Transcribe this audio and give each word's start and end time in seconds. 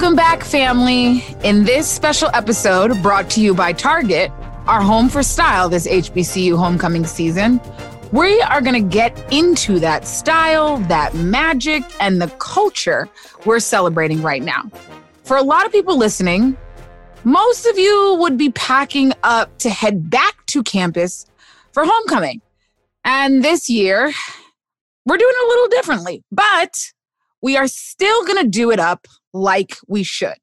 Welcome 0.00 0.16
back, 0.16 0.42
family. 0.42 1.22
In 1.44 1.64
this 1.64 1.86
special 1.86 2.30
episode 2.32 3.02
brought 3.02 3.28
to 3.32 3.42
you 3.42 3.52
by 3.52 3.74
Target, 3.74 4.32
our 4.66 4.80
home 4.80 5.10
for 5.10 5.22
style 5.22 5.68
this 5.68 5.86
HBCU 5.86 6.56
homecoming 6.56 7.04
season, 7.04 7.60
we 8.10 8.40
are 8.40 8.62
going 8.62 8.82
to 8.82 8.88
get 8.88 9.14
into 9.30 9.78
that 9.80 10.06
style, 10.08 10.78
that 10.88 11.14
magic, 11.16 11.82
and 12.00 12.18
the 12.18 12.28
culture 12.38 13.10
we're 13.44 13.60
celebrating 13.60 14.22
right 14.22 14.42
now. 14.42 14.70
For 15.24 15.36
a 15.36 15.42
lot 15.42 15.66
of 15.66 15.70
people 15.70 15.98
listening, 15.98 16.56
most 17.24 17.66
of 17.66 17.78
you 17.78 18.16
would 18.20 18.38
be 18.38 18.50
packing 18.52 19.12
up 19.22 19.58
to 19.58 19.68
head 19.68 20.08
back 20.08 20.46
to 20.46 20.62
campus 20.62 21.26
for 21.72 21.84
homecoming. 21.84 22.40
And 23.04 23.44
this 23.44 23.68
year, 23.68 24.10
we're 25.04 25.18
doing 25.18 25.34
a 25.44 25.46
little 25.46 25.68
differently, 25.68 26.24
but 26.32 26.90
we 27.42 27.58
are 27.58 27.68
still 27.68 28.24
going 28.24 28.42
to 28.42 28.48
do 28.48 28.70
it 28.70 28.80
up 28.80 29.06
like 29.32 29.76
we 29.86 30.02
should. 30.02 30.38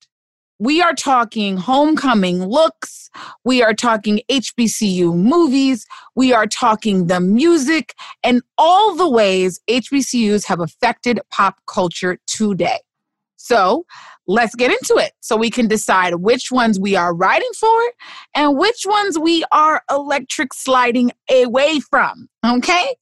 We 0.60 0.82
are 0.82 0.96
talking 0.96 1.58
homecoming 1.58 2.44
looks. 2.44 3.12
We 3.44 3.62
are 3.62 3.76
talking 3.76 4.22
HBCU 4.30 5.16
movies. 5.16 5.86
We 6.16 6.34
are 6.34 6.48
talking 6.48 7.08
the 7.08 7.20
music 7.20 7.94
and 8.24 8.42
all 8.58 8.96
the 8.96 9.08
ways 9.08 9.60
HBCUs 9.70 10.46
have 10.46 10.60
affected 10.60 11.20
pop 11.32 11.60
culture 11.68 12.18
today. 12.26 12.80
So 13.36 13.86
let's 14.26 14.56
get 14.56 14.72
into 14.72 14.96
it 14.98 15.14
so 15.22 15.38
we 15.38 15.52
can 15.52 15.68
decide 15.68 16.16
which 16.16 16.52
ones 16.52 16.80
we 16.80 16.96
are 16.96 17.14
writing 17.14 17.52
for 17.58 17.80
and 18.34 18.58
which 18.58 18.84
ones 18.86 19.18
we 19.18 19.44
are 19.52 19.84
electric 19.92 20.54
sliding 20.54 21.12
away 21.32 21.80
from. 21.80 22.28
Okay. 22.46 22.96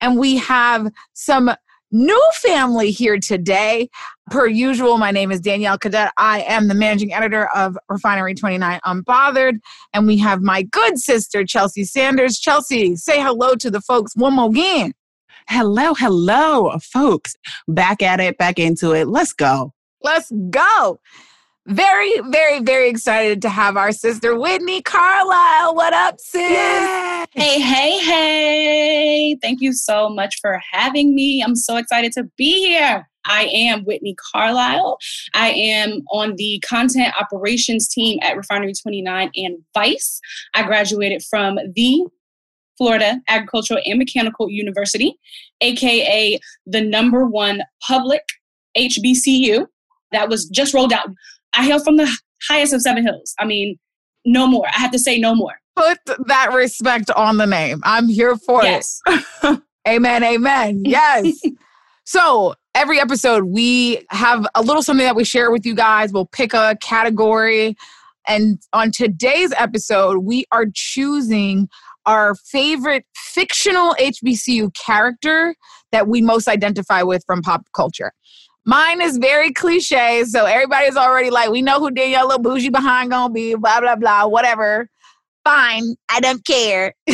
And 0.00 0.16
we 0.16 0.36
have 0.38 0.90
some 1.12 1.50
new 1.90 2.22
family 2.34 2.90
here 2.90 3.18
today. 3.18 3.88
Per 4.30 4.46
usual, 4.46 4.98
my 4.98 5.10
name 5.10 5.32
is 5.32 5.40
Danielle 5.40 5.78
Cadet. 5.78 6.12
I 6.16 6.42
am 6.42 6.68
the 6.68 6.74
managing 6.74 7.12
editor 7.12 7.48
of 7.54 7.76
Refinery 7.88 8.34
29 8.34 8.80
Unbothered. 8.84 9.58
And 9.92 10.06
we 10.06 10.18
have 10.18 10.40
my 10.40 10.62
good 10.62 10.98
sister, 10.98 11.44
Chelsea 11.44 11.84
Sanders. 11.84 12.38
Chelsea, 12.38 12.96
say 12.96 13.20
hello 13.20 13.54
to 13.56 13.70
the 13.70 13.80
folks 13.80 14.14
one 14.14 14.34
more 14.34 14.50
again. 14.50 14.92
Hello, 15.48 15.94
hello, 15.94 16.78
folks. 16.80 17.34
Back 17.66 18.02
at 18.02 18.20
it, 18.20 18.38
back 18.38 18.58
into 18.58 18.92
it. 18.92 19.08
Let's 19.08 19.32
go. 19.32 19.72
Let's 20.02 20.30
go. 20.50 21.00
Very, 21.66 22.18
very, 22.30 22.60
very 22.60 22.88
excited 22.88 23.42
to 23.42 23.50
have 23.50 23.76
our 23.76 23.92
sister 23.92 24.38
Whitney 24.38 24.80
Carlisle. 24.80 25.74
What 25.74 25.92
up, 25.92 26.18
sis? 26.18 26.40
Yay. 26.40 27.26
Hey, 27.32 27.60
hey, 27.60 27.98
hey. 27.98 29.38
Thank 29.42 29.60
you 29.60 29.74
so 29.74 30.08
much 30.08 30.36
for 30.40 30.60
having 30.72 31.14
me. 31.14 31.42
I'm 31.42 31.54
so 31.54 31.76
excited 31.76 32.12
to 32.12 32.24
be 32.38 32.66
here. 32.66 33.06
I 33.26 33.44
am 33.52 33.84
Whitney 33.84 34.16
Carlisle. 34.32 34.96
I 35.34 35.50
am 35.50 36.02
on 36.10 36.34
the 36.36 36.62
content 36.66 37.12
operations 37.20 37.88
team 37.88 38.18
at 38.22 38.38
Refinery 38.38 38.72
29 38.72 39.30
and 39.36 39.58
Vice. 39.74 40.18
I 40.54 40.62
graduated 40.62 41.22
from 41.28 41.58
the 41.74 42.06
Florida 42.78 43.20
Agricultural 43.28 43.82
and 43.84 43.98
Mechanical 43.98 44.48
University, 44.48 45.14
aka 45.60 46.40
the 46.64 46.80
number 46.80 47.26
one 47.26 47.60
public 47.86 48.22
HBCU 48.78 49.66
that 50.12 50.30
was 50.30 50.48
just 50.48 50.72
rolled 50.72 50.92
out. 50.92 51.08
I 51.54 51.64
hail 51.64 51.82
from 51.82 51.96
the 51.96 52.10
highest 52.48 52.72
of 52.72 52.80
seven 52.82 53.04
hills. 53.04 53.34
I 53.38 53.44
mean, 53.44 53.78
no 54.24 54.46
more. 54.46 54.66
I 54.68 54.78
have 54.78 54.90
to 54.92 54.98
say 54.98 55.18
no 55.18 55.34
more. 55.34 55.54
Put 55.76 55.98
that 56.26 56.52
respect 56.52 57.10
on 57.10 57.36
the 57.36 57.46
name. 57.46 57.80
I'm 57.84 58.08
here 58.08 58.36
for 58.36 58.62
yes. 58.62 59.00
it. 59.06 59.60
amen. 59.88 60.24
Amen. 60.24 60.82
Yes. 60.86 61.40
so 62.04 62.54
every 62.74 63.00
episode, 63.00 63.44
we 63.44 64.04
have 64.10 64.46
a 64.54 64.62
little 64.62 64.82
something 64.82 65.06
that 65.06 65.16
we 65.16 65.24
share 65.24 65.50
with 65.50 65.64
you 65.64 65.74
guys. 65.74 66.12
We'll 66.12 66.26
pick 66.26 66.52
a 66.54 66.76
category. 66.82 67.76
And 68.28 68.60
on 68.72 68.90
today's 68.90 69.52
episode, 69.56 70.18
we 70.18 70.44
are 70.52 70.66
choosing 70.74 71.68
our 72.06 72.34
favorite 72.34 73.04
fictional 73.14 73.94
HBCU 73.94 74.74
character 74.74 75.54
that 75.92 76.08
we 76.08 76.20
most 76.20 76.48
identify 76.48 77.02
with 77.02 77.24
from 77.26 77.42
pop 77.42 77.66
culture. 77.74 78.12
Mine 78.66 79.00
is 79.00 79.18
very 79.18 79.52
cliche, 79.52 80.24
so 80.24 80.44
everybody's 80.44 80.96
already 80.96 81.30
like, 81.30 81.50
we 81.50 81.62
know 81.62 81.80
who 81.80 81.90
Danielle 81.90 82.26
little 82.26 82.42
bougie 82.42 82.68
behind 82.68 83.10
gonna 83.10 83.32
be, 83.32 83.54
blah 83.54 83.80
blah 83.80 83.96
blah, 83.96 84.26
whatever. 84.26 84.88
Fine, 85.44 85.94
I 86.10 86.20
don't 86.20 86.44
care. 86.44 86.94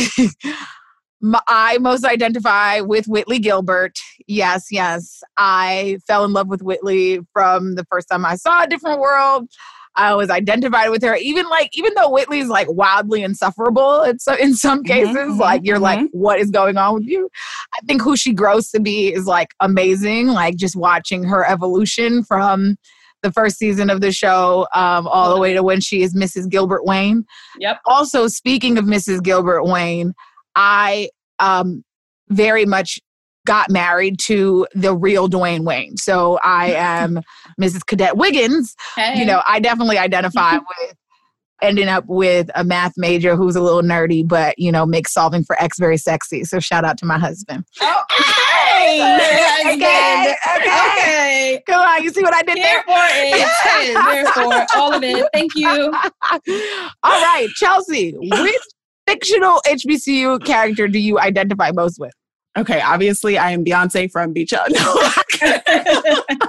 I 1.47 1.77
most 1.79 2.05
identify 2.05 2.81
with 2.81 3.07
Whitley 3.07 3.39
Gilbert. 3.39 3.97
Yes, 4.27 4.67
yes. 4.69 5.23
I 5.37 5.97
fell 6.05 6.25
in 6.25 6.33
love 6.33 6.47
with 6.47 6.61
Whitley 6.61 7.21
from 7.33 7.75
the 7.75 7.85
first 7.85 8.07
time 8.09 8.25
I 8.25 8.35
saw 8.35 8.63
A 8.63 8.67
Different 8.67 8.99
World. 8.99 9.49
I 9.97 10.13
was 10.13 10.29
identified 10.29 10.91
with 10.91 11.03
her. 11.03 11.15
Even 11.15 11.49
like, 11.49 11.69
even 11.73 11.93
though 11.95 12.09
Whitley's 12.09 12.47
like 12.47 12.67
wildly 12.69 13.23
insufferable 13.23 14.03
in, 14.03 14.19
so, 14.19 14.35
in 14.35 14.53
some 14.55 14.83
mm-hmm, 14.83 14.93
cases, 14.93 15.15
mm-hmm, 15.15 15.39
like 15.39 15.61
you're 15.65 15.77
mm-hmm. 15.77 16.03
like, 16.03 16.09
what 16.11 16.39
is 16.39 16.51
going 16.51 16.77
on 16.77 16.93
with 16.93 17.05
you? 17.05 17.29
I 17.73 17.79
think 17.85 18.01
who 18.01 18.15
she 18.15 18.31
grows 18.31 18.69
to 18.71 18.79
be 18.79 19.13
is 19.13 19.25
like 19.25 19.49
amazing. 19.59 20.27
Like 20.27 20.55
just 20.55 20.75
watching 20.75 21.23
her 21.23 21.45
evolution 21.49 22.23
from 22.23 22.77
the 23.23 23.31
first 23.31 23.57
season 23.57 23.89
of 23.89 24.01
the 24.01 24.11
show 24.11 24.67
um, 24.75 25.07
all 25.07 25.33
the 25.33 25.41
way 25.41 25.53
to 25.53 25.63
when 25.63 25.81
she 25.81 26.03
is 26.03 26.13
Mrs. 26.13 26.49
Gilbert 26.49 26.85
Wayne. 26.85 27.25
Yep. 27.59 27.79
Also, 27.85 28.27
speaking 28.27 28.77
of 28.77 28.85
Mrs. 28.85 29.23
Gilbert 29.23 29.63
Wayne, 29.63 30.13
I 30.55 31.09
um, 31.39 31.83
very 32.29 32.65
much 32.65 32.99
got 33.47 33.71
married 33.71 34.19
to 34.19 34.67
the 34.75 34.93
real 34.93 35.27
Dwayne 35.27 35.63
Wayne. 35.63 35.97
So 35.97 36.37
I 36.43 36.71
am 36.73 37.21
Mrs. 37.59 37.83
Cadet 37.85 38.15
Wiggins. 38.17 38.75
Hey. 38.95 39.17
You 39.17 39.25
know, 39.25 39.41
I 39.47 39.59
definitely 39.59 39.97
identify 39.97 40.57
with 40.79 40.93
ending 41.63 41.87
up 41.87 42.03
with 42.07 42.51
a 42.53 42.63
math 42.63 42.93
major 42.97 43.35
who's 43.35 43.55
a 43.55 43.61
little 43.61 43.81
nerdy, 43.81 44.27
but 44.27 44.53
you 44.59 44.71
know, 44.71 44.85
makes 44.85 45.11
solving 45.11 45.43
for 45.43 45.59
X 45.59 45.79
very 45.79 45.97
sexy. 45.97 46.43
So 46.43 46.59
shout 46.59 46.85
out 46.85 46.99
to 46.99 47.05
my 47.05 47.17
husband. 47.17 47.63
Oh, 47.81 48.03
okay. 49.61 49.73
okay. 49.73 50.35
okay. 50.55 50.67
Okay. 50.67 51.63
Come 51.65 51.79
on, 51.79 52.03
you 52.03 52.11
see 52.11 52.21
what 52.21 52.35
I 52.35 52.43
did 52.43 52.57
Here 52.57 52.65
there? 52.65 52.83
For 52.83 52.91
it. 52.93 54.35
Therefore, 54.35 54.65
all 54.75 54.93
of 54.93 55.03
it. 55.03 55.25
Thank 55.33 55.55
you. 55.55 55.67
all 57.03 57.21
right, 57.21 57.47
Chelsea, 57.55 58.11
which 58.11 58.61
fictional 59.07 59.61
HBCU 59.65 60.45
character 60.45 60.87
do 60.87 60.99
you 60.99 61.17
identify 61.19 61.71
most 61.71 61.97
with? 61.97 62.11
Okay, 62.57 62.81
obviously 62.81 63.37
I 63.37 63.51
am 63.51 63.63
Beyonce 63.63 64.11
from 64.11 64.33
Beach 64.33 64.51
No. 64.51 64.67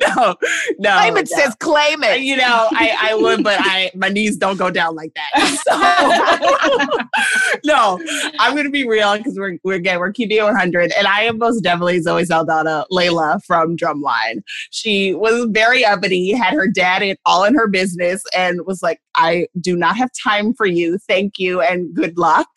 no, 0.16 0.36
no. 0.78 0.98
Claim 0.98 1.16
it, 1.16 1.28
no. 1.30 1.36
says 1.38 1.54
claim 1.56 2.02
it. 2.04 2.20
You 2.20 2.36
know, 2.36 2.68
I, 2.70 2.96
I 3.00 3.14
would, 3.14 3.42
but 3.42 3.56
I 3.58 3.90
my 3.94 4.08
knees 4.08 4.36
don't 4.36 4.56
go 4.56 4.70
down 4.70 4.94
like 4.94 5.12
that. 5.14 5.58
So 5.68 5.76
no, 7.64 8.00
I'm 8.38 8.56
gonna 8.56 8.70
be 8.70 8.86
real 8.88 9.16
because 9.16 9.36
we're 9.36 9.58
we're 9.64 9.74
again 9.74 9.98
we're 9.98 10.12
keeping 10.12 10.38
it 10.38 10.42
100, 10.42 10.92
and 10.96 11.06
I 11.06 11.22
am 11.22 11.38
most 11.38 11.60
definitely 11.60 12.00
Zoe 12.00 12.24
Saldana, 12.24 12.86
Laila 12.90 13.40
from 13.46 13.76
Drumline. 13.76 14.42
She 14.70 15.14
was 15.14 15.46
very 15.50 15.84
uppity, 15.84 16.32
had 16.32 16.54
her 16.54 16.68
dad 16.68 17.02
in, 17.02 17.16
all 17.26 17.44
in 17.44 17.54
her 17.54 17.66
business, 17.68 18.22
and 18.36 18.64
was 18.66 18.82
like, 18.82 19.00
"I 19.16 19.46
do 19.60 19.76
not 19.76 19.96
have 19.96 20.10
time 20.22 20.54
for 20.54 20.66
you. 20.66 20.98
Thank 21.08 21.38
you 21.38 21.60
and 21.60 21.92
good 21.94 22.16
luck." 22.16 22.48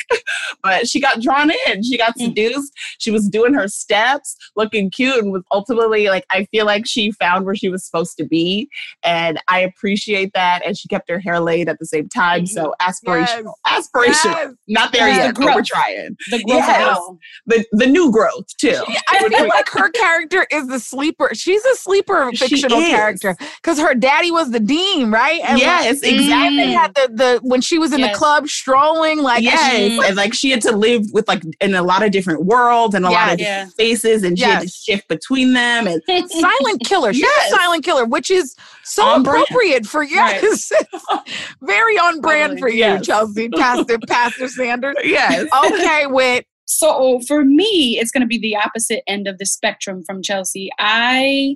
but 0.63 0.87
she 0.87 0.99
got 0.99 1.21
drawn 1.21 1.51
in. 1.67 1.83
She 1.83 1.97
got 1.97 2.17
mm. 2.17 2.25
seduced. 2.25 2.73
She 2.99 3.11
was 3.11 3.27
doing 3.27 3.53
her 3.53 3.67
steps, 3.67 4.35
looking 4.55 4.89
cute, 4.89 5.17
and 5.17 5.31
was 5.31 5.43
ultimately 5.51 6.07
like, 6.09 6.25
I 6.31 6.45
feel 6.45 6.65
like 6.65 6.85
she 6.85 7.11
found 7.11 7.40
found 7.41 7.45
where 7.45 7.55
she 7.55 7.69
was 7.69 7.85
supposed 7.85 8.17
to 8.17 8.25
be. 8.25 8.69
And 9.03 9.39
I 9.47 9.59
appreciate 9.59 10.31
that. 10.33 10.61
And 10.65 10.77
she 10.77 10.87
kept 10.87 11.09
her 11.09 11.19
hair 11.19 11.39
laid 11.39 11.69
at 11.69 11.79
the 11.79 11.85
same 11.85 12.09
time. 12.09 12.45
So 12.45 12.73
aspirational. 12.81 13.53
Yes. 13.67 13.89
Aspirational. 13.93 14.23
Yes. 14.23 14.53
Not 14.67 14.91
there 14.93 15.07
yes. 15.07 15.17
yet, 15.17 15.35
the 15.35 15.41
but 15.41 15.55
we're 15.55 15.63
trying. 15.63 16.17
The 16.29 16.43
growth 16.43 16.47
yes. 16.47 16.99
The, 17.45 17.65
the 17.71 17.87
new 17.87 18.11
growth, 18.11 18.45
too. 18.57 18.83
I 19.09 19.29
feel 19.29 19.47
like 19.47 19.69
her 19.69 19.89
character 19.89 20.45
is 20.51 20.67
the 20.67 20.79
sleeper. 20.79 21.31
She's 21.33 21.63
a 21.65 21.75
sleeper 21.75 22.31
fictional 22.33 22.79
character 22.79 23.35
because 23.61 23.79
her 23.79 23.93
daddy 23.93 24.31
was 24.31 24.51
the 24.51 24.59
dean, 24.59 25.11
right? 25.11 25.41
And 25.43 25.59
yes, 25.59 26.03
like, 26.03 26.13
exactly. 26.13 26.57
They 26.57 26.71
had 26.71 26.93
the, 26.95 27.09
the 27.13 27.39
when 27.43 27.61
she 27.61 27.77
was 27.77 27.93
in 27.93 28.01
the 28.01 28.13
club 28.13 28.47
strolling, 28.47 29.21
like 29.21 29.43
yes, 29.43 29.73
and, 29.73 30.03
and, 30.03 30.15
like 30.15 30.33
she 30.33 30.51
had 30.51 30.61
to 30.61 30.75
live 30.75 31.03
with 31.13 31.27
like 31.27 31.43
in 31.59 31.75
a 31.75 31.83
lot 31.83 32.03
of 32.03 32.11
different 32.11 32.45
worlds 32.45 32.95
and 32.95 33.05
a 33.05 33.09
lot 33.09 33.33
of 33.33 33.37
different 33.37 33.71
spaces, 33.71 34.23
and 34.23 34.37
she 34.37 34.45
had 34.45 34.61
to 34.61 34.67
shift 34.67 35.07
between 35.07 35.53
them. 35.53 35.87
And 35.87 36.01
silent 36.29 36.81
killer 36.85 37.13
yes. 37.21 37.51
silent 37.51 37.83
killer, 37.83 38.05
which 38.05 38.31
is 38.31 38.55
so 38.83 39.03
on 39.03 39.21
appropriate 39.21 39.83
brand. 39.83 39.89
for 39.89 40.03
yes, 40.03 40.71
right. 41.09 41.19
very 41.61 41.97
on 41.97 42.21
brand 42.21 42.59
for 42.59 42.69
you, 42.69 42.79
yes. 42.79 43.05
Chelsea, 43.05 43.49
Pastor 43.49 43.97
Pastor 44.07 44.47
Sanders. 44.47 44.95
Yes. 45.03 45.47
Okay, 45.65 46.07
with 46.07 46.45
so 46.65 47.19
for 47.27 47.43
me, 47.43 47.97
it's 47.99 48.11
going 48.11 48.21
to 48.21 48.27
be 48.27 48.39
the 48.39 48.55
opposite 48.55 49.01
end 49.07 49.27
of 49.27 49.37
the 49.37 49.45
spectrum 49.45 50.03
from 50.05 50.21
Chelsea. 50.21 50.69
I 50.79 51.55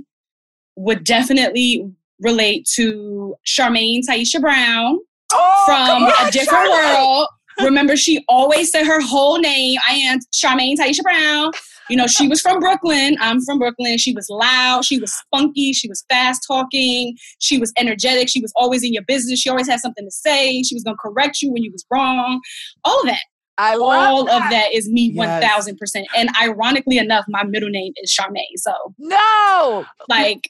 would 0.76 1.04
definitely 1.04 1.90
relate 2.20 2.68
to 2.76 3.36
Charmaine 3.46 4.02
Taisha 4.08 4.42
Brown 4.42 5.00
oh, 5.34 5.64
from 5.66 6.04
on, 6.04 6.12
a 6.28 6.32
different 6.32 6.68
Charlotte. 6.68 6.98
world. 6.98 7.28
Remember, 7.62 7.96
she 7.96 8.24
always 8.28 8.72
said 8.72 8.86
her 8.86 9.02
whole 9.02 9.40
name. 9.40 9.80
I 9.88 9.94
am 9.94 10.20
Charmaine 10.34 10.76
Taisha 10.78 11.02
Brown. 11.02 11.52
You 11.90 11.98
know, 11.98 12.08
she 12.08 12.28
was 12.28 12.42
from 12.42 12.60
Brooklyn. 12.60 13.16
I'm 13.20 13.42
from 13.42 13.60
Brooklyn. 13.60 13.98
She 13.98 14.14
was 14.14 14.28
loud. 14.30 14.86
She 14.86 15.00
was 15.00 15.14
funky. 15.32 15.72
She 15.74 15.88
was 15.88 16.04
fast 16.10 16.44
talking. 16.48 17.16
She 17.40 17.58
was 17.60 17.72
energetic. 17.78 18.30
She 18.30 18.42
was 18.42 18.52
always 18.56 18.84
in 18.84 18.94
your 18.94 19.04
business. 19.04 19.40
She 19.40 19.50
always 19.50 19.68
had 19.68 19.80
something 19.80 20.06
to 20.06 20.12
say. 20.12 20.64
She 20.64 20.76
was 20.76 20.84
going 20.84 20.96
to 20.96 21.00
correct 21.02 21.42
you 21.42 21.52
when 21.52 21.64
you 21.64 21.72
was 21.72 21.86
wrong. 21.92 22.42
All 22.84 23.00
of 23.02 23.06
that. 23.08 23.20
I 23.58 23.76
All 23.76 24.26
that. 24.26 24.44
of 24.46 24.50
that 24.52 24.74
is 24.74 24.90
me 24.90 25.12
Yes. 25.14 25.66
1000%. 25.96 26.04
And 26.18 26.30
ironically 26.42 26.98
enough, 26.98 27.24
my 27.30 27.44
middle 27.44 27.70
name 27.70 27.94
is 27.98 28.14
Charmaine. 28.14 28.42
So, 28.58 28.74
No. 28.98 29.86
like, 30.10 30.50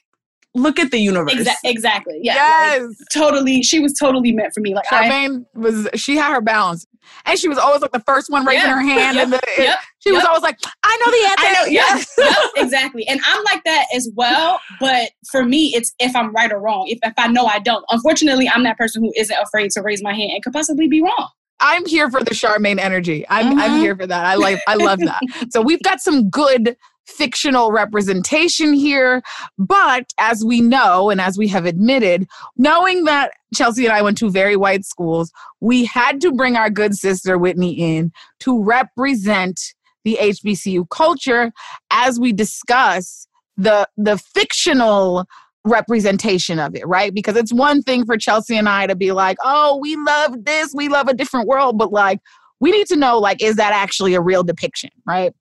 Look 0.54 0.78
at 0.80 0.90
the 0.90 0.98
universe. 0.98 1.34
exa- 1.34 1.54
exactly. 1.64 2.18
Yeah. 2.22 2.34
yes. 2.34 2.80
like, 2.82 2.90
totally. 3.12 3.62
She 3.62 3.78
was 3.78 3.92
totally 3.92 4.32
meant 4.32 4.52
for 4.54 4.60
me. 4.60 4.74
Like, 4.74 4.90
I, 4.90 5.08
Charmaine 5.08 5.44
was 5.54 5.86
she 5.94 6.16
had 6.16 6.32
her 6.32 6.40
balance. 6.40 6.86
And 7.26 7.38
she 7.38 7.46
was 7.46 7.58
always 7.58 7.82
like 7.82 7.92
the 7.92 8.00
first 8.00 8.30
one 8.30 8.44
raising 8.46 8.66
Yeah. 8.68 8.74
her 8.74 8.80
hand. 8.80 9.16
Yep. 9.18 9.24
And 9.24 9.32
the, 9.34 9.40
Yep. 9.58 9.78
She 10.06 10.12
was 10.12 10.22
Yep. 10.22 10.28
always 10.28 10.42
like, 10.42 10.58
I 10.84 10.96
know 11.04 11.10
the 11.10 11.28
answer. 11.30 11.46
I 11.46 11.52
know, 11.64 11.70
Yes, 11.70 12.14
yep, 12.18 12.36
exactly. 12.56 13.06
And 13.08 13.20
I'm 13.26 13.42
like 13.44 13.64
that 13.64 13.86
as 13.94 14.08
well. 14.14 14.60
But 14.80 15.10
for 15.30 15.44
me, 15.44 15.72
it's 15.74 15.92
if 15.98 16.14
I'm 16.14 16.32
right 16.32 16.52
or 16.52 16.60
wrong. 16.60 16.86
If, 16.88 16.98
if 17.02 17.14
I 17.18 17.26
know 17.28 17.46
I 17.46 17.58
don't. 17.58 17.84
Unfortunately, 17.90 18.48
I'm 18.48 18.62
that 18.64 18.78
person 18.78 19.02
who 19.02 19.12
isn't 19.16 19.36
afraid 19.38 19.70
to 19.72 19.82
raise 19.82 20.02
my 20.02 20.12
hand 20.14 20.32
and 20.34 20.42
could 20.44 20.52
possibly 20.52 20.88
be 20.88 21.02
wrong. 21.02 21.28
I'm 21.58 21.86
here 21.86 22.10
for 22.10 22.22
the 22.22 22.32
Charmaine 22.32 22.78
energy. 22.78 23.24
I'm 23.30 23.58
I'm 23.58 23.72
Mhm. 23.72 23.80
here 23.80 23.96
for 23.96 24.06
that. 24.06 24.26
I 24.26 24.34
like 24.34 24.60
I 24.68 24.74
love 24.74 24.98
that. 25.00 25.22
so 25.50 25.62
we've 25.62 25.82
got 25.82 26.00
some 26.00 26.28
good 26.28 26.76
fictional 27.06 27.70
representation 27.72 28.72
here, 28.74 29.22
but 29.56 30.12
as 30.18 30.44
we 30.44 30.60
know 30.60 31.08
and 31.08 31.20
as 31.20 31.38
we 31.38 31.46
have 31.48 31.64
admitted, 31.64 32.26
knowing 32.56 33.04
that 33.04 33.30
Chelsea 33.54 33.84
and 33.86 33.94
I 33.94 34.02
went 34.02 34.18
to 34.18 34.28
very 34.28 34.56
white 34.56 34.84
schools, 34.84 35.30
we 35.60 35.84
had 35.84 36.20
to 36.22 36.32
bring 36.32 36.56
our 36.56 36.68
good 36.68 36.94
sister 36.96 37.38
Whitney 37.38 37.72
in 37.72 38.12
to 38.40 38.62
represent 38.62 39.60
the 40.06 40.16
HBCU 40.20 40.88
culture 40.88 41.52
as 41.90 42.18
we 42.18 42.32
discuss 42.32 43.26
the 43.56 43.88
the 43.96 44.16
fictional 44.16 45.26
representation 45.64 46.60
of 46.60 46.76
it, 46.76 46.86
right? 46.86 47.12
Because 47.12 47.36
it's 47.36 47.52
one 47.52 47.82
thing 47.82 48.06
for 48.06 48.16
Chelsea 48.16 48.56
and 48.56 48.68
I 48.68 48.86
to 48.86 48.94
be 48.94 49.10
like, 49.10 49.36
"Oh, 49.44 49.78
we 49.82 49.96
love 49.96 50.44
this, 50.44 50.72
we 50.72 50.88
love 50.88 51.08
a 51.08 51.14
different 51.14 51.48
world," 51.48 51.76
but 51.76 51.92
like 51.92 52.20
we 52.60 52.70
need 52.70 52.86
to 52.86 52.96
know 52.96 53.18
like 53.18 53.42
is 53.42 53.56
that 53.56 53.72
actually 53.72 54.14
a 54.14 54.20
real 54.20 54.44
depiction, 54.44 54.90
right? 55.06 55.34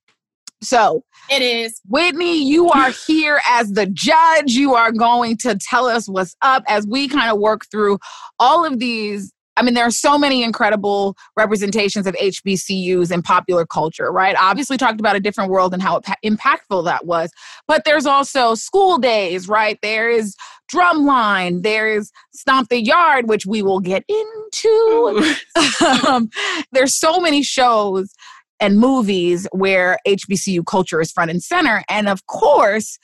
So, 0.64 1.04
It 1.30 1.44
is. 1.44 1.80
Whitney, 1.88 2.44
you 2.44 2.70
are 2.72 2.90
here 3.08 3.40
as 3.48 3.72
the 3.74 3.86
judge. 3.86 4.54
You 4.54 4.74
are 4.74 4.92
going 4.92 5.38
to 5.38 5.56
tell 5.62 5.86
us 5.86 6.10
what's 6.10 6.36
up 6.42 6.64
as 6.68 6.88
we 6.88 7.08
kind 7.08 7.30
of 7.30 7.38
work 7.38 7.68
through 7.70 8.00
all 8.40 8.66
of 8.66 8.80
these. 8.80 9.32
I 9.58 9.64
mean, 9.64 9.74
there 9.74 9.86
are 9.86 9.92
so 9.92 10.18
many 10.18 10.44
incredible 10.44 11.16
representations 11.38 12.08
of 12.08 12.16
HBCUs 12.16 13.12
in 13.12 13.22
popular 13.22 13.66
culture, 13.66 14.12
right? 14.12 14.36
Obviously, 14.40 14.78
talked 14.78 15.00
about 15.00 15.16
a 15.16 15.20
different 15.20 15.50
world 15.50 15.74
and 15.74 15.82
how 15.82 16.02
impactful 16.24 16.86
that 16.86 17.06
was. 17.06 17.32
But 17.68 17.84
there's 17.86 18.06
also 18.06 18.56
school 18.56 18.98
days, 18.98 19.48
right? 19.48 19.80
There 19.82 20.10
is 20.10 20.36
Drumline, 20.74 21.64
there 21.64 21.88
is 21.88 22.12
Stomp 22.34 22.70
the 22.70 22.82
Yard, 22.82 23.30
which 23.30 23.46
we 23.46 23.62
will 23.62 23.80
get 23.80 24.04
into. 24.10 25.36
um, 26.08 26.30
there's 26.72 26.96
so 26.96 27.20
many 27.20 27.44
shows 27.44 28.14
and 28.60 28.80
movies 28.80 29.48
where 29.52 29.98
HBCU 30.08 30.66
culture 30.66 31.02
is 31.02 31.12
front 31.12 31.30
and 31.30 31.44
center. 31.44 31.84
And 31.90 32.08
of 32.08 32.26
course, 32.26 32.98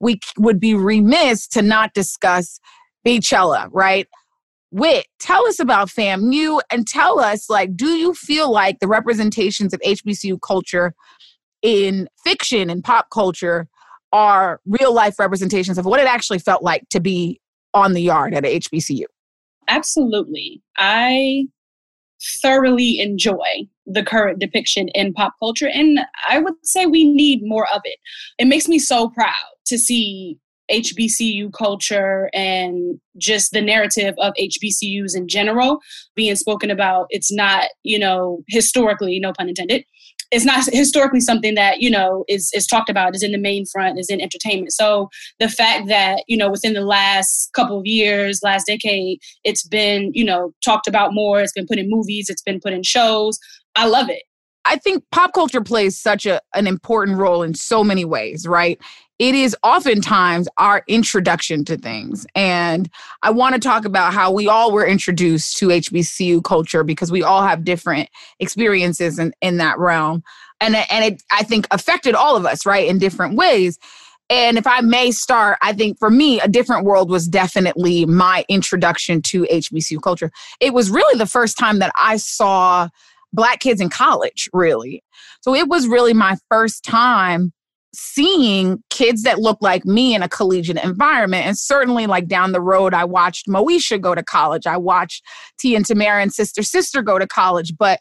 we 0.00 0.20
would 0.38 0.60
be 0.60 0.74
remiss 0.74 1.46
to 1.48 1.62
not 1.62 1.92
discuss 1.94 2.60
Beychella, 3.06 3.68
right? 3.72 4.06
Wit, 4.70 5.06
tell 5.18 5.46
us 5.46 5.58
about 5.58 5.88
FAMU 5.88 6.60
and 6.70 6.86
tell 6.86 7.18
us, 7.18 7.48
like, 7.48 7.74
do 7.74 7.88
you 7.88 8.12
feel 8.14 8.52
like 8.52 8.80
the 8.80 8.88
representations 8.88 9.72
of 9.72 9.80
HBCU 9.80 10.38
culture 10.42 10.94
in 11.62 12.08
fiction 12.22 12.68
and 12.68 12.84
pop 12.84 13.08
culture 13.10 13.66
are 14.12 14.60
real 14.66 14.92
life 14.92 15.18
representations 15.18 15.78
of 15.78 15.86
what 15.86 16.00
it 16.00 16.06
actually 16.06 16.38
felt 16.38 16.62
like 16.62 16.88
to 16.90 17.00
be 17.00 17.40
on 17.74 17.94
the 17.94 18.02
yard 18.02 18.34
at 18.34 18.44
a 18.44 18.60
HBCU? 18.60 19.04
Absolutely. 19.68 20.62
I 20.76 21.46
thoroughly 22.42 23.00
enjoy 23.00 23.68
the 23.86 24.02
current 24.02 24.38
depiction 24.38 24.88
in 24.88 25.14
pop 25.14 25.34
culture, 25.38 25.68
and 25.68 26.00
I 26.28 26.40
would 26.40 26.54
say 26.62 26.86
we 26.86 27.10
need 27.10 27.40
more 27.42 27.66
of 27.74 27.80
it. 27.84 27.98
It 28.38 28.46
makes 28.46 28.68
me 28.68 28.78
so 28.78 29.08
proud 29.08 29.34
to 29.66 29.78
see 29.78 30.38
HBCU 30.70 31.52
culture 31.52 32.30
and 32.32 33.00
just 33.16 33.52
the 33.52 33.60
narrative 33.60 34.14
of 34.18 34.32
HBCUs 34.38 35.16
in 35.16 35.28
general 35.28 35.80
being 36.14 36.36
spoken 36.36 36.70
about. 36.70 37.06
It's 37.10 37.32
not, 37.32 37.68
you 37.82 37.98
know, 37.98 38.42
historically, 38.48 39.18
no 39.18 39.32
pun 39.32 39.48
intended, 39.48 39.84
it's 40.30 40.44
not 40.44 40.64
historically 40.72 41.20
something 41.20 41.54
that 41.54 41.80
you 41.80 41.90
know 41.90 42.24
is 42.28 42.50
is 42.54 42.66
talked 42.66 42.90
about 42.90 43.14
is 43.14 43.22
in 43.22 43.32
the 43.32 43.38
main 43.38 43.64
front 43.66 43.98
is 43.98 44.10
in 44.10 44.20
entertainment 44.20 44.72
so 44.72 45.08
the 45.38 45.48
fact 45.48 45.88
that 45.88 46.22
you 46.28 46.36
know 46.36 46.50
within 46.50 46.74
the 46.74 46.82
last 46.82 47.50
couple 47.54 47.78
of 47.78 47.86
years 47.86 48.40
last 48.42 48.66
decade 48.66 49.18
it's 49.44 49.66
been 49.66 50.10
you 50.14 50.24
know 50.24 50.52
talked 50.64 50.86
about 50.86 51.14
more 51.14 51.40
it's 51.40 51.52
been 51.52 51.66
put 51.66 51.78
in 51.78 51.88
movies 51.88 52.28
it's 52.28 52.42
been 52.42 52.60
put 52.60 52.72
in 52.72 52.82
shows 52.82 53.38
i 53.76 53.86
love 53.86 54.08
it 54.10 54.22
I 54.64 54.76
think 54.76 55.04
pop 55.10 55.32
culture 55.32 55.62
plays 55.62 55.98
such 55.98 56.26
a, 56.26 56.40
an 56.54 56.66
important 56.66 57.18
role 57.18 57.42
in 57.42 57.54
so 57.54 57.82
many 57.82 58.04
ways, 58.04 58.46
right? 58.46 58.78
It 59.18 59.34
is 59.34 59.56
oftentimes 59.64 60.48
our 60.58 60.84
introduction 60.86 61.64
to 61.64 61.76
things. 61.76 62.24
And 62.34 62.88
I 63.22 63.30
want 63.30 63.54
to 63.54 63.60
talk 63.60 63.84
about 63.84 64.12
how 64.12 64.30
we 64.30 64.46
all 64.46 64.70
were 64.70 64.86
introduced 64.86 65.56
to 65.58 65.68
HBCU 65.68 66.44
culture 66.44 66.84
because 66.84 67.10
we 67.10 67.22
all 67.22 67.42
have 67.42 67.64
different 67.64 68.10
experiences 68.38 69.18
in, 69.18 69.32
in 69.40 69.56
that 69.56 69.78
realm. 69.78 70.22
And, 70.60 70.76
and 70.76 71.04
it, 71.04 71.22
I 71.32 71.42
think, 71.42 71.66
affected 71.70 72.14
all 72.14 72.36
of 72.36 72.46
us, 72.46 72.64
right, 72.64 72.86
in 72.86 72.98
different 72.98 73.36
ways. 73.36 73.78
And 74.30 74.58
if 74.58 74.66
I 74.66 74.82
may 74.82 75.10
start, 75.10 75.58
I 75.62 75.72
think 75.72 75.98
for 75.98 76.10
me, 76.10 76.40
A 76.40 76.48
Different 76.48 76.84
World 76.84 77.10
was 77.10 77.26
definitely 77.26 78.04
my 78.04 78.44
introduction 78.48 79.22
to 79.22 79.44
HBCU 79.44 80.02
culture. 80.02 80.30
It 80.60 80.74
was 80.74 80.90
really 80.90 81.18
the 81.18 81.26
first 81.26 81.56
time 81.56 81.78
that 81.78 81.92
I 81.98 82.18
saw 82.18 82.88
black 83.32 83.60
kids 83.60 83.80
in 83.80 83.88
college, 83.88 84.48
really. 84.52 85.02
So 85.42 85.54
it 85.54 85.68
was 85.68 85.86
really 85.86 86.14
my 86.14 86.36
first 86.50 86.84
time 86.84 87.52
seeing 87.94 88.82
kids 88.90 89.22
that 89.22 89.38
look 89.38 89.58
like 89.60 89.84
me 89.84 90.14
in 90.14 90.22
a 90.22 90.28
collegiate 90.28 90.82
environment. 90.82 91.46
And 91.46 91.58
certainly, 91.58 92.06
like 92.06 92.28
down 92.28 92.52
the 92.52 92.60
road, 92.60 92.94
I 92.94 93.04
watched 93.04 93.46
Moesha 93.46 94.00
go 94.00 94.14
to 94.14 94.22
college. 94.22 94.66
I 94.66 94.76
watched 94.76 95.22
T 95.58 95.74
and 95.74 95.84
Tamara 95.84 96.22
and 96.22 96.32
Sister 96.32 96.62
Sister 96.62 97.02
go 97.02 97.18
to 97.18 97.26
college. 97.26 97.76
But 97.76 98.00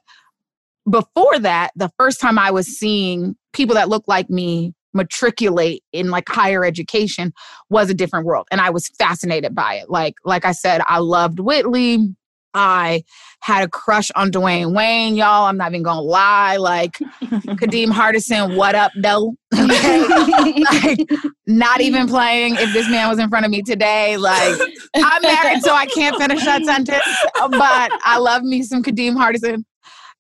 before 0.90 1.40
that, 1.40 1.72
the 1.76 1.92
first 1.98 2.20
time 2.20 2.38
I 2.38 2.52
was 2.52 2.68
seeing 2.68 3.36
people 3.54 3.76
that 3.76 3.90
look 3.90 4.04
like 4.08 4.30
me 4.30 4.74
matriculate 4.94 5.84
in 5.94 6.10
like 6.10 6.28
higher 6.28 6.66
education 6.66 7.34
was 7.70 7.90
a 7.90 7.94
different 7.94 8.26
world 8.26 8.48
and 8.52 8.60
i 8.60 8.70
was 8.70 8.88
fascinated 8.98 9.54
by 9.54 9.76
it 9.76 9.90
like 9.90 10.16
like 10.26 10.44
i 10.44 10.52
said 10.52 10.82
i 10.88 10.98
loved 10.98 11.40
whitley 11.40 12.16
i 12.54 13.04
had 13.42 13.64
a 13.64 13.68
crush 13.68 14.10
on 14.16 14.32
dwayne 14.32 14.76
wayne 14.76 15.16
y'all. 15.16 15.46
I'm 15.46 15.58
not 15.58 15.72
even 15.72 15.84
gonna 15.84 16.02
lie. 16.02 16.58
Like 16.58 16.94
kadeem 17.22 17.88
hardison 17.88 18.56
what 18.56 18.76
up 18.76 18.92
though? 19.02 19.36
Like 19.54 21.10
not 21.46 21.82
even 21.82 22.08
playing 22.08 22.56
if 22.56 22.74
this 22.74 22.90
man 22.90 23.10
was 23.10 23.20
in 23.20 23.30
front 23.30 23.46
of 23.46 23.52
me 23.52 23.62
today. 23.62 24.18
Like 24.18 24.60
i'm 24.96 25.22
married 25.22 25.62
so 25.62 25.74
i 25.74 25.86
can't 25.86 26.16
finish 26.18 26.44
that 26.44 26.64
sentence 26.66 27.04
but 27.52 27.92
i 28.04 28.18
love 28.18 28.44
me 28.44 28.64
some 28.64 28.84
kadeem 28.84 29.14
hardison. 29.16 29.64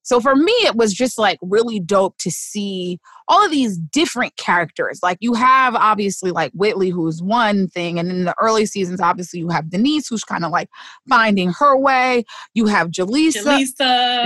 So 0.08 0.22
for 0.22 0.38
me, 0.38 0.54
it 0.64 0.78
was 0.78 0.94
just 0.94 1.18
like 1.18 1.38
really 1.42 1.82
dope 1.82 2.18
to 2.20 2.32
see 2.32 2.98
all 3.28 3.44
of 3.44 3.52
these 3.52 3.78
different 3.78 4.36
characters. 4.38 5.00
Like 5.04 5.18
you 5.20 5.34
have 5.34 5.76
obviously 5.76 6.32
like 6.32 6.52
Whitley, 6.54 6.90
who's 6.90 7.22
one 7.22 7.68
thing, 7.68 8.00
and 8.00 8.10
in 8.10 8.26
the 8.26 8.36
early 8.40 8.66
seasons, 8.66 9.02
obviously 9.02 9.40
you 9.40 9.50
have 9.50 9.70
Denise, 9.70 10.08
who's 10.08 10.24
kind 10.24 10.46
of 10.46 10.52
like 10.52 10.70
finding 11.10 11.52
her 11.52 11.78
way. 11.78 12.24
You 12.54 12.68
have 12.68 12.90
Jaleesa, 12.90 13.44
Jaleesa. 13.44 13.80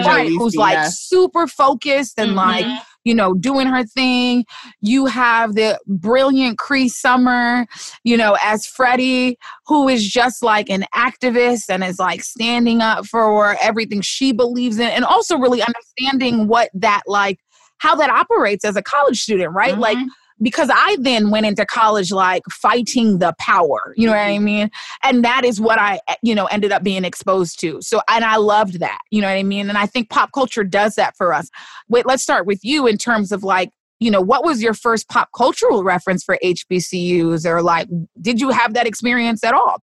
right, 0.05 0.27
Jaleesa, 0.29 0.37
who's 0.37 0.55
like 0.55 0.73
yeah. 0.73 0.89
super 0.89 1.47
focused 1.47 2.19
and 2.19 2.35
like 2.35 2.65
Mhm. 2.65 2.79
you 3.03 3.15
know, 3.15 3.33
doing 3.33 3.65
her 3.65 3.83
thing. 3.83 4.45
You 4.81 5.07
have 5.07 5.55
the 5.55 5.79
brilliant 5.87 6.59
Cree 6.59 6.87
Summer, 6.87 7.65
you 8.03 8.15
know, 8.15 8.37
as 8.43 8.65
Freddie, 8.67 9.37
who 9.65 9.89
is 9.89 10.07
just 10.07 10.43
like 10.43 10.69
an 10.69 10.85
activist 10.95 11.63
and 11.69 11.83
is 11.83 11.97
like 11.97 12.21
standing 12.23 12.81
up 12.81 13.07
for 13.07 13.57
everything 13.61 14.01
she 14.01 14.31
believes 14.31 14.77
in, 14.77 14.87
and 14.89 15.03
also 15.03 15.37
really 15.37 15.63
understanding 15.63 16.47
what 16.47 16.69
that 16.75 17.01
like 17.07 17.39
how 17.81 17.95
that 17.95 18.11
operates 18.11 18.63
as 18.63 18.75
a 18.75 18.81
college 18.83 19.19
student, 19.19 19.53
right? 19.53 19.75
Like 19.77 19.97
Mhm. 19.97 20.07
because 20.39 20.69
I 20.71 20.97
then 20.99 21.31
went 21.31 21.47
into 21.47 21.65
college 21.65 22.11
like 22.11 22.43
fighting 22.51 23.17
the 23.19 23.33
power, 23.39 23.93
you 23.97 24.05
know 24.05 24.13
what 24.13 24.21
I 24.21 24.39
mean? 24.39 24.69
And 25.03 25.23
that 25.23 25.45
is 25.45 25.59
what 25.59 25.79
I, 25.79 25.99
eh, 26.07 26.15
you 26.21 26.35
know, 26.35 26.45
ended 26.45 26.71
up 26.71 26.83
being 26.83 27.03
exposed 27.05 27.59
to. 27.61 27.79
So, 27.81 28.01
and 28.07 28.23
I 28.23 28.37
loved 28.37 28.79
that, 28.79 28.99
you 29.09 29.21
know 29.21 29.27
what 29.27 29.37
I 29.37 29.43
mean? 29.43 29.67
And 29.67 29.77
I 29.77 29.87
think 29.87 30.09
pop 30.09 30.29
culture 30.33 30.63
does 30.63 30.95
that 30.95 31.15
for 31.17 31.33
us. 31.33 31.49
Wait, 31.89 32.05
let's 32.05 32.23
start 32.23 32.45
with 32.45 32.59
you 32.63 32.85
in 32.87 32.97
terms 32.97 33.31
of 33.31 33.43
like, 33.43 33.71
you 33.99 34.09
know, 34.11 34.21
what 34.21 34.43
was 34.43 34.61
your 34.61 34.73
first 34.73 35.09
pop 35.09 35.29
cultural 35.35 35.83
reference 35.83 36.23
for 36.23 36.37
HBCUs 36.43 37.45
or 37.45 37.61
like, 37.61 37.87
did 38.19 38.39
you 38.39 38.49
have 38.49 38.73
that 38.75 38.87
experience 38.87 39.43
at 39.43 39.53
all? 39.53 39.77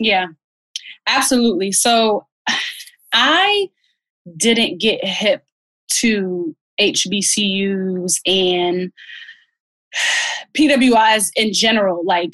Yeah, 0.00 0.26
absolutely. 1.06 1.72
So 1.72 2.26
I 3.12 3.68
didn't 4.36 4.80
get 4.80 5.04
hip 5.04 5.44
to 6.00 6.54
HBCUs 6.80 8.20
and 8.26 8.92
PWIs 10.56 11.30
in 11.36 11.52
general, 11.52 12.04
like 12.04 12.30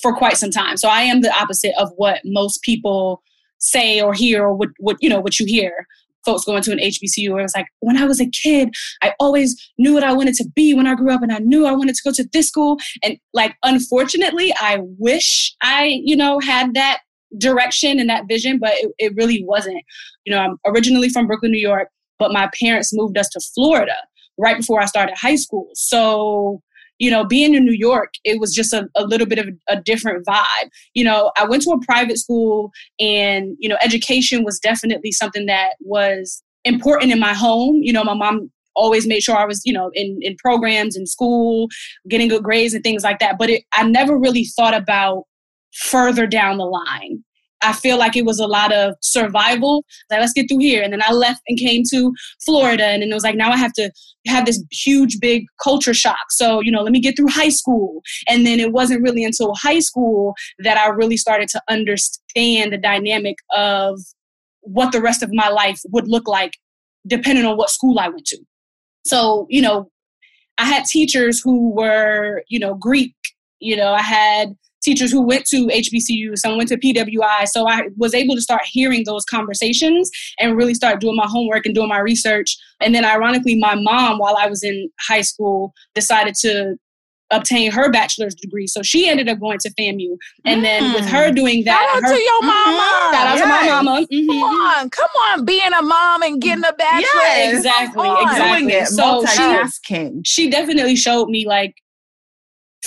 for 0.00 0.14
quite 0.14 0.36
some 0.36 0.50
time. 0.50 0.76
So 0.76 0.88
I 0.88 1.02
am 1.02 1.20
the 1.20 1.34
opposite 1.34 1.74
of 1.78 1.90
what 1.96 2.20
most 2.24 2.62
people 2.62 3.22
say 3.58 4.00
or 4.00 4.14
hear 4.14 4.44
or 4.44 4.54
what, 4.54 4.70
what 4.78 4.96
you 5.00 5.08
know 5.08 5.20
what 5.20 5.38
you 5.38 5.46
hear 5.46 5.86
folks 6.24 6.44
going 6.44 6.62
to 6.62 6.72
an 6.72 6.78
HBCU 6.78 7.30
where 7.30 7.40
it 7.40 7.44
was 7.44 7.56
like, 7.56 7.66
when 7.80 7.96
I 7.96 8.04
was 8.04 8.20
a 8.20 8.28
kid, 8.28 8.74
I 9.02 9.14
always 9.18 9.56
knew 9.78 9.94
what 9.94 10.04
I 10.04 10.12
wanted 10.12 10.34
to 10.36 10.48
be 10.54 10.74
when 10.74 10.86
I 10.86 10.94
grew 10.94 11.12
up 11.12 11.22
and 11.22 11.32
I 11.32 11.38
knew 11.38 11.66
I 11.66 11.72
wanted 11.72 11.94
to 11.94 12.02
go 12.04 12.12
to 12.12 12.28
this 12.32 12.48
school. 12.48 12.78
And 13.02 13.16
like, 13.32 13.56
unfortunately, 13.62 14.52
I 14.60 14.78
wish 14.98 15.54
I, 15.62 16.00
you 16.04 16.16
know, 16.16 16.40
had 16.40 16.74
that 16.74 17.00
direction 17.38 17.98
and 17.98 18.10
that 18.10 18.26
vision, 18.28 18.58
but 18.58 18.72
it, 18.74 18.92
it 18.98 19.14
really 19.16 19.44
wasn't. 19.44 19.82
You 20.24 20.34
know, 20.34 20.40
I'm 20.40 20.58
originally 20.66 21.08
from 21.08 21.26
Brooklyn, 21.26 21.52
New 21.52 21.58
York, 21.58 21.88
but 22.20 22.32
my 22.32 22.48
parents 22.62 22.90
moved 22.92 23.18
us 23.18 23.28
to 23.30 23.40
Florida 23.54 23.96
right 24.38 24.56
before 24.56 24.80
I 24.80 24.84
started 24.84 25.16
high 25.16 25.34
school. 25.34 25.68
So 25.74 26.62
you 27.00 27.10
know, 27.10 27.24
being 27.24 27.54
in 27.54 27.64
New 27.64 27.72
York, 27.72 28.12
it 28.24 28.38
was 28.38 28.54
just 28.54 28.72
a, 28.74 28.86
a 28.94 29.04
little 29.04 29.26
bit 29.26 29.38
of 29.38 29.48
a 29.68 29.80
different 29.80 30.24
vibe. 30.26 30.68
You 30.92 31.02
know, 31.02 31.32
I 31.36 31.46
went 31.46 31.62
to 31.62 31.70
a 31.70 31.80
private 31.80 32.18
school 32.18 32.70
and, 33.00 33.56
you 33.58 33.70
know, 33.70 33.78
education 33.82 34.44
was 34.44 34.60
definitely 34.60 35.10
something 35.10 35.46
that 35.46 35.70
was 35.80 36.42
important 36.64 37.10
in 37.10 37.18
my 37.18 37.32
home. 37.32 37.80
You 37.82 37.94
know, 37.94 38.04
my 38.04 38.12
mom 38.12 38.50
always 38.76 39.06
made 39.06 39.22
sure 39.22 39.36
I 39.36 39.46
was, 39.46 39.62
you 39.64 39.72
know, 39.72 39.90
in, 39.94 40.18
in 40.20 40.36
programs 40.36 40.94
in 40.94 41.06
school, 41.06 41.68
getting 42.08 42.28
good 42.28 42.42
grades 42.42 42.74
and 42.74 42.84
things 42.84 43.02
like 43.02 43.18
that. 43.20 43.38
But 43.38 43.48
it, 43.48 43.64
I 43.72 43.82
never 43.84 44.18
really 44.18 44.44
thought 44.44 44.74
about 44.74 45.24
further 45.72 46.26
down 46.26 46.58
the 46.58 46.64
line. 46.64 47.24
I 47.62 47.72
feel 47.72 47.98
like 47.98 48.16
it 48.16 48.24
was 48.24 48.38
a 48.38 48.46
lot 48.46 48.72
of 48.72 48.94
survival. 49.02 49.84
Like, 50.10 50.20
let's 50.20 50.32
get 50.32 50.48
through 50.48 50.58
here. 50.58 50.82
And 50.82 50.92
then 50.92 51.02
I 51.02 51.12
left 51.12 51.42
and 51.48 51.58
came 51.58 51.82
to 51.90 52.12
Florida. 52.44 52.84
And 52.84 53.02
then 53.02 53.10
it 53.10 53.14
was 53.14 53.24
like, 53.24 53.36
now 53.36 53.50
I 53.50 53.56
have 53.56 53.72
to 53.74 53.90
have 54.26 54.46
this 54.46 54.62
huge, 54.70 55.18
big 55.20 55.44
culture 55.62 55.94
shock. 55.94 56.30
So, 56.30 56.60
you 56.60 56.72
know, 56.72 56.82
let 56.82 56.92
me 56.92 57.00
get 57.00 57.16
through 57.16 57.28
high 57.28 57.48
school. 57.48 58.02
And 58.28 58.46
then 58.46 58.60
it 58.60 58.72
wasn't 58.72 59.02
really 59.02 59.24
until 59.24 59.54
high 59.54 59.80
school 59.80 60.34
that 60.60 60.78
I 60.78 60.88
really 60.88 61.16
started 61.16 61.48
to 61.50 61.62
understand 61.68 62.72
the 62.72 62.78
dynamic 62.78 63.36
of 63.56 63.98
what 64.62 64.92
the 64.92 65.00
rest 65.00 65.22
of 65.22 65.30
my 65.32 65.48
life 65.48 65.80
would 65.90 66.08
look 66.08 66.28
like 66.28 66.52
depending 67.06 67.46
on 67.46 67.56
what 67.56 67.70
school 67.70 67.98
I 67.98 68.08
went 68.08 68.26
to. 68.26 68.38
So, 69.06 69.46
you 69.48 69.62
know, 69.62 69.90
I 70.58 70.64
had 70.66 70.84
teachers 70.84 71.40
who 71.40 71.70
were, 71.70 72.42
you 72.48 72.58
know, 72.58 72.74
Greek. 72.74 73.14
You 73.58 73.76
know, 73.76 73.92
I 73.92 74.02
had 74.02 74.54
teachers 74.82 75.10
who 75.12 75.22
went 75.22 75.46
to 75.46 75.66
HBCU, 75.66 76.36
some 76.36 76.56
went 76.56 76.68
to 76.70 76.76
PWI. 76.76 77.46
So 77.46 77.68
I 77.68 77.88
was 77.96 78.14
able 78.14 78.34
to 78.34 78.42
start 78.42 78.62
hearing 78.64 79.04
those 79.04 79.24
conversations 79.24 80.10
and 80.38 80.56
really 80.56 80.74
start 80.74 81.00
doing 81.00 81.16
my 81.16 81.26
homework 81.26 81.66
and 81.66 81.74
doing 81.74 81.88
my 81.88 81.98
research. 81.98 82.56
And 82.80 82.94
then, 82.94 83.04
ironically, 83.04 83.56
my 83.56 83.74
mom, 83.74 84.18
while 84.18 84.36
I 84.38 84.46
was 84.46 84.62
in 84.62 84.90
high 85.00 85.22
school, 85.22 85.72
decided 85.94 86.34
to 86.40 86.76
obtain 87.30 87.70
her 87.70 87.90
bachelor's 87.90 88.34
degree. 88.34 88.66
So 88.66 88.82
she 88.82 89.08
ended 89.08 89.28
up 89.28 89.38
going 89.38 89.58
to 89.60 89.70
FAMU. 89.78 90.16
And 90.44 90.64
then 90.64 90.92
with 90.92 91.06
her 91.06 91.30
mm. 91.30 91.36
doing 91.36 91.64
that, 91.64 91.78
shout 91.78 91.96
out 91.96 92.08
her, 92.08 92.16
to 92.16 92.20
your 92.20 92.42
mama. 92.42 92.60
Mm-hmm, 92.66 93.14
shout 93.14 93.26
out 93.26 93.36
yes. 93.36 93.42
to 93.42 93.48
my 93.48 93.82
mama. 93.82 94.06
Mm-hmm. 94.12 94.28
Come 94.28 94.60
on, 94.60 94.90
come 94.90 95.10
on, 95.28 95.44
being 95.44 95.72
a 95.78 95.82
mom 95.82 96.22
and 96.22 96.40
getting 96.40 96.64
a 96.64 96.72
bachelor's. 96.72 97.06
Yes, 97.14 97.56
exactly, 97.58 98.08
exactly. 98.08 98.66
Doing 98.66 98.70
it, 98.70 98.88
so 98.88 99.24
she, 99.26 100.22
she 100.24 100.50
definitely 100.50 100.96
showed 100.96 101.28
me 101.28 101.46
like 101.46 101.74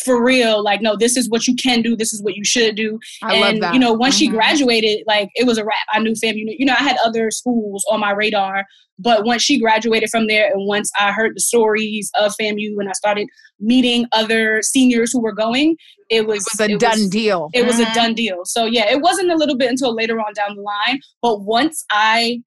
for 0.04 0.24
real 0.24 0.64
like 0.64 0.82
no 0.82 0.96
this 0.96 1.16
is 1.16 1.30
what 1.30 1.48
you 1.48 1.56
can 1.56 1.82
do 1.82 1.96
this 1.96 2.14
is 2.14 2.22
what 2.24 2.36
you 2.36 2.44
should 2.44 2.76
do 2.76 3.00
I 3.22 3.36
and 3.36 3.42
love 3.42 3.60
that. 3.62 3.74
you 3.74 3.80
know 3.80 3.94
once 3.94 4.16
mm-hmm. 4.16 4.26
she 4.26 4.28
graduated 4.30 5.04
like 5.08 5.30
it 5.36 5.46
was 5.46 5.58
a 5.58 5.66
wrap 5.66 5.86
i 5.92 6.00
knew 6.00 6.14
FAMU 6.14 6.46
know 6.60 6.74
i 6.74 6.84
had 6.84 6.98
other 7.04 7.30
schools 7.30 7.86
on 7.92 8.00
my 8.00 8.12
radar 8.12 8.66
but 9.00 9.26
once 9.26 9.42
she 9.42 9.60
graduated 9.60 10.10
from 10.10 10.28
there 10.28 10.52
and 10.52 10.68
once 10.68 10.92
i 11.00 11.12
heard 11.12 11.36
the 11.36 11.42
stories 11.42 12.10
of 12.16 12.34
famu 12.40 12.72
and 12.80 12.90
i 12.90 12.94
started 12.94 13.28
meeting 13.60 14.06
other 14.12 14.62
seniors 14.62 15.12
who 15.12 15.22
were 15.22 15.34
going 15.34 15.76
it 16.10 16.26
was, 16.28 16.38
it 16.38 16.48
was 16.52 16.70
a 16.70 16.74
it 16.74 16.80
done 16.80 16.92
was, 16.92 17.10
deal 17.10 17.50
it 17.54 17.66
was 17.66 17.76
mm-hmm. 17.76 17.92
a 17.92 17.96
done 17.96 18.14
deal 18.14 18.42
so 18.46 18.66
yeah 18.66 18.90
it 18.90 19.02
wasn't 19.02 19.30
a 19.32 19.36
little 19.36 19.58
bit 19.58 19.70
until 19.70 19.96
later 19.96 20.20
on 20.20 20.34
down 20.34 20.56
the 20.56 20.62
line 20.62 21.00
but 21.22 21.42
once 21.42 21.86
i 21.92 22.42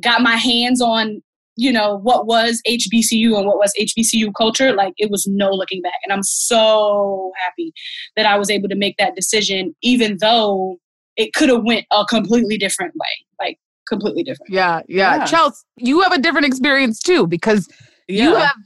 got 0.00 0.22
my 0.22 0.36
hands 0.36 0.80
on 0.80 1.22
you 1.56 1.72
know 1.72 1.98
what 1.98 2.26
was 2.26 2.60
HBCU 2.66 3.36
and 3.36 3.46
what 3.46 3.58
was 3.58 3.72
HBCU 3.80 4.32
culture, 4.36 4.72
like 4.72 4.94
it 4.96 5.10
was 5.10 5.26
no 5.26 5.50
looking 5.50 5.82
back. 5.82 5.94
And 6.04 6.12
I'm 6.12 6.22
so 6.22 7.32
happy 7.42 7.72
that 8.16 8.26
I 8.26 8.36
was 8.38 8.50
able 8.50 8.68
to 8.68 8.76
make 8.76 8.96
that 8.98 9.14
decision, 9.14 9.74
even 9.82 10.18
though 10.20 10.78
it 11.16 11.32
could 11.32 11.48
have 11.48 11.62
went 11.64 11.86
a 11.92 12.04
completely 12.06 12.58
different 12.58 12.94
way, 12.96 13.44
like 13.44 13.58
completely 13.88 14.22
different. 14.22 14.50
Yeah, 14.50 14.80
yeah. 14.88 15.16
yeah. 15.16 15.24
Chelsea, 15.24 15.64
you 15.76 16.00
have 16.00 16.12
a 16.12 16.18
different 16.18 16.46
experience 16.46 17.00
too 17.00 17.26
because 17.26 17.68
yeah. 18.08 18.24
you 18.24 18.34
have 18.34 18.56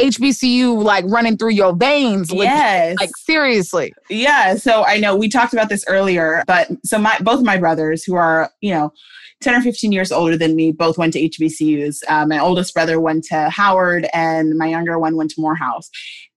HBCU 0.00 0.82
like 0.82 1.04
running 1.08 1.36
through 1.36 1.50
your 1.50 1.74
veins. 1.74 2.32
Yes. 2.32 2.96
Like 3.00 3.10
seriously. 3.16 3.92
Yeah. 4.08 4.54
So 4.56 4.84
I 4.84 4.98
know 4.98 5.16
we 5.16 5.28
talked 5.28 5.52
about 5.52 5.68
this 5.68 5.84
earlier, 5.88 6.44
but 6.46 6.68
so 6.84 6.98
my 6.98 7.18
both 7.20 7.42
my 7.42 7.56
brothers 7.56 8.04
who 8.04 8.14
are, 8.14 8.50
you 8.60 8.72
know, 8.72 8.92
10 9.40 9.54
or 9.54 9.60
15 9.60 9.92
years 9.92 10.10
older 10.10 10.36
than 10.36 10.56
me 10.56 10.72
both 10.72 10.98
went 10.98 11.12
to 11.12 11.28
HBCUs. 11.28 11.98
Um, 12.08 12.28
my 12.28 12.38
oldest 12.38 12.74
brother 12.74 13.00
went 13.00 13.24
to 13.24 13.48
Howard 13.50 14.08
and 14.12 14.56
my 14.56 14.66
younger 14.66 14.98
one 14.98 15.16
went 15.16 15.30
to 15.32 15.40
Morehouse. 15.40 15.90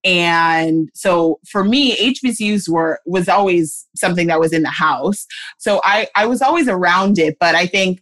And 0.03 0.89
so 0.94 1.39
for 1.48 1.63
me, 1.63 1.96
HBCUs 1.96 2.68
were 2.68 3.00
was 3.06 3.30
always 3.30 3.88
something 3.96 4.27
that 4.27 4.39
was 4.39 4.53
in 4.53 4.63
the 4.63 4.70
house. 4.70 5.25
So 5.58 5.82
I, 5.84 6.08
I 6.15 6.25
was 6.25 6.41
always 6.41 6.68
around 6.68 7.20
it, 7.20 7.38
but 7.39 7.56
I 7.56 7.68
think 7.68 8.01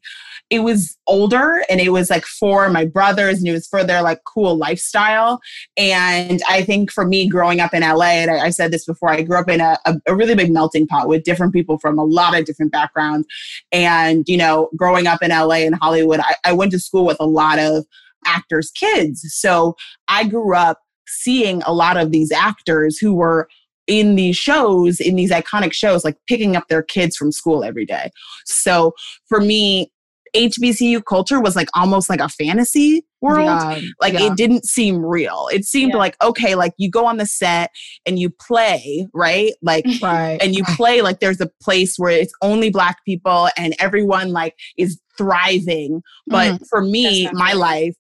it 0.50 0.60
was 0.60 0.98
older 1.06 1.64
and 1.70 1.80
it 1.80 1.90
was 1.90 2.10
like 2.10 2.26
for 2.26 2.70
my 2.70 2.84
brothers 2.84 3.38
and 3.38 3.48
it 3.48 3.52
was 3.52 3.68
for 3.68 3.84
their 3.84 4.02
like 4.02 4.22
cool 4.26 4.58
lifestyle. 4.58 5.40
And 5.78 6.42
I 6.50 6.64
think 6.64 6.92
for 6.92 7.06
me 7.06 7.28
growing 7.28 7.60
up 7.60 7.74
in 7.74 7.82
LA, 7.84 8.06
and 8.06 8.32
I, 8.32 8.46
I 8.46 8.50
said 8.50 8.72
this 8.72 8.86
before, 8.86 9.12
I 9.12 9.22
grew 9.22 9.38
up 9.38 9.50
in 9.50 9.62
a, 9.62 9.78
a, 9.86 10.16
really 10.16 10.34
big 10.34 10.52
melting 10.52 10.88
pot 10.88 11.08
with 11.08 11.24
different 11.24 11.54
people 11.54 11.78
from 11.78 12.00
a 12.00 12.04
lot 12.04 12.38
of 12.38 12.46
different 12.46 12.72
backgrounds. 12.72 13.28
And, 13.72 14.28
you 14.28 14.38
know, 14.38 14.70
growing 14.76 15.06
up 15.06 15.22
in 15.22 15.30
LA 15.30 15.66
and 15.66 15.76
Hollywood, 15.76 16.20
I, 16.20 16.36
I 16.44 16.54
went 16.54 16.72
to 16.72 16.80
school 16.80 17.06
with 17.06 17.18
a 17.20 17.28
lot 17.28 17.60
of 17.60 17.86
actors' 18.26 18.72
kids. 18.72 19.26
So 19.30 19.76
I 20.08 20.24
grew 20.26 20.56
up 20.56 20.80
seeing 21.08 21.62
a 21.64 21.74
lot 21.74 21.98
of 21.98 22.12
these 22.12 22.32
actors 22.32 22.98
who 22.98 23.14
were 23.14 23.48
in 23.86 24.16
these 24.16 24.38
shows, 24.38 25.00
in 25.00 25.16
these 25.16 25.32
iconic 25.32 25.74
shows, 25.74 26.04
like 26.04 26.16
picking 26.28 26.56
up 26.56 26.68
their 26.70 26.84
kids 26.84 27.18
from 27.18 27.32
school 27.32 27.64
every 27.64 27.86
day. 27.86 28.12
So 28.46 28.94
for 29.28 29.42
me, 29.42 29.92
HBCU 30.36 31.04
culture 31.06 31.40
was 31.40 31.56
like 31.56 31.70
almost 31.74 32.10
like 32.10 32.20
a 32.20 32.30
fantasy 32.30 33.06
world. 33.22 33.46
Yeah, 33.46 33.82
like 34.02 34.14
yeah. 34.14 34.28
it 34.28 34.38
didn't 34.38 34.66
seem 34.66 35.04
real. 35.04 35.50
It 35.52 35.66
seemed 35.66 35.94
yeah. 35.94 36.00
like, 36.00 36.16
okay, 36.22 36.56
like 36.56 36.74
you 36.78 36.90
go 36.90 37.06
on 37.06 37.18
the 37.18 37.26
set 37.26 37.72
and 38.06 38.20
you 38.20 38.30
play, 38.30 39.08
right? 39.14 39.54
Like, 39.62 39.86
right. 40.02 40.42
and 40.42 40.56
you 40.56 40.64
play 40.76 41.02
like 41.02 41.20
there's 41.20 41.42
a 41.42 41.50
place 41.62 41.96
where 41.98 42.12
it's 42.12 42.34
only 42.42 42.70
black 42.70 43.04
people 43.06 43.50
and 43.58 43.76
everyone 43.80 44.32
like 44.32 44.56
is 44.78 45.00
thriving. 45.18 46.02
But 46.28 46.54
mm 46.54 46.60
for 46.70 46.82
me, 46.82 47.30
my 47.32 47.54
life, 47.54 47.96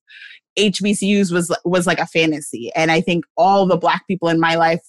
HBCUs 0.57 1.31
was 1.31 1.55
was 1.65 1.87
like 1.87 1.99
a 1.99 2.05
fantasy. 2.05 2.71
And 2.75 2.91
I 2.91 3.01
think 3.01 3.25
all 3.37 3.65
the 3.65 3.77
black 3.77 4.05
people 4.07 4.29
in 4.29 4.39
my 4.39 4.55
life 4.55 4.81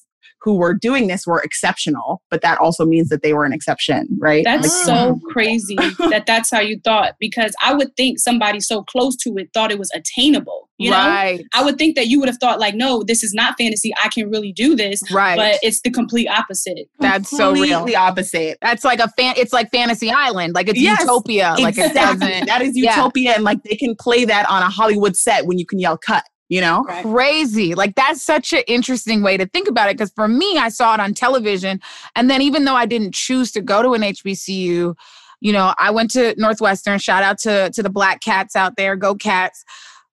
who 0.43 0.55
were 0.55 0.75
doing 0.75 1.07
this 1.07 1.27
were 1.27 1.41
exceptional, 1.43 2.23
but 2.31 2.43
that 2.43 2.59
also 2.59 2.85
means 2.85 3.09
that 3.09 3.23
they 3.23 3.33
were 3.33 3.45
an 3.45 3.53
exception, 3.53 4.09
right? 4.19 4.45
That's 4.45 4.63
like, 4.63 4.87
so 4.87 4.95
um, 4.95 5.21
crazy 5.21 5.77
that 6.11 6.25
that's 6.27 6.51
how 6.51 6.61
you 6.61 6.81
thought 6.83 7.15
because 7.21 7.55
I 7.63 7.75
would 7.75 7.95
think 7.97 8.19
somebody 8.19 8.61
so 8.61 8.83
close 8.83 9.17
to 9.17 9.35
it 9.37 9.51
thought 9.53 9.71
it 9.71 9.79
was 9.79 9.91
attainable. 9.95 10.69
You 10.79 10.93
right. 10.93 11.41
know, 11.41 11.45
I 11.53 11.63
would 11.63 11.77
think 11.77 11.95
that 11.97 12.07
you 12.07 12.21
would 12.21 12.29
have 12.31 12.39
thought 12.39 12.59
like, 12.59 12.75
no, 12.75 13.03
this 13.03 13.23
is 13.23 13.35
not 13.35 13.59
fantasy. 13.59 13.93
I 14.03 14.09
can 14.09 14.31
really 14.31 14.51
do 14.51 14.75
this. 14.75 15.03
Right. 15.13 15.37
But 15.37 15.59
it's 15.63 15.83
the 15.83 15.91
complete 15.91 16.27
opposite. 16.27 16.89
That's 17.01 17.29
so 17.29 17.53
real. 17.53 17.85
The 17.85 17.97
opposite. 17.97 18.57
That's 18.63 18.83
like 18.83 18.99
a 18.99 19.09
fan. 19.09 19.35
It's 19.37 19.53
like 19.53 19.71
Fantasy 19.71 20.11
Island. 20.11 20.55
Like 20.55 20.69
it's 20.69 20.81
yes, 20.81 21.01
utopia. 21.01 21.55
Like 21.59 21.77
exactly. 21.77 22.45
that 22.47 22.63
is 22.63 22.75
utopia, 22.77 23.25
yeah. 23.25 23.35
and 23.35 23.45
like 23.45 23.63
they 23.65 23.77
can 23.77 23.95
play 23.95 24.25
that 24.25 24.49
on 24.49 24.63
a 24.63 24.71
Hollywood 24.71 25.17
set 25.17 25.45
when 25.45 25.59
you 25.59 25.67
can 25.67 25.79
yell 25.79 25.99
cut 25.99 26.25
you 26.51 26.61
know? 26.61 26.85
Crazy. 27.03 27.75
Like 27.75 27.95
that's 27.95 28.23
such 28.23 28.53
an 28.53 28.65
interesting 28.67 29.23
way 29.23 29.39
to 29.39 29.47
think 29.47 29.69
about 29.69 29.89
it. 29.89 29.97
Cause 29.97 30.13
for 30.15 30.29
me, 30.29 30.59
I 30.59 30.69
saw 30.69 30.93
it 30.93 31.01
on 31.01 31.15
television. 31.15 31.81
And 32.17 32.29
then 32.29 32.43
even 32.43 32.65
though 32.65 32.75
I 32.75 32.85
didn't 32.85 33.15
choose 33.15 33.53
to 33.53 33.63
go 33.63 33.83
to 33.83 33.95
an 33.95 34.03
HBCU, 34.03 34.95
you 35.41 35.53
know, 35.53 35.73
I 35.79 35.91
went 35.91 36.11
to 36.11 36.35
Northwestern. 36.37 36.99
Shout 36.99 37.23
out 37.23 37.39
to, 37.39 37.71
to 37.71 37.83
the 37.83 37.89
black 37.89 38.21
cats 38.21 38.57
out 38.57 38.77
there. 38.77 38.97
Go 38.97 39.15
cats. 39.15 39.65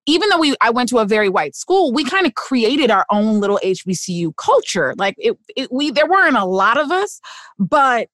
Even 0.05 0.29
though 0.29 0.37
we 0.37 0.55
I 0.61 0.69
went 0.69 0.87
to 0.89 0.99
a 0.99 1.05
very 1.05 1.27
white 1.27 1.53
school, 1.53 1.91
we 1.91 2.05
kind 2.05 2.25
of 2.25 2.35
created 2.35 2.91
our 2.91 3.05
own 3.11 3.41
little 3.41 3.59
HBCU 3.61 4.33
culture. 4.37 4.93
Like 4.97 5.15
it, 5.17 5.37
it 5.57 5.69
we 5.69 5.91
there 5.91 6.07
weren't 6.07 6.37
a 6.37 6.45
lot 6.45 6.79
of 6.79 6.91
us, 6.91 7.19
but 7.59 8.07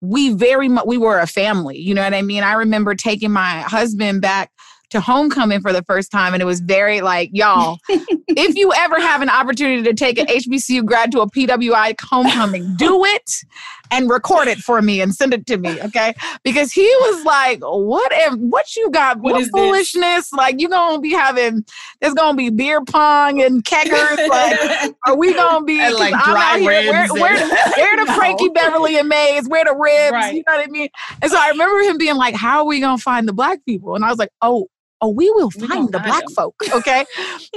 we 0.00 0.32
very 0.32 0.66
much 0.66 0.86
we 0.86 0.98
were 0.98 1.20
a 1.20 1.28
family. 1.28 1.78
You 1.78 1.94
know 1.94 2.02
what 2.02 2.14
I 2.14 2.22
mean? 2.22 2.42
I 2.42 2.54
remember 2.54 2.96
taking 2.96 3.30
my 3.30 3.60
husband 3.60 4.22
back 4.22 4.50
to 4.90 5.00
homecoming 5.00 5.60
for 5.60 5.72
the 5.72 5.82
first 5.82 6.10
time. 6.10 6.34
And 6.34 6.42
it 6.42 6.46
was 6.46 6.60
very 6.60 7.00
like, 7.00 7.30
y'all, 7.32 7.78
if 7.88 8.56
you 8.56 8.72
ever 8.74 9.00
have 9.00 9.22
an 9.22 9.28
opportunity 9.28 9.82
to 9.82 9.94
take 9.94 10.18
an 10.18 10.26
HBCU 10.26 10.84
grad 10.84 11.12
to 11.12 11.20
a 11.20 11.30
PWI 11.30 11.94
homecoming, 12.00 12.74
do 12.76 13.04
it 13.04 13.42
and 13.90 14.08
record 14.08 14.48
it 14.48 14.58
for 14.58 14.80
me 14.82 15.00
and 15.00 15.14
send 15.14 15.34
it 15.34 15.46
to 15.46 15.56
me, 15.56 15.80
okay? 15.82 16.14
Because 16.44 16.72
he 16.72 16.86
was 17.00 17.24
like, 17.24 17.60
"What 17.60 18.12
if 18.14 18.34
what 18.34 18.76
you 18.76 18.90
got? 18.90 19.18
What, 19.20 19.34
what 19.34 19.50
foolishness? 19.50 20.30
This? 20.30 20.32
Like 20.32 20.60
you 20.60 20.68
gonna 20.68 21.00
be 21.00 21.10
having? 21.10 21.64
There's 22.00 22.14
gonna 22.14 22.36
be 22.36 22.50
beer 22.50 22.84
pong 22.84 23.42
and 23.42 23.64
keggers. 23.64 24.18
Like, 24.30 24.94
are 25.06 25.16
we 25.16 25.34
gonna 25.34 25.64
be 25.64 25.80
and 25.80 25.94
like 25.94 26.12
dry 26.24 26.58
here, 26.58 26.66
where, 26.66 27.08
where, 27.08 27.48
where, 27.48 28.06
the 28.06 28.12
Frankie 28.16 28.48
Beverly 28.50 28.96
and 28.96 29.08
Maze? 29.08 29.48
Where 29.48 29.64
the 29.64 29.74
ribs? 29.74 30.12
Right. 30.12 30.34
You 30.34 30.44
know 30.46 30.56
what 30.56 30.68
I 30.68 30.70
mean? 30.70 30.88
And 31.20 31.30
so 31.30 31.38
I 31.38 31.48
remember 31.48 31.78
him 31.80 31.98
being 31.98 32.16
like, 32.16 32.34
"How 32.34 32.58
are 32.58 32.66
we 32.66 32.80
gonna 32.80 32.98
find 32.98 33.26
the 33.26 33.32
black 33.32 33.64
people?" 33.64 33.96
And 33.96 34.04
I 34.04 34.10
was 34.10 34.18
like, 34.18 34.30
"Oh." 34.40 34.68
Oh, 35.00 35.08
we 35.08 35.30
will 35.30 35.50
find 35.50 35.86
we 35.86 35.90
the 35.92 36.00
black 36.00 36.24
them. 36.24 36.34
folk. 36.34 36.54
Okay. 36.74 37.04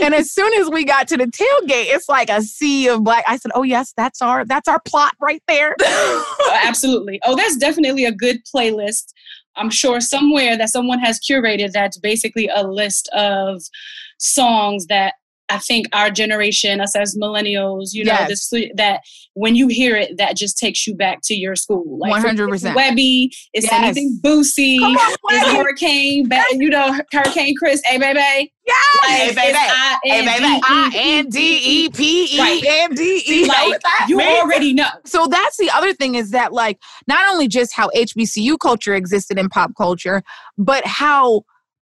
and 0.01 0.13
as 0.13 0.31
soon 0.31 0.53
as 0.55 0.69
we 0.69 0.83
got 0.83 1.07
to 1.07 1.17
the 1.17 1.25
tailgate, 1.25 1.93
it's 1.93 2.09
like 2.09 2.29
a 2.29 2.41
sea 2.41 2.87
of 2.87 3.03
black. 3.03 3.23
I 3.27 3.37
said, 3.37 3.51
oh 3.55 3.63
yes, 3.63 3.93
that's 3.95 4.21
our 4.21 4.43
that's 4.45 4.67
our 4.67 4.79
plot 4.81 5.13
right 5.21 5.41
there. 5.47 5.75
oh, 5.81 6.59
absolutely. 6.63 7.19
Oh, 7.25 7.35
that's 7.35 7.57
definitely 7.57 8.05
a 8.05 8.11
good 8.11 8.39
playlist. 8.53 9.13
I'm 9.55 9.69
sure 9.69 10.01
somewhere 10.01 10.57
that 10.57 10.69
someone 10.69 10.99
has 10.99 11.19
curated 11.19 11.71
that's 11.71 11.97
basically 11.99 12.49
a 12.53 12.63
list 12.63 13.07
of 13.13 13.61
songs 14.17 14.87
that 14.87 15.13
I 15.53 15.59
think 15.59 15.87
our 15.93 16.09
generation, 16.09 16.81
us 16.81 16.95
as 16.95 17.15
millennials, 17.15 17.89
you 17.93 18.03
know, 18.03 18.13
yes. 18.13 18.49
this 18.49 18.71
that 18.75 19.01
when 19.35 19.55
you 19.55 19.67
hear 19.67 19.95
it, 19.95 20.17
that 20.17 20.35
just 20.35 20.57
takes 20.57 20.87
you 20.87 20.95
back 20.95 21.19
to 21.25 21.35
your 21.35 21.55
school. 21.55 21.99
Like 21.99 22.09
one 22.09 22.21
hundred 22.21 22.49
percent. 22.49 22.75
Webbie, 22.75 23.29
it's 23.53 23.67
yes. 23.67 23.73
anything 23.73 24.19
Boosie, 24.23 24.77
it's 24.81 25.51
Hurricane, 25.51 26.27
you 26.53 26.71
know, 26.71 26.97
Hurricane 27.11 27.53
Chris, 27.57 27.81
hey 27.85 27.99
baby. 27.99 28.51
Yeah, 28.65 28.73
hey 29.03 29.35
baby, 29.35 29.57
hey 30.03 30.25
baby, 30.25 30.61
I 30.63 30.91
N 30.95 31.29
D 31.29 31.59
E 31.63 31.89
P 31.89 32.29
E 32.31 32.63
M 32.67 32.95
D 32.95 33.23
E. 33.27 33.45
Like 33.45 33.81
you 34.07 34.19
already 34.19 34.73
know. 34.73 34.89
So 35.05 35.27
that's 35.27 35.57
the 35.57 35.69
other 35.69 35.93
thing 35.93 36.15
is 36.15 36.31
that 36.31 36.51
like 36.51 36.79
not 37.07 37.29
only 37.29 37.47
just 37.47 37.73
how 37.73 37.89
HBCU 37.89 38.57
culture 38.59 38.95
existed 38.95 39.37
in 39.37 39.49
pop 39.49 39.71
culture, 39.77 40.23
but 40.57 40.83
how 40.87 41.43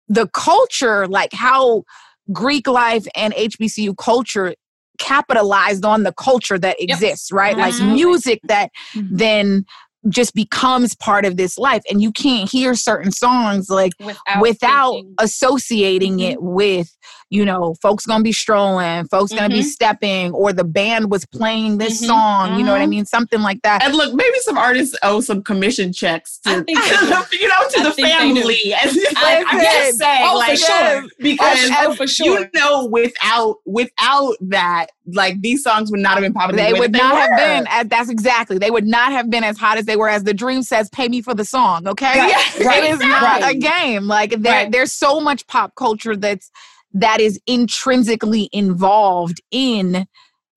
the 0.07 0.27
culture, 0.27 1.07
like 1.07 1.33
how 1.33 1.83
Greek 2.31 2.67
life 2.67 3.07
and 3.15 3.33
HBCU 3.33 3.95
culture 3.97 4.55
capitalized 4.97 5.85
on 5.85 6.03
the 6.03 6.13
culture 6.13 6.57
that 6.57 6.81
exists, 6.81 7.29
yep. 7.31 7.37
right? 7.37 7.57
Like 7.57 7.73
music 7.81 8.39
that 8.45 8.71
mm-hmm. 8.93 9.15
then 9.15 9.65
just 10.09 10.33
becomes 10.33 10.95
part 10.95 11.25
of 11.25 11.37
this 11.37 11.57
life 11.57 11.81
and 11.89 12.01
you 12.01 12.11
can't 12.11 12.49
hear 12.49 12.75
certain 12.75 13.11
songs 13.11 13.69
like 13.69 13.93
without, 13.99 14.41
without 14.41 15.03
associating 15.19 16.17
mm-hmm. 16.17 16.31
it 16.31 16.41
with 16.41 16.95
you 17.29 17.43
know 17.43 17.75
folks 17.81 18.05
gonna 18.05 18.23
be 18.23 18.31
strolling 18.31 19.07
folks 19.07 19.31
mm-hmm. 19.31 19.39
gonna 19.39 19.49
be 19.49 19.59
mm-hmm. 19.59 19.67
stepping 19.67 20.31
or 20.33 20.53
the 20.53 20.63
band 20.63 21.09
was 21.09 21.25
playing 21.25 21.77
this 21.77 21.97
mm-hmm. 21.97 22.05
song 22.05 22.57
you 22.57 22.63
know 22.63 22.71
what 22.71 22.81
i 22.81 22.83
mm-hmm. 22.83 22.91
mean 22.91 23.05
something 23.05 23.41
like 23.41 23.61
that 23.63 23.83
and 23.83 23.95
look 23.95 24.13
maybe 24.13 24.37
some 24.39 24.57
artists 24.57 24.95
owe 25.01 25.21
some 25.21 25.41
commission 25.41 25.91
checks 25.91 26.37
to 26.39 26.63
you 26.67 26.75
know 26.75 27.23
to 27.69 27.79
I 27.79 27.83
the 27.83 27.91
family 27.91 28.59
I, 28.73 29.43
am 29.47 29.59
just 29.59 29.99
saying 29.99 30.21
oh, 30.23 30.37
like 30.37 30.57
sure. 30.57 31.03
because 31.19 31.71
oh, 31.79 31.95
for 31.95 32.07
sure. 32.07 32.41
you 32.41 32.49
know 32.53 32.85
without 32.85 33.57
without 33.65 34.35
that 34.41 34.87
like 35.07 35.41
these 35.41 35.63
songs 35.63 35.91
would 35.91 35.99
not 35.99 36.13
have 36.13 36.21
been 36.21 36.33
popular 36.33 36.63
they 36.63 36.73
would 36.73 36.91
not 36.91 37.15
have 37.15 37.37
been 37.37 37.65
as, 37.69 37.87
that's 37.87 38.09
exactly 38.09 38.57
they 38.57 38.71
would 38.71 38.85
not 38.85 39.11
have 39.11 39.29
been 39.29 39.43
as 39.43 39.57
hot 39.57 39.77
as 39.77 39.85
they 39.85 39.94
were 39.95 40.09
as 40.09 40.23
the 40.23 40.33
dream 40.33 40.63
says 40.63 40.89
pay 40.89 41.07
me 41.07 41.21
for 41.21 41.33
the 41.33 41.45
song 41.45 41.87
okay 41.87 42.19
right. 42.19 42.59
right. 42.65 42.83
it 42.83 42.91
is 42.91 42.99
not 42.99 43.41
right. 43.41 43.55
a 43.55 43.57
game 43.57 44.05
like 44.05 44.31
there, 44.41 44.69
there's 44.69 44.91
so 44.91 45.19
much 45.19 45.45
pop 45.47 45.73
culture 45.75 46.15
that's 46.15 46.51
that 46.93 47.19
is 47.19 47.39
intrinsically 47.45 48.49
involved 48.53 49.41
in 49.51 50.07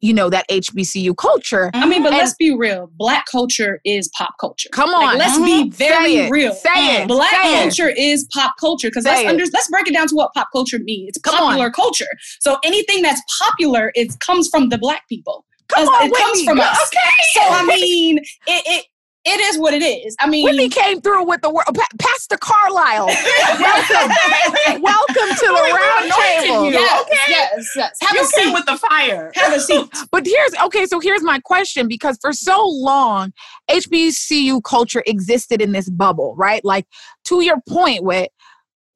you 0.00 0.12
know 0.12 0.30
that 0.30 0.48
HBCU 0.48 1.16
culture. 1.16 1.70
I 1.74 1.86
mean, 1.86 2.02
but 2.02 2.12
and, 2.12 2.18
let's 2.18 2.34
be 2.34 2.54
real. 2.54 2.90
Black 2.96 3.26
culture 3.30 3.80
is 3.84 4.08
pop 4.16 4.34
culture. 4.40 4.68
Come 4.72 4.90
on, 4.90 5.02
like, 5.02 5.18
let's 5.18 5.36
mm-hmm. 5.38 5.68
be 5.68 5.70
very 5.70 6.16
Say 6.16 6.30
real. 6.30 6.54
Say 6.54 7.02
it. 7.02 7.08
Black 7.08 7.30
Say 7.30 7.62
culture 7.62 7.88
it. 7.88 7.98
is 7.98 8.24
pop 8.32 8.54
culture 8.60 8.88
because 8.88 9.04
let's 9.04 9.28
under, 9.28 9.44
let's 9.52 9.68
break 9.68 9.88
it 9.88 9.94
down 9.94 10.06
to 10.08 10.14
what 10.14 10.32
pop 10.34 10.48
culture 10.52 10.78
means. 10.78 11.16
It's 11.16 11.18
popular 11.18 11.70
culture. 11.70 12.06
So 12.40 12.58
anything 12.64 13.02
that's 13.02 13.20
popular, 13.42 13.90
it 13.94 14.18
comes 14.20 14.48
from 14.48 14.68
the 14.68 14.78
black 14.78 15.08
people. 15.08 15.44
Come 15.68 15.88
on, 15.88 16.06
it 16.06 16.14
comes 16.14 16.44
from 16.44 16.60
us. 16.60 16.78
Okay. 16.86 17.10
So 17.32 17.40
I 17.42 17.66
mean, 17.66 18.18
it, 18.18 18.24
it 18.46 18.86
it 19.24 19.40
is 19.40 19.58
what 19.58 19.74
it 19.74 19.82
is. 19.82 20.16
I 20.20 20.28
mean, 20.28 20.44
Whitney 20.44 20.68
came 20.68 21.00
through 21.00 21.26
with 21.26 21.42
the 21.42 21.50
word. 21.50 21.64
Pa- 21.66 21.86
Pastor 21.98 22.36
Carlisle, 22.40 23.06
welcome, 23.60 24.82
welcome 24.82 25.36
to 25.36 25.46
the 25.46 25.72
round 25.74 26.12
table. 26.12 26.64
You, 26.66 26.72
yes, 26.72 27.02
okay? 27.02 27.16
yes, 27.28 27.72
yes. 27.76 27.96
Have 28.00 28.14
you 28.14 28.22
a 28.22 28.24
seat 28.24 28.52
with 28.54 28.66
the 28.66 28.76
fire. 28.76 29.32
Have 29.34 29.52
a 29.52 29.60
seat. 29.60 29.86
but 30.10 30.24
here's 30.24 30.54
okay. 30.64 30.86
So 30.86 31.00
here's 31.00 31.22
my 31.22 31.40
question: 31.40 31.88
because 31.88 32.18
for 32.20 32.32
so 32.32 32.64
long, 32.66 33.32
HBCU 33.70 34.62
culture 34.62 35.02
existed 35.06 35.60
in 35.60 35.72
this 35.72 35.90
bubble, 35.90 36.34
right? 36.36 36.64
Like 36.64 36.86
to 37.24 37.42
your 37.42 37.60
point, 37.68 38.04
with 38.04 38.28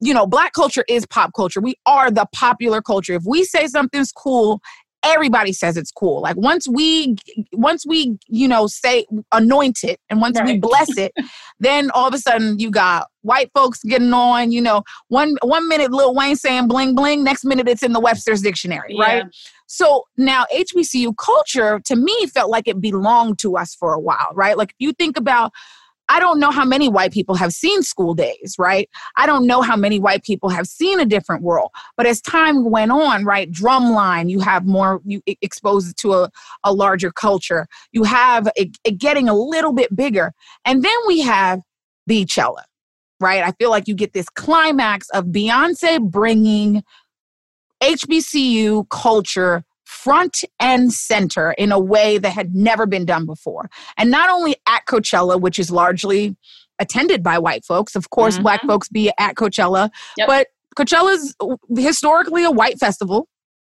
you 0.03 0.13
know, 0.13 0.27
black 0.27 0.51
culture 0.53 0.83
is 0.89 1.05
pop 1.05 1.31
culture. 1.33 1.61
We 1.61 1.75
are 1.85 2.11
the 2.11 2.25
popular 2.33 2.81
culture. 2.81 3.13
If 3.13 3.23
we 3.25 3.45
say 3.45 3.67
something's 3.67 4.11
cool, 4.11 4.59
everybody 5.03 5.53
says 5.53 5.77
it's 5.77 5.91
cool. 5.91 6.21
Like 6.21 6.37
once 6.37 6.67
we 6.67 7.15
once 7.51 7.85
we, 7.85 8.17
you 8.27 8.47
know, 8.47 8.67
say 8.67 9.05
anoint 9.31 9.83
it 9.83 9.99
and 10.09 10.21
once 10.21 10.37
right. 10.37 10.45
we 10.45 10.59
bless 10.59 10.97
it, 10.97 11.11
then 11.59 11.91
all 11.91 12.07
of 12.07 12.13
a 12.13 12.17
sudden 12.17 12.59
you 12.59 12.71
got 12.71 13.07
white 13.21 13.51
folks 13.53 13.83
getting 13.83 14.13
on, 14.13 14.51
you 14.51 14.61
know, 14.61 14.83
one 15.09 15.35
one 15.41 15.67
minute 15.67 15.91
Lil 15.91 16.15
Wayne 16.15 16.35
saying 16.35 16.67
bling 16.67 16.95
bling, 16.95 17.23
next 17.23 17.43
minute 17.43 17.67
it's 17.67 17.83
in 17.83 17.93
the 17.93 17.99
Webster's 17.99 18.41
dictionary, 18.41 18.95
yeah. 18.95 19.03
right? 19.03 19.25
So 19.67 20.05
now 20.17 20.45
HBCU 20.53 21.15
culture 21.17 21.81
to 21.85 21.95
me 21.95 22.27
felt 22.27 22.49
like 22.49 22.67
it 22.67 22.79
belonged 22.79 23.39
to 23.39 23.57
us 23.57 23.75
for 23.75 23.93
a 23.93 23.99
while, 23.99 24.29
right? 24.33 24.57
Like 24.57 24.69
if 24.69 24.75
you 24.79 24.93
think 24.93 25.17
about 25.17 25.51
I 26.09 26.19
don't 26.19 26.39
know 26.39 26.51
how 26.51 26.65
many 26.65 26.89
white 26.89 27.11
people 27.11 27.35
have 27.35 27.53
seen 27.53 27.81
school 27.81 28.13
days, 28.13 28.55
right? 28.59 28.89
I 29.15 29.25
don't 29.25 29.47
know 29.47 29.61
how 29.61 29.75
many 29.75 29.99
white 29.99 30.23
people 30.23 30.49
have 30.49 30.67
seen 30.67 30.99
a 30.99 31.05
different 31.05 31.43
world. 31.43 31.71
But 31.95 32.05
as 32.05 32.21
time 32.21 32.69
went 32.69 32.91
on, 32.91 33.25
right, 33.25 33.51
drumline, 33.51 34.29
you 34.29 34.39
have 34.41 34.65
more, 34.65 35.01
you 35.05 35.21
exposed 35.41 35.97
to 35.99 36.13
a, 36.13 36.29
a 36.63 36.73
larger 36.73 37.11
culture. 37.11 37.67
You 37.91 38.03
have 38.03 38.49
it, 38.55 38.77
it 38.83 38.97
getting 38.97 39.29
a 39.29 39.33
little 39.33 39.73
bit 39.73 39.95
bigger. 39.95 40.33
And 40.65 40.83
then 40.83 40.97
we 41.07 41.21
have 41.21 41.61
the 42.05 42.25
Beychella, 42.25 42.63
right? 43.19 43.43
I 43.43 43.51
feel 43.53 43.69
like 43.69 43.87
you 43.87 43.95
get 43.95 44.13
this 44.13 44.29
climax 44.29 45.09
of 45.11 45.25
Beyonce 45.25 46.01
bringing 46.01 46.83
HBCU 47.81 48.89
culture 48.89 49.63
front 49.93 50.43
and 50.59 50.91
center 50.91 51.51
in 51.51 51.71
a 51.71 51.79
way 51.79 52.17
that 52.17 52.31
had 52.31 52.53
never 52.53 52.85
been 52.85 53.05
done 53.05 53.25
before. 53.25 53.69
And 53.97 54.09
not 54.11 54.29
only 54.29 54.55
at 54.67 54.85
Coachella, 54.85 55.39
which 55.39 55.59
is 55.59 55.71
largely 55.71 56.35
attended 56.79 57.23
by 57.23 57.37
white 57.37 57.63
folks, 57.63 57.95
of 57.95 58.09
course, 58.09 58.35
mm-hmm. 58.35 58.43
black 58.43 58.61
folks 58.63 58.89
be 58.89 59.11
at 59.19 59.35
Coachella, 59.35 59.89
yep. 60.17 60.27
but 60.27 60.47
Coachella 60.75 61.13
is 61.13 61.35
historically 61.77 62.43
a 62.43 62.51
white 62.51 62.79
festival. 62.79 63.27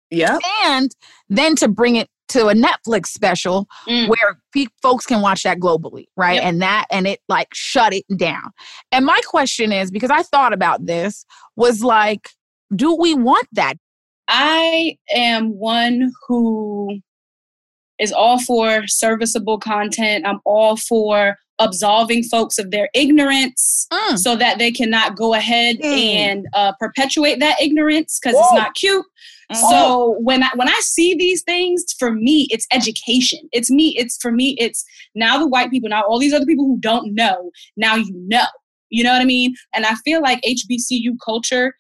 Yeah. 0.10 0.38
And 0.64 0.96
then 1.30 1.56
to 1.58 1.68
bring 1.68 1.98
it 1.98 2.08
to 2.30 2.48
a 2.48 2.54
Netflix 2.54 3.08
special 3.08 3.68
mm. 3.88 4.08
where 4.08 4.40
pe- 4.54 4.68
folks 4.82 5.06
can 5.06 5.22
watch 5.22 5.44
that 5.44 5.60
globally, 5.60 6.06
right? 6.16 6.36
Yep. 6.36 6.44
And 6.44 6.62
that 6.62 6.86
and 6.90 7.06
it 7.06 7.20
like 7.28 7.50
shut 7.54 7.94
it 7.94 8.06
down. 8.16 8.52
And 8.92 9.06
my 9.06 9.20
question 9.26 9.72
is 9.72 9.92
because 9.92 10.10
I 10.10 10.24
thought 10.24 10.54
about 10.54 10.86
this 10.86 11.26
was 11.56 11.84
like 11.84 12.30
do 12.76 12.96
we 12.96 13.14
want 13.14 13.48
that? 13.54 13.76
I 14.28 14.98
am 15.14 15.58
one 15.58 16.12
who 16.28 17.00
is 18.00 18.12
all 18.12 18.40
for 18.40 18.88
serviceable 18.88 19.60
content. 19.60 20.26
I'm 20.26 20.40
all 20.46 20.78
for 20.78 21.38
absolving 21.60 22.24
folks 22.24 22.58
of 22.58 22.72
their 22.72 22.90
ignorance 22.94 23.88
mm. 23.92 24.18
so 24.18 24.36
that 24.36 24.58
they 24.58 24.72
cannot 24.72 25.16
go 25.16 25.34
ahead 25.34 25.78
mm. 25.78 25.86
and 25.86 26.46
uh, 26.54 26.74
perpetuate 26.80 27.40
that 27.40 27.62
ignorance 27.62 28.20
because 28.22 28.38
it's 28.38 28.54
not 28.54 28.74
cute. 28.74 29.06
Mm. 29.52 29.70
So 29.70 30.16
when 30.20 30.44
I 30.44 30.50
when 30.56 30.68
I 30.68 30.80
see 30.82 31.16
these 31.16 31.44
things, 31.44 31.86
for 32.00 32.12
me, 32.12 32.48
it's 32.50 32.66
education. 32.72 33.40
It's 33.52 33.70
me. 33.70 33.96
It's 33.98 34.18
for 34.22 34.32
me. 34.32 34.56
It's 34.60 34.84
now 35.16 35.38
the 35.38 35.48
white 35.48 35.70
people. 35.70 35.90
Now 35.90 36.04
all 36.04 36.20
these 36.20 36.34
other 36.34 36.46
people 36.46 36.66
who 36.66 36.80
don't 36.80 37.14
know. 37.14 37.52
Now 37.78 37.96
you 37.96 38.12
know. 38.28 38.46
You 38.90 39.04
know 39.04 39.12
what 39.12 39.22
I 39.22 39.26
mean? 39.26 39.56
And 39.74 39.86
I 39.86 39.96
feel 40.06 40.22
like 40.22 40.40
HBCU 40.48 41.16
culture 41.24 41.74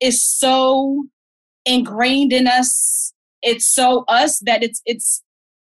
is 0.00 0.24
so 0.24 1.04
ingrained 1.64 2.32
in 2.32 2.46
us. 2.46 3.12
It's 3.42 3.66
so 3.66 4.04
us 4.08 4.40
that 4.40 4.62
it's 4.62 4.80
it's 4.86 5.22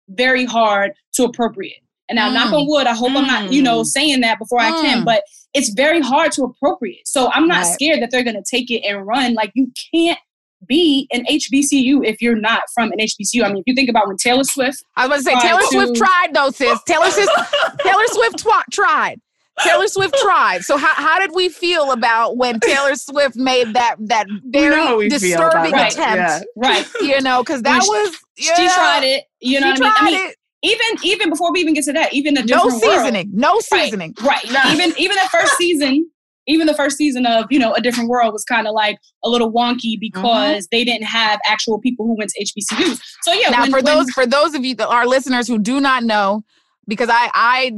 very 0.08 0.44
hard 0.44 0.92
to 1.14 1.24
appropriate. 1.24 1.82
And 2.08 2.16
now, 2.16 2.28
mm. 2.28 2.34
knock 2.34 2.52
on 2.52 2.64
mm. 2.64 2.68
wood, 2.68 2.86
I 2.86 2.94
hope 2.94 3.12
mm. 3.12 3.18
I'm 3.18 3.26
not, 3.26 3.52
you 3.52 3.62
know, 3.62 3.82
mm. 3.82 3.86
saying 3.86 4.20
that 4.22 4.38
before 4.38 4.58
mm. 4.58 4.64
I 4.64 4.82
can, 4.82 5.02
mm. 5.02 5.04
but 5.04 5.22
it's 5.54 5.70
very 5.70 6.00
hard 6.00 6.32
to 6.32 6.42
appropriate. 6.42 7.06
So 7.06 7.30
I'm 7.32 7.46
not 7.46 7.62
right. 7.62 7.72
scared 7.72 8.02
that 8.02 8.10
they're 8.10 8.24
going 8.24 8.36
to 8.36 8.44
take 8.48 8.70
it 8.70 8.82
and 8.84 9.06
run. 9.06 9.34
Like 9.34 9.52
you 9.54 9.70
can't 9.94 10.18
be 10.66 11.08
an 11.12 11.24
HBCU 11.26 12.04
if 12.04 12.20
you're 12.20 12.38
not 12.38 12.62
from 12.74 12.92
an 12.92 12.98
HBCU. 12.98 13.44
I 13.44 13.48
mean, 13.48 13.58
if 13.58 13.64
you 13.66 13.74
think 13.74 13.88
about 13.88 14.08
when 14.08 14.16
Taylor 14.16 14.44
Swift, 14.44 14.84
I 14.96 15.06
was 15.06 15.24
going 15.24 15.36
to 15.36 15.40
say 15.40 15.48
Taylor 15.48 15.60
to, 15.60 15.66
Swift 15.66 15.96
tried 15.96 16.34
though, 16.34 16.50
sis. 16.50 16.82
Taylor 16.82 17.10
Swift, 17.10 17.30
Taylor 17.80 18.06
Swift 18.08 18.38
tw- 18.40 18.72
tried. 18.72 19.20
Taylor 19.64 19.88
Swift 19.88 20.14
tried. 20.22 20.62
So 20.62 20.76
how, 20.76 20.94
how 20.94 21.18
did 21.18 21.30
we 21.34 21.48
feel 21.48 21.92
about 21.92 22.36
when 22.36 22.60
Taylor 22.60 22.94
Swift 22.94 23.36
made 23.36 23.74
that 23.74 23.96
that 24.00 24.26
very 24.44 25.08
disturbing 25.08 25.74
attempt? 25.74 25.96
Yeah. 25.96 26.40
Right. 26.56 26.86
You 27.00 27.20
know, 27.20 27.42
because 27.42 27.62
that 27.62 27.82
was 27.82 28.16
yeah, 28.36 28.54
she 28.54 28.68
tried 28.68 29.04
it. 29.04 29.24
You 29.40 29.60
know 29.60 29.70
what 29.70 29.80
I 29.80 29.84
mean? 29.84 29.92
I 29.96 30.04
mean, 30.04 30.30
it. 30.30 30.36
even 30.62 31.04
even 31.04 31.30
before 31.30 31.52
we 31.52 31.60
even 31.60 31.74
get 31.74 31.84
to 31.84 31.92
that, 31.92 32.12
even 32.12 32.34
the 32.34 32.42
no 32.42 32.68
seasoning, 32.68 33.30
world, 33.30 33.40
no 33.40 33.60
seasoning. 33.60 34.14
Right. 34.22 34.44
right. 34.44 34.52
No. 34.52 34.72
Even 34.72 34.98
even 34.98 35.16
the 35.16 35.28
first 35.30 35.56
season, 35.56 36.10
even 36.46 36.66
the 36.66 36.74
first 36.74 36.96
season 36.96 37.26
of 37.26 37.46
you 37.50 37.58
know 37.58 37.72
a 37.74 37.80
different 37.80 38.08
world 38.08 38.32
was 38.32 38.44
kind 38.44 38.66
of 38.66 38.74
like 38.74 38.98
a 39.24 39.28
little 39.28 39.52
wonky 39.52 39.94
mm-hmm. 39.94 40.00
because 40.00 40.64
mm-hmm. 40.64 40.76
they 40.76 40.84
didn't 40.84 41.06
have 41.06 41.40
actual 41.46 41.80
people 41.80 42.06
who 42.06 42.16
went 42.16 42.30
to 42.30 42.44
HBCUs. 42.44 43.00
So 43.22 43.32
yeah. 43.32 43.50
Now 43.50 43.62
when, 43.62 43.70
for 43.70 43.76
when, 43.76 43.84
those 43.84 44.10
for 44.10 44.26
those 44.26 44.54
of 44.54 44.64
you 44.64 44.74
our 44.80 45.06
listeners 45.06 45.46
who 45.46 45.58
do 45.58 45.80
not 45.80 46.02
know, 46.04 46.42
because 46.86 47.08
I 47.10 47.30
I 47.34 47.72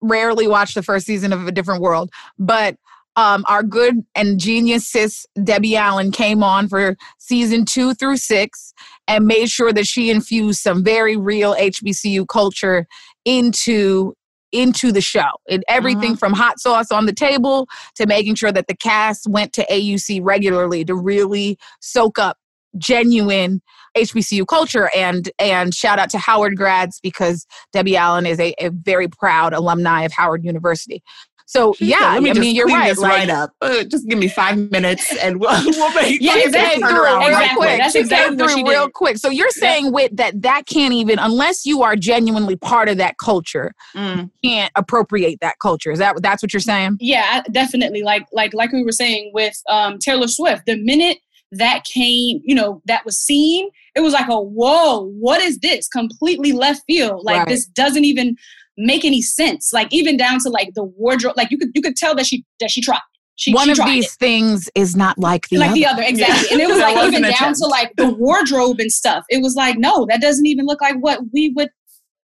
rarely 0.00 0.46
watch 0.46 0.74
the 0.74 0.82
first 0.82 1.06
season 1.06 1.32
of 1.32 1.46
a 1.46 1.52
different 1.52 1.82
world, 1.82 2.10
but 2.38 2.76
um, 3.16 3.44
our 3.48 3.62
good 3.62 4.04
and 4.14 4.38
genius 4.38 4.86
sis 4.86 5.26
Debbie 5.42 5.76
Allen 5.76 6.12
came 6.12 6.42
on 6.42 6.68
for 6.68 6.96
season 7.18 7.64
two 7.64 7.94
through 7.94 8.18
six 8.18 8.74
and 9.08 9.26
made 9.26 9.48
sure 9.48 9.72
that 9.72 9.86
she 9.86 10.10
infused 10.10 10.60
some 10.60 10.84
very 10.84 11.16
real 11.16 11.54
HBCU 11.54 12.28
culture 12.28 12.86
into 13.24 14.14
into 14.52 14.92
the 14.92 15.00
show 15.00 15.28
and 15.50 15.64
everything 15.68 16.10
mm-hmm. 16.10 16.18
from 16.18 16.32
hot 16.32 16.60
sauce 16.60 16.92
on 16.92 17.06
the 17.06 17.12
table 17.12 17.66
to 17.96 18.06
making 18.06 18.34
sure 18.34 18.52
that 18.52 18.68
the 18.68 18.76
cast 18.76 19.26
went 19.28 19.52
to 19.52 19.66
AUC 19.66 20.20
regularly 20.22 20.84
to 20.84 20.94
really 20.94 21.58
soak 21.80 22.18
up 22.18 22.38
genuine 22.78 23.60
HBCU 23.96 24.46
culture 24.46 24.90
and 24.94 25.30
and 25.38 25.74
shout 25.74 25.98
out 25.98 26.10
to 26.10 26.18
Howard 26.18 26.56
grads 26.56 27.00
because 27.02 27.46
Debbie 27.72 27.96
Allen 27.96 28.26
is 28.26 28.38
a, 28.38 28.54
a 28.58 28.70
very 28.70 29.08
proud 29.08 29.52
alumni 29.52 30.02
of 30.02 30.12
Howard 30.12 30.44
University. 30.44 31.02
So 31.48 31.74
yeah, 31.78 31.98
I 32.00 32.18
mean 32.18 32.54
you're 32.54 32.66
right. 32.66 32.96
Like, 32.96 33.10
right 33.10 33.30
up. 33.30 33.52
Uh, 33.60 33.84
just 33.84 34.08
give 34.08 34.18
me 34.18 34.26
five 34.26 34.58
minutes 34.70 35.16
and 35.18 35.38
we'll, 35.38 35.64
we'll 35.64 35.94
make 35.94 36.20
yeah, 36.20 36.38
exactly. 36.38 36.82
Turn 36.82 36.96
around 36.96 37.20
real 37.20 37.28
exactly. 37.28 37.56
quick. 37.56 37.78
That's 37.78 37.94
exactly 37.94 38.36
what 38.36 38.50
she 38.50 38.62
did. 38.64 38.70
real 38.70 38.90
quick. 38.90 39.16
So 39.16 39.30
you're 39.30 39.50
saying 39.50 39.92
with 39.92 40.16
that 40.16 40.42
that 40.42 40.66
can't 40.66 40.92
even 40.92 41.20
unless 41.20 41.64
you 41.64 41.82
are 41.82 41.94
genuinely 41.94 42.56
part 42.56 42.88
of 42.88 42.96
that 42.98 43.18
culture, 43.18 43.72
mm. 43.94 44.28
can't 44.44 44.72
appropriate 44.74 45.38
that 45.40 45.54
culture. 45.62 45.92
Is 45.92 46.00
that 46.00 46.20
that's 46.20 46.42
what 46.42 46.52
you're 46.52 46.60
saying? 46.60 46.98
Yeah, 47.00 47.42
definitely. 47.52 48.02
Like 48.02 48.26
like 48.32 48.52
like 48.52 48.72
we 48.72 48.82
were 48.82 48.92
saying 48.92 49.30
with 49.32 49.56
um, 49.68 49.98
Taylor 49.98 50.28
Swift, 50.28 50.66
the 50.66 50.76
minute 50.82 51.18
that 51.52 51.84
came, 51.84 52.40
you 52.44 52.54
know, 52.54 52.82
that 52.86 53.04
was 53.04 53.18
seen, 53.18 53.68
it 53.94 54.00
was 54.00 54.12
like 54.12 54.28
a 54.28 54.40
whoa, 54.40 55.08
what 55.18 55.40
is 55.40 55.58
this? 55.58 55.88
Completely 55.88 56.52
left 56.52 56.82
field. 56.86 57.22
Like 57.24 57.38
right. 57.38 57.48
this 57.48 57.66
doesn't 57.66 58.04
even 58.04 58.36
make 58.76 59.04
any 59.04 59.22
sense. 59.22 59.72
Like 59.72 59.88
even 59.92 60.16
down 60.16 60.38
to 60.40 60.50
like 60.50 60.74
the 60.74 60.84
wardrobe, 60.84 61.34
like 61.36 61.50
you 61.50 61.58
could 61.58 61.70
you 61.74 61.82
could 61.82 61.96
tell 61.96 62.14
that 62.16 62.26
she 62.26 62.44
that 62.60 62.70
she 62.70 62.80
tried. 62.80 63.00
She, 63.38 63.52
One 63.52 63.66
she 63.66 63.72
of 63.72 63.86
these 63.86 64.06
it. 64.06 64.18
things 64.18 64.70
is 64.74 64.96
not 64.96 65.18
like 65.18 65.46
the 65.48 65.58
like 65.58 65.68
other. 65.68 65.74
the 65.74 65.86
other, 65.86 66.02
exactly. 66.02 66.48
Yeah. 66.48 66.52
And 66.54 66.60
it 66.62 66.68
was 66.72 66.78
like 66.78 66.96
even 67.06 67.22
down 67.22 67.52
to 67.52 67.66
like 67.66 67.92
the 67.96 68.08
wardrobe 68.08 68.80
and 68.80 68.90
stuff. 68.90 69.26
It 69.28 69.42
was 69.42 69.54
like, 69.54 69.76
no, 69.76 70.06
that 70.06 70.22
doesn't 70.22 70.46
even 70.46 70.64
look 70.64 70.80
like 70.80 70.96
what 71.00 71.20
we 71.34 71.52
would. 71.54 71.68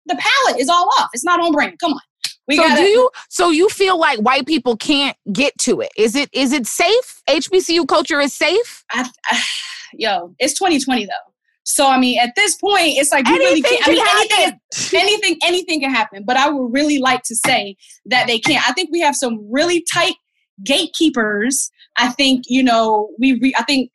The 0.06 0.18
palette 0.18 0.60
is 0.60 0.70
all 0.70 0.88
off. 0.98 1.10
It's 1.12 1.24
not 1.24 1.40
on 1.40 1.52
brand. 1.52 1.78
Come 1.78 1.92
on. 1.92 2.00
We 2.46 2.56
so 2.56 2.62
gotta, 2.62 2.82
do 2.82 2.86
you 2.86 3.10
so 3.28 3.50
you 3.50 3.68
feel 3.68 3.98
like 3.98 4.18
white 4.18 4.46
people 4.46 4.76
can't 4.76 5.16
get 5.32 5.56
to 5.60 5.80
it? 5.80 5.90
Is 5.96 6.14
it 6.14 6.28
is 6.32 6.52
it 6.52 6.66
safe? 6.66 7.22
HBCU 7.28 7.88
culture 7.88 8.20
is 8.20 8.34
safe? 8.34 8.84
I, 8.92 9.08
I, 9.26 9.42
yo, 9.94 10.34
it's 10.38 10.54
2020 10.54 11.06
though. 11.06 11.10
So 11.64 11.88
I 11.88 11.98
mean, 11.98 12.18
at 12.18 12.34
this 12.36 12.56
point, 12.56 12.98
it's 12.98 13.10
like 13.10 13.26
you 13.26 13.34
anything 13.34 13.62
really 13.62 13.62
can't. 13.62 13.88
I 13.88 13.90
mean, 13.90 14.04
anything, 14.06 14.60
anything, 15.00 15.38
anything 15.42 15.80
can 15.80 15.90
happen. 15.90 16.24
But 16.26 16.36
I 16.36 16.50
would 16.50 16.72
really 16.72 16.98
like 16.98 17.22
to 17.24 17.34
say 17.34 17.76
that 18.06 18.26
they 18.26 18.38
can't. 18.38 18.68
I 18.68 18.72
think 18.72 18.90
we 18.92 19.00
have 19.00 19.16
some 19.16 19.46
really 19.50 19.84
tight 19.92 20.14
gatekeepers. 20.62 21.70
I 21.96 22.10
think 22.10 22.44
you 22.48 22.62
know 22.62 23.10
we. 23.18 23.38
Re, 23.40 23.54
I 23.56 23.62
think 23.62 23.90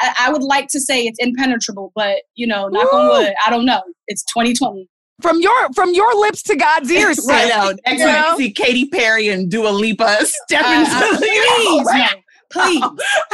I, 0.00 0.14
I, 0.20 0.32
would 0.32 0.42
like 0.42 0.68
to 0.68 0.80
say 0.80 1.02
it's 1.04 1.18
impenetrable, 1.18 1.92
but 1.94 2.22
you 2.34 2.46
know, 2.46 2.68
knock 2.68 2.92
on 2.92 3.08
wood. 3.08 3.34
I 3.44 3.50
don't 3.50 3.66
know. 3.66 3.82
It's 4.06 4.24
2020. 4.24 4.88
From 5.22 5.40
your 5.40 5.72
from 5.74 5.94
your 5.94 6.14
lips 6.20 6.42
to 6.44 6.56
God's 6.56 6.90
ears. 6.90 7.24
right 7.28 7.50
out. 7.50 7.78
Next 7.86 8.36
week, 8.38 8.56
see 8.56 8.64
Katy 8.64 8.88
Perry 8.88 9.28
and 9.28 9.50
Dua 9.50 9.68
Lipa 9.70 10.18
step 10.26 10.64
into 10.64 10.90
uh, 10.90 11.10
uh, 11.12 11.16
please, 11.18 11.86
no. 11.86 12.06
Please, 12.50 12.84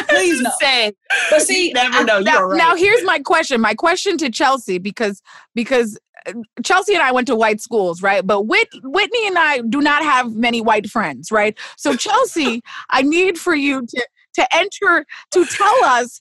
please 0.08 0.40
no. 0.40 0.50
Saying, 0.60 0.92
but 1.30 1.42
see, 1.42 1.72
never 1.72 2.04
know. 2.04 2.20
Now, 2.20 2.42
right. 2.44 2.56
now, 2.56 2.74
here's 2.74 3.04
my 3.04 3.18
question. 3.18 3.60
My 3.60 3.74
question 3.74 4.16
to 4.18 4.30
Chelsea 4.30 4.78
because 4.78 5.22
because 5.54 5.98
uh, 6.26 6.32
Chelsea 6.64 6.94
and 6.94 7.02
I 7.02 7.12
went 7.12 7.26
to 7.28 7.34
white 7.34 7.60
schools, 7.60 8.02
right? 8.02 8.26
But 8.26 8.42
Whit, 8.42 8.68
Whitney 8.82 9.26
and 9.26 9.38
I 9.38 9.58
do 9.60 9.80
not 9.80 10.02
have 10.02 10.34
many 10.34 10.60
white 10.60 10.88
friends, 10.88 11.30
right? 11.30 11.58
So 11.76 11.96
Chelsea, 11.96 12.62
I 12.90 13.02
need 13.02 13.38
for 13.38 13.54
you 13.54 13.84
to 13.86 14.08
to 14.34 14.56
enter 14.56 15.04
to 15.32 15.44
tell 15.44 15.84
us 15.84 16.20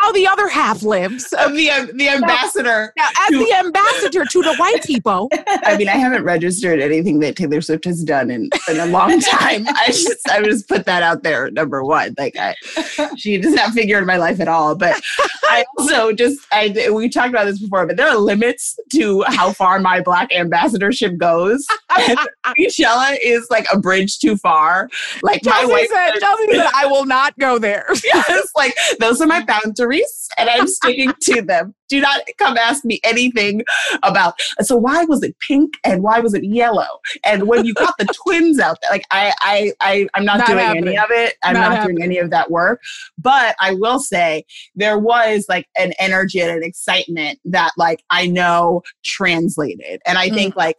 how 0.00 0.12
the 0.12 0.26
other 0.26 0.48
half 0.48 0.82
lives. 0.82 1.32
Of 1.40 1.54
the 1.54 1.70
um, 1.70 1.90
the 1.96 2.08
ambassador. 2.08 2.92
Now, 2.96 3.08
as 3.22 3.30
to, 3.30 3.38
the 3.38 3.52
ambassador 3.54 4.24
to 4.24 4.42
the 4.42 4.54
white 4.56 4.82
people. 4.84 5.30
I 5.64 5.76
mean, 5.76 5.88
I 5.88 5.96
haven't 5.96 6.22
registered 6.22 6.80
anything 6.80 7.20
that 7.20 7.36
Taylor 7.36 7.60
Swift 7.62 7.86
has 7.86 8.04
done 8.04 8.30
in, 8.30 8.50
in 8.68 8.78
a 8.78 8.86
long 8.86 9.20
time. 9.20 9.66
I 9.68 9.86
just 9.86 10.28
I 10.28 10.42
just 10.42 10.68
put 10.68 10.84
that 10.84 11.02
out 11.02 11.22
there. 11.22 11.50
Number 11.50 11.82
one, 11.82 12.14
like 12.18 12.36
I, 12.36 12.54
she 13.16 13.38
does 13.38 13.54
not 13.54 13.72
figure 13.72 13.98
in 13.98 14.06
my 14.06 14.16
life 14.16 14.38
at 14.40 14.48
all. 14.48 14.74
But 14.74 15.00
I 15.44 15.64
also 15.78 16.12
just 16.12 16.46
I 16.52 16.90
we 16.92 17.08
talked 17.08 17.30
about 17.30 17.46
this 17.46 17.60
before, 17.60 17.86
but 17.86 17.96
there 17.96 18.08
are 18.08 18.18
limits 18.18 18.78
to 18.92 19.22
how 19.28 19.52
far 19.52 19.78
my 19.78 20.00
black 20.00 20.32
ambassadorship 20.32 21.16
goes. 21.16 21.66
Coachella 21.90 23.16
is 23.22 23.46
like 23.50 23.66
a 23.72 23.78
bridge 23.78 24.18
too 24.18 24.36
far. 24.36 24.90
Like 25.22 25.42
Chelsea 25.42 25.66
my 25.66 25.72
wife 25.72 25.88
said, 25.88 26.20
Chelsea 26.20 26.52
said, 26.52 26.68
I 26.74 26.86
will 26.86 27.06
not 27.06 27.38
go 27.38 27.58
there. 27.58 27.86
yes, 28.04 28.50
like 28.56 28.74
those 28.98 29.20
are 29.20 29.26
my 29.26 29.42
boundaries 29.44 29.89
and 30.38 30.48
I'm 30.48 30.66
sticking 30.66 31.12
to 31.22 31.42
them. 31.46 31.74
Do 31.88 32.00
not 32.00 32.20
come 32.38 32.56
ask 32.56 32.84
me 32.84 33.00
anything 33.02 33.62
about. 34.04 34.34
So 34.60 34.76
why 34.76 35.04
was 35.04 35.24
it 35.24 35.34
pink 35.40 35.74
and 35.84 36.04
why 36.04 36.20
was 36.20 36.34
it 36.34 36.44
yellow? 36.44 36.86
And 37.24 37.48
when 37.48 37.64
you 37.64 37.74
got 37.74 37.94
the 37.98 38.04
twins 38.24 38.60
out 38.60 38.78
there, 38.80 38.92
like 38.92 39.04
I, 39.10 39.32
I, 39.40 39.72
I 39.80 40.08
I'm 40.14 40.24
not, 40.24 40.38
not 40.38 40.46
doing 40.46 40.58
happening. 40.60 40.88
any 40.88 40.98
of 40.98 41.10
it. 41.10 41.34
I'm 41.42 41.54
not, 41.54 41.72
not 41.72 41.86
doing 41.86 42.00
any 42.00 42.18
of 42.18 42.30
that 42.30 42.50
work. 42.50 42.80
But 43.18 43.56
I 43.60 43.74
will 43.74 43.98
say 43.98 44.44
there 44.76 44.98
was 44.98 45.46
like 45.48 45.66
an 45.76 45.92
energy 45.98 46.40
and 46.40 46.50
an 46.50 46.62
excitement 46.62 47.40
that 47.44 47.72
like 47.76 48.04
I 48.10 48.26
know 48.28 48.82
translated, 49.04 50.00
and 50.06 50.16
I 50.16 50.28
mm. 50.28 50.34
think 50.34 50.54
like 50.54 50.76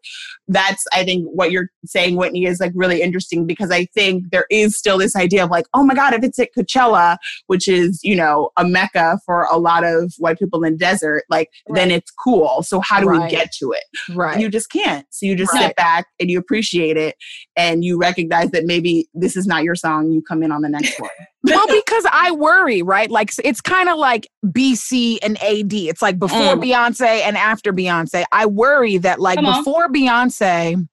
that's 0.47 0.86
I 0.93 1.04
think 1.04 1.26
what 1.26 1.52
you're 1.52 1.69
saying, 1.86 2.15
Whitney, 2.15 2.45
is 2.45 2.62
like 2.62 2.71
really 2.74 3.02
interesting 3.02 3.45
because 3.45 3.69
I 3.69 3.86
think 3.88 4.32
there 4.32 4.45
is 4.50 4.78
still 4.78 4.97
this 4.97 5.17
idea 5.17 5.43
of 5.43 5.50
like, 5.50 5.65
oh 5.74 5.84
my 5.84 5.93
god, 5.93 6.13
if 6.13 6.24
it's 6.24 6.39
at 6.39 6.50
Coachella, 6.58 7.17
which 7.47 7.67
is 7.67 8.00
you 8.02 8.15
know 8.15 8.52
a 8.56 8.65
mecca 8.65 9.01
for 9.26 9.44
a 9.52 9.58
lot 9.58 9.84
of 9.84 10.14
white 10.18 10.40
people 10.40 10.64
in 10.64 10.78
desert 10.78 10.92
desert, 11.02 11.24
like 11.30 11.50
right. 11.68 11.76
then 11.76 11.92
it's 11.92 12.12
cool. 12.12 12.64
So 12.64 12.80
how 12.80 13.00
do 13.00 13.08
right. 13.08 13.24
we 13.24 13.30
get 13.30 13.52
to 13.60 13.72
it? 13.72 13.84
Right. 14.16 14.40
You 14.40 14.50
just 14.50 14.70
can't. 14.72 15.06
So 15.10 15.26
you 15.26 15.36
just 15.36 15.54
right. 15.54 15.68
sit 15.68 15.76
back 15.76 16.08
and 16.20 16.30
you 16.30 16.40
appreciate 16.40 16.98
it 16.98 17.16
and 17.56 17.84
you 17.84 17.98
recognize 17.98 18.52
that 18.52 18.66
maybe 18.66 19.08
this 19.14 19.36
is 19.36 19.48
not 19.48 19.64
your 19.64 19.76
song. 19.76 20.12
You 20.12 20.22
come 20.22 20.44
in 20.44 20.52
on 20.52 20.62
the 20.62 20.70
next 20.70 21.00
one. 21.00 21.10
well, 21.44 21.66
because 21.68 22.06
I 22.12 22.32
worry, 22.32 22.82
right? 22.82 23.10
Like 23.10 23.32
it's 23.44 23.62
kind 23.62 23.90
of 23.90 23.98
like 23.98 24.30
BC 24.46 25.20
and 25.22 25.42
AD. 25.42 25.74
It's 25.74 26.02
like 26.02 26.20
before 26.20 26.56
mm. 26.56 26.64
Beyonce 26.64 27.22
and 27.22 27.38
after 27.38 27.74
Beyonce. 27.74 28.24
I 28.32 28.46
worry 28.46 28.98
that 28.98 29.20
like 29.20 29.40
before 29.40 29.90
Beyonce, 29.90 30.88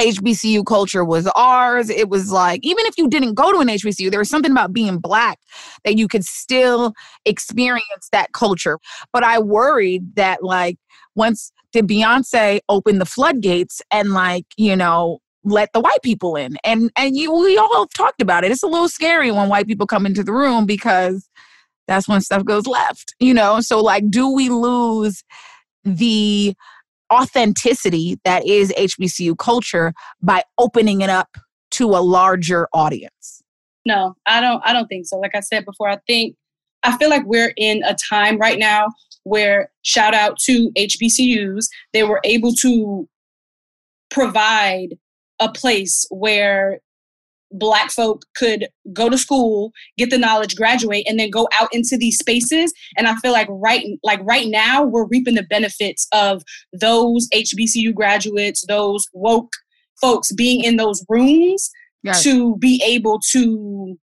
HBCU 0.00 0.64
culture 0.64 1.04
was 1.04 1.26
ours. 1.36 1.90
It 1.90 2.08
was 2.08 2.32
like, 2.32 2.60
even 2.62 2.86
if 2.86 2.96
you 2.96 3.08
didn't 3.08 3.34
go 3.34 3.52
to 3.52 3.58
an 3.58 3.68
HBCU, 3.68 4.10
there 4.10 4.18
was 4.18 4.30
something 4.30 4.50
about 4.50 4.72
being 4.72 4.98
black 4.98 5.38
that 5.84 5.96
you 5.98 6.08
could 6.08 6.24
still 6.24 6.94
experience 7.26 8.08
that 8.10 8.32
culture. 8.32 8.78
But 9.12 9.24
I 9.24 9.38
worried 9.38 10.16
that, 10.16 10.42
like, 10.42 10.78
once 11.14 11.52
did 11.72 11.86
Beyonce 11.86 12.60
open 12.68 12.98
the 12.98 13.04
floodgates 13.06 13.82
and, 13.90 14.12
like, 14.12 14.46
you 14.56 14.74
know, 14.74 15.18
let 15.44 15.72
the 15.72 15.80
white 15.80 16.02
people 16.02 16.34
in? 16.34 16.56
And 16.64 16.90
and 16.96 17.16
you 17.16 17.32
we 17.32 17.58
all 17.58 17.86
talked 17.94 18.22
about 18.22 18.44
it. 18.44 18.50
It's 18.50 18.62
a 18.62 18.66
little 18.68 18.88
scary 18.88 19.30
when 19.30 19.48
white 19.48 19.66
people 19.66 19.86
come 19.86 20.06
into 20.06 20.24
the 20.24 20.32
room 20.32 20.66
because 20.66 21.28
that's 21.86 22.08
when 22.08 22.20
stuff 22.20 22.44
goes 22.44 22.66
left, 22.66 23.14
you 23.20 23.34
know? 23.34 23.60
So, 23.60 23.80
like, 23.82 24.10
do 24.10 24.32
we 24.32 24.48
lose 24.48 25.22
the 25.84 26.54
authenticity 27.12 28.18
that 28.24 28.46
is 28.46 28.72
HBCU 28.76 29.36
culture 29.38 29.92
by 30.22 30.42
opening 30.58 31.00
it 31.00 31.10
up 31.10 31.36
to 31.72 31.90
a 31.90 32.00
larger 32.00 32.68
audience? 32.72 33.42
No, 33.86 34.14
I 34.26 34.40
don't 34.40 34.62
I 34.64 34.72
don't 34.72 34.86
think 34.86 35.06
so. 35.06 35.18
Like 35.18 35.34
I 35.34 35.40
said 35.40 35.64
before, 35.64 35.88
I 35.88 35.98
think 36.06 36.36
I 36.82 36.96
feel 36.96 37.10
like 37.10 37.24
we're 37.24 37.52
in 37.56 37.82
a 37.84 37.94
time 37.94 38.38
right 38.38 38.58
now 38.58 38.88
where 39.24 39.70
shout 39.82 40.14
out 40.14 40.38
to 40.40 40.70
HBCUs, 40.76 41.66
they 41.92 42.02
were 42.02 42.20
able 42.24 42.52
to 42.54 43.08
provide 44.10 44.96
a 45.40 45.50
place 45.50 46.06
where 46.10 46.80
black 47.52 47.90
folk 47.90 48.22
could 48.36 48.68
go 48.92 49.08
to 49.08 49.18
school 49.18 49.72
get 49.98 50.10
the 50.10 50.18
knowledge 50.18 50.54
graduate 50.54 51.04
and 51.08 51.18
then 51.18 51.30
go 51.30 51.48
out 51.58 51.68
into 51.72 51.96
these 51.96 52.16
spaces 52.16 52.72
and 52.96 53.08
i 53.08 53.14
feel 53.16 53.32
like 53.32 53.48
right 53.50 53.84
like 54.04 54.20
right 54.22 54.46
now 54.48 54.84
we're 54.84 55.06
reaping 55.06 55.34
the 55.34 55.42
benefits 55.42 56.06
of 56.12 56.42
those 56.72 57.28
hbcu 57.34 57.92
graduates 57.92 58.64
those 58.68 59.08
woke 59.12 59.52
folks 60.00 60.32
being 60.32 60.62
in 60.64 60.76
those 60.76 61.04
rooms 61.08 61.70
yes. 62.02 62.22
to 62.22 62.56
be 62.56 62.82
able 62.84 63.20
to 63.32 63.98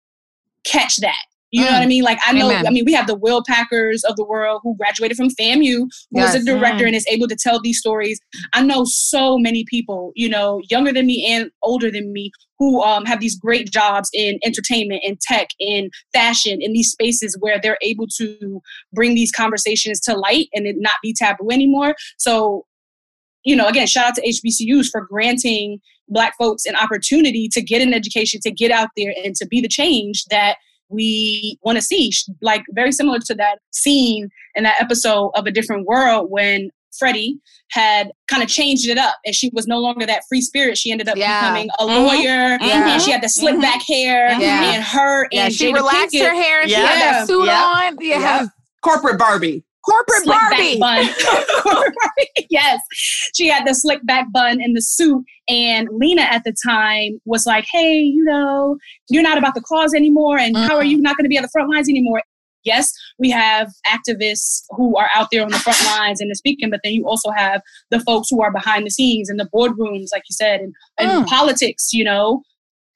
catch 0.65 0.97
that. 0.97 1.23
You 1.51 1.61
mm. 1.61 1.65
know 1.65 1.71
what 1.71 1.81
I 1.81 1.85
mm. 1.85 1.89
mean? 1.89 2.03
Like 2.03 2.19
I 2.25 2.33
know, 2.33 2.49
Amen. 2.49 2.67
I 2.67 2.69
mean, 2.69 2.83
we 2.85 2.93
have 2.93 3.07
the 3.07 3.15
Will 3.15 3.43
Packers 3.47 4.03
of 4.03 4.15
the 4.15 4.25
world 4.25 4.61
who 4.63 4.75
graduated 4.75 5.15
from 5.15 5.29
FAMU, 5.29 5.77
who 5.77 5.89
yes. 6.11 6.35
is 6.35 6.41
a 6.41 6.45
director 6.45 6.83
mm. 6.83 6.87
and 6.87 6.95
is 6.95 7.07
able 7.07 7.27
to 7.27 7.35
tell 7.35 7.61
these 7.61 7.79
stories. 7.79 8.19
I 8.53 8.63
know 8.63 8.83
so 8.85 9.37
many 9.37 9.63
people, 9.69 10.11
you 10.15 10.27
know, 10.27 10.61
younger 10.69 10.91
than 10.91 11.05
me 11.05 11.25
and 11.31 11.51
older 11.61 11.89
than 11.89 12.11
me, 12.11 12.31
who 12.59 12.81
um, 12.81 13.05
have 13.05 13.19
these 13.19 13.37
great 13.37 13.71
jobs 13.71 14.09
in 14.13 14.39
entertainment, 14.43 15.01
in 15.03 15.17
tech, 15.21 15.47
in 15.59 15.89
fashion, 16.13 16.61
in 16.61 16.73
these 16.73 16.91
spaces 16.91 17.37
where 17.39 17.59
they're 17.61 17.77
able 17.81 18.07
to 18.17 18.61
bring 18.93 19.15
these 19.15 19.31
conversations 19.31 19.99
to 20.01 20.13
light 20.13 20.47
and 20.53 20.65
it 20.65 20.75
not 20.79 20.95
be 21.01 21.13
taboo 21.13 21.51
anymore. 21.51 21.95
So, 22.17 22.65
you 23.43 23.55
know, 23.55 23.67
again, 23.67 23.87
shout 23.87 24.07
out 24.07 24.15
to 24.15 24.21
HBCUs 24.21 24.89
for 24.89 25.01
granting 25.01 25.79
Black 26.07 26.33
folks 26.37 26.65
an 26.65 26.75
opportunity 26.75 27.49
to 27.51 27.61
get 27.61 27.81
an 27.81 27.93
education, 27.93 28.39
to 28.41 28.51
get 28.51 28.71
out 28.71 28.89
there, 28.95 29.13
and 29.23 29.35
to 29.35 29.47
be 29.47 29.59
the 29.59 29.67
change 29.67 30.23
that 30.25 30.57
we 30.89 31.57
want 31.63 31.77
to 31.77 31.81
see. 31.81 32.11
Like 32.41 32.63
very 32.71 32.91
similar 32.91 33.19
to 33.19 33.35
that 33.35 33.59
scene 33.71 34.29
in 34.53 34.63
that 34.63 34.79
episode 34.79 35.31
of 35.35 35.45
A 35.45 35.51
Different 35.51 35.87
World 35.87 36.29
when 36.29 36.69
Freddie 36.97 37.39
had 37.71 38.11
kind 38.27 38.43
of 38.43 38.49
changed 38.49 38.87
it 38.87 38.97
up 38.97 39.15
and 39.25 39.35
she 39.35 39.49
was 39.53 39.67
no 39.67 39.79
longer 39.79 40.05
that 40.05 40.23
free 40.29 40.41
spirit. 40.41 40.77
She 40.77 40.91
ended 40.91 41.09
up 41.09 41.17
yeah. 41.17 41.41
becoming 41.41 41.69
a 41.79 41.83
mm-hmm. 41.83 42.05
lawyer 42.05 42.57
mm-hmm. 42.57 42.63
and 42.63 43.01
she 43.01 43.11
had 43.11 43.21
the 43.21 43.29
slick 43.29 43.53
mm-hmm. 43.53 43.61
back 43.61 43.81
hair 43.81 44.29
yeah. 44.39 44.73
and 44.73 44.83
her 44.83 45.27
yeah, 45.31 45.45
and 45.45 45.53
she 45.53 45.71
Jada 45.71 45.75
relaxed 45.75 46.15
Pinkett, 46.15 46.27
her 46.27 46.33
hair 46.33 46.61
and 46.61 46.69
she 46.69 46.75
had 46.75 47.01
that 47.01 47.27
suit 47.27 47.49
on. 47.49 47.97
Yeah. 47.99 48.47
Corporate 48.81 49.17
Barbie 49.17 49.63
corporate 49.85 50.23
slick 50.23 50.37
Barbie. 50.37 50.79
Back 50.79 51.15
bun. 51.63 51.83
yes, 52.49 52.79
she 53.33 53.47
had 53.47 53.65
the 53.65 53.73
slick 53.73 54.05
back 54.05 54.31
bun 54.31 54.61
in 54.61 54.73
the 54.73 54.81
suit, 54.81 55.23
and 55.47 55.87
Lena 55.91 56.23
at 56.23 56.43
the 56.43 56.53
time 56.65 57.21
was 57.25 57.45
like, 57.45 57.65
"Hey, 57.71 57.99
you 57.99 58.23
know, 58.23 58.77
you're 59.09 59.23
not 59.23 59.37
about 59.37 59.55
the 59.55 59.61
cause 59.61 59.93
anymore, 59.93 60.37
and 60.37 60.55
mm-hmm. 60.55 60.67
how 60.67 60.75
are 60.75 60.83
you 60.83 60.99
not 61.01 61.17
going 61.17 61.25
to 61.25 61.29
be 61.29 61.37
on 61.37 61.43
the 61.43 61.49
front 61.49 61.69
lines 61.69 61.89
anymore?" 61.89 62.21
Yes, 62.65 62.91
we 63.17 63.29
have 63.29 63.71
activists 63.87 64.63
who 64.71 64.97
are 64.97 65.09
out 65.15 65.29
there 65.31 65.43
on 65.43 65.51
the 65.51 65.59
front 65.59 65.83
lines 65.85 66.19
and 66.19 66.31
are 66.31 66.35
speaking, 66.35 66.69
but 66.69 66.81
then 66.83 66.93
you 66.93 67.07
also 67.07 67.31
have 67.31 67.61
the 67.91 67.99
folks 68.01 68.27
who 68.29 68.41
are 68.41 68.51
behind 68.51 68.85
the 68.85 68.91
scenes 68.91 69.29
in 69.29 69.37
the 69.37 69.49
boardrooms, 69.53 70.07
like 70.11 70.23
you 70.29 70.33
said, 70.33 70.59
and, 70.59 70.73
and 70.99 71.25
mm. 71.25 71.27
politics, 71.27 71.93
you 71.93 72.03
know, 72.03 72.41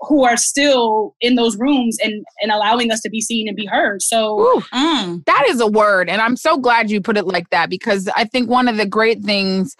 who 0.02 0.24
are 0.24 0.38
still 0.38 1.16
in 1.20 1.36
those 1.36 1.58
rooms 1.58 1.98
and 2.02 2.24
and 2.42 2.52
allowing 2.52 2.92
us 2.92 3.02
to 3.02 3.10
be 3.10 3.20
seen 3.20 3.48
and 3.48 3.58
be 3.58 3.66
heard 3.66 4.02
so 4.02 4.40
Ooh, 4.40 4.62
mm. 4.74 5.26
that 5.26 5.46
is 5.50 5.60
a 5.60 5.68
word 5.68 6.10
and 6.10 6.22
i'm 6.22 6.38
so 6.38 6.58
glad 6.58 6.90
you 6.90 7.02
put 7.02 7.18
it 7.18 7.28
like 7.28 7.50
that 7.50 7.70
because 7.70 8.08
i 8.16 8.24
think 8.24 8.50
one 8.50 8.68
of 8.68 8.78
the 8.78 8.86
great 8.86 9.22
things 9.22 9.76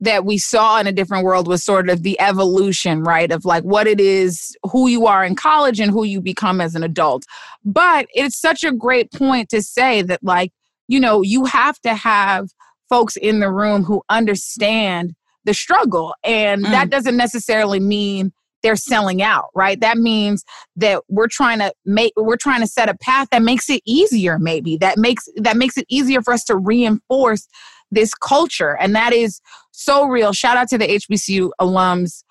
that 0.00 0.24
we 0.24 0.36
saw 0.36 0.78
in 0.78 0.86
a 0.86 0.92
different 0.92 1.24
world 1.24 1.48
was 1.48 1.64
sort 1.64 1.88
of 1.88 2.02
the 2.02 2.18
evolution 2.20 3.02
right 3.02 3.32
of 3.32 3.44
like 3.44 3.62
what 3.62 3.86
it 3.86 4.00
is 4.00 4.56
who 4.70 4.88
you 4.88 5.06
are 5.06 5.24
in 5.24 5.34
college 5.34 5.80
and 5.80 5.90
who 5.90 6.04
you 6.04 6.20
become 6.20 6.60
as 6.60 6.74
an 6.74 6.82
adult 6.82 7.24
but 7.64 8.06
it's 8.14 8.38
such 8.38 8.62
a 8.62 8.72
great 8.72 9.10
point 9.12 9.48
to 9.48 9.62
say 9.62 10.02
that 10.02 10.22
like 10.22 10.52
you 10.88 11.00
know 11.00 11.22
you 11.22 11.44
have 11.44 11.80
to 11.80 11.94
have 11.94 12.48
folks 12.88 13.16
in 13.16 13.40
the 13.40 13.50
room 13.50 13.82
who 13.82 14.02
understand 14.08 15.14
the 15.44 15.54
struggle 15.54 16.14
and 16.24 16.64
mm. 16.64 16.70
that 16.70 16.90
doesn't 16.90 17.16
necessarily 17.16 17.80
mean 17.80 18.32
they're 18.62 18.74
selling 18.74 19.22
out, 19.22 19.50
right? 19.54 19.78
That 19.80 19.96
means 19.96 20.44
that 20.74 21.02
we're 21.08 21.28
trying 21.28 21.60
to 21.60 21.72
make 21.84 22.12
we're 22.16 22.36
trying 22.36 22.62
to 22.62 22.66
set 22.66 22.88
a 22.88 22.96
path 22.96 23.28
that 23.30 23.42
makes 23.42 23.70
it 23.70 23.80
easier 23.86 24.38
maybe. 24.40 24.76
That 24.76 24.98
makes 24.98 25.28
that 25.36 25.56
makes 25.56 25.76
it 25.76 25.86
easier 25.88 26.20
for 26.20 26.32
us 26.32 26.42
to 26.44 26.56
reinforce 26.56 27.46
this 27.90 28.14
culture 28.14 28.76
and 28.80 28.94
that 28.94 29.12
is 29.12 29.40
so 29.72 30.06
real. 30.06 30.32
Shout 30.32 30.56
out 30.56 30.68
to 30.68 30.78
the 30.78 30.86
HBCU 30.86 31.50
alums 31.60 32.22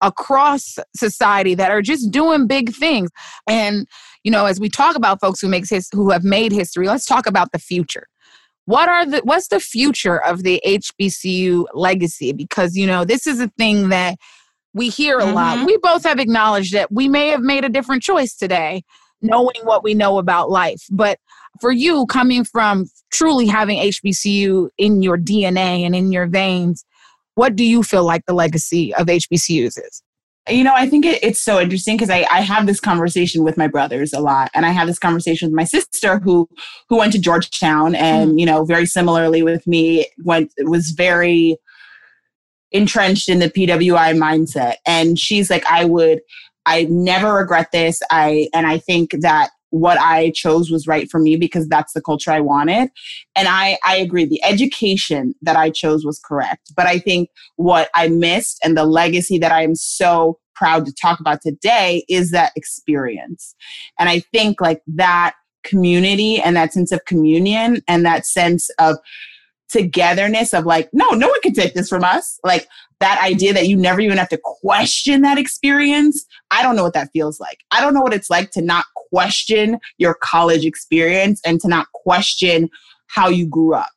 across 0.00 0.78
society 0.94 1.54
that 1.54 1.70
are 1.70 1.82
just 1.82 2.10
doing 2.10 2.46
big 2.46 2.72
things. 2.74 3.10
And 3.48 3.86
you 4.24 4.30
know, 4.30 4.46
as 4.46 4.60
we 4.60 4.68
talk 4.68 4.96
about 4.96 5.20
folks 5.20 5.40
who 5.40 5.48
makes 5.48 5.70
his 5.70 5.88
who 5.92 6.10
have 6.10 6.24
made 6.24 6.52
history, 6.52 6.86
let's 6.86 7.06
talk 7.06 7.26
about 7.26 7.52
the 7.52 7.58
future 7.58 8.06
what 8.68 8.86
are 8.86 9.06
the 9.06 9.22
what's 9.24 9.48
the 9.48 9.60
future 9.60 10.22
of 10.22 10.42
the 10.42 10.60
HBCU 10.66 11.64
legacy 11.72 12.34
because 12.34 12.76
you 12.76 12.86
know 12.86 13.02
this 13.02 13.26
is 13.26 13.40
a 13.40 13.48
thing 13.56 13.88
that 13.88 14.18
we 14.74 14.90
hear 14.90 15.18
a 15.18 15.22
mm-hmm. 15.22 15.34
lot. 15.34 15.66
We 15.66 15.78
both 15.78 16.04
have 16.04 16.18
acknowledged 16.18 16.74
that 16.74 16.92
we 16.92 17.08
may 17.08 17.28
have 17.28 17.40
made 17.40 17.64
a 17.64 17.70
different 17.70 18.02
choice 18.02 18.34
today, 18.34 18.82
knowing 19.22 19.60
what 19.62 19.82
we 19.82 19.94
know 19.94 20.18
about 20.18 20.50
life. 20.50 20.82
But 20.90 21.18
for 21.60 21.72
you, 21.72 22.06
coming 22.06 22.44
from 22.44 22.86
truly 23.12 23.46
having 23.46 23.78
HBCU 23.78 24.68
in 24.78 25.02
your 25.02 25.18
DNA 25.18 25.84
and 25.84 25.94
in 25.94 26.12
your 26.12 26.26
veins, 26.26 26.84
what 27.34 27.56
do 27.56 27.64
you 27.64 27.82
feel 27.82 28.04
like 28.04 28.26
the 28.26 28.34
legacy 28.34 28.94
of 28.94 29.06
HBCUs 29.06 29.78
is? 29.78 30.02
You 30.48 30.64
know, 30.64 30.72
I 30.74 30.88
think 30.88 31.04
it, 31.04 31.22
it's 31.22 31.40
so 31.40 31.60
interesting 31.60 31.96
because 31.96 32.08
I, 32.08 32.26
I 32.30 32.40
have 32.40 32.66
this 32.66 32.80
conversation 32.80 33.44
with 33.44 33.58
my 33.58 33.66
brothers 33.66 34.14
a 34.14 34.20
lot, 34.20 34.50
and 34.54 34.64
I 34.64 34.70
have 34.70 34.86
this 34.86 34.98
conversation 34.98 35.48
with 35.48 35.54
my 35.54 35.64
sister 35.64 36.18
who 36.20 36.48
who 36.88 36.96
went 36.96 37.12
to 37.12 37.20
Georgetown, 37.20 37.94
and 37.94 38.32
mm. 38.32 38.40
you 38.40 38.46
know, 38.46 38.64
very 38.64 38.86
similarly 38.86 39.42
with 39.42 39.66
me, 39.66 40.06
went 40.24 40.50
was 40.64 40.90
very 40.90 41.58
entrenched 42.72 43.28
in 43.28 43.38
the 43.38 43.50
PWI 43.50 44.16
mindset. 44.16 44.74
And 44.86 45.18
she's 45.18 45.50
like, 45.50 45.64
I 45.66 45.84
would, 45.84 46.20
I 46.66 46.84
never 46.84 47.34
regret 47.34 47.72
this. 47.72 48.00
I, 48.10 48.48
and 48.54 48.66
I 48.66 48.78
think 48.78 49.12
that 49.20 49.50
what 49.70 49.98
I 49.98 50.30
chose 50.34 50.70
was 50.70 50.86
right 50.86 51.10
for 51.10 51.20
me 51.20 51.36
because 51.36 51.68
that's 51.68 51.92
the 51.92 52.00
culture 52.00 52.30
I 52.30 52.40
wanted. 52.40 52.90
And 53.36 53.48
I, 53.48 53.78
I 53.84 53.96
agree. 53.96 54.24
The 54.24 54.42
education 54.44 55.34
that 55.42 55.56
I 55.56 55.70
chose 55.70 56.04
was 56.04 56.20
correct. 56.24 56.72
But 56.76 56.86
I 56.86 56.98
think 56.98 57.28
what 57.56 57.90
I 57.94 58.08
missed 58.08 58.58
and 58.64 58.76
the 58.76 58.84
legacy 58.84 59.38
that 59.38 59.52
I 59.52 59.62
am 59.62 59.74
so 59.74 60.38
proud 60.54 60.86
to 60.86 60.92
talk 60.92 61.20
about 61.20 61.40
today 61.42 62.04
is 62.08 62.30
that 62.32 62.52
experience. 62.56 63.54
And 63.98 64.08
I 64.08 64.20
think 64.32 64.60
like 64.60 64.82
that 64.88 65.34
community 65.64 66.40
and 66.40 66.56
that 66.56 66.72
sense 66.72 66.92
of 66.92 67.04
communion 67.04 67.82
and 67.86 68.04
that 68.04 68.26
sense 68.26 68.70
of 68.78 68.96
togetherness 69.70 70.54
of 70.54 70.64
like, 70.64 70.88
no, 70.92 71.10
no 71.10 71.28
one 71.28 71.40
can 71.42 71.52
take 71.52 71.74
this 71.74 71.88
from 71.88 72.02
us. 72.02 72.40
Like 72.42 72.66
that 73.00 73.22
idea 73.22 73.52
that 73.52 73.68
you 73.68 73.76
never 73.76 74.00
even 74.00 74.18
have 74.18 74.28
to 74.30 74.40
question 74.42 75.22
that 75.22 75.38
experience. 75.38 76.26
I 76.50 76.62
don't 76.62 76.76
know 76.76 76.82
what 76.82 76.94
that 76.94 77.10
feels 77.12 77.38
like. 77.38 77.58
I 77.70 77.80
don't 77.80 77.94
know 77.94 78.00
what 78.00 78.14
it's 78.14 78.30
like 78.30 78.50
to 78.52 78.62
not 78.62 78.84
question 79.10 79.78
your 79.98 80.16
college 80.20 80.64
experience 80.64 81.40
and 81.44 81.60
to 81.60 81.68
not 81.68 81.86
question 81.92 82.68
how 83.06 83.28
you 83.28 83.46
grew 83.46 83.74
up. 83.74 83.90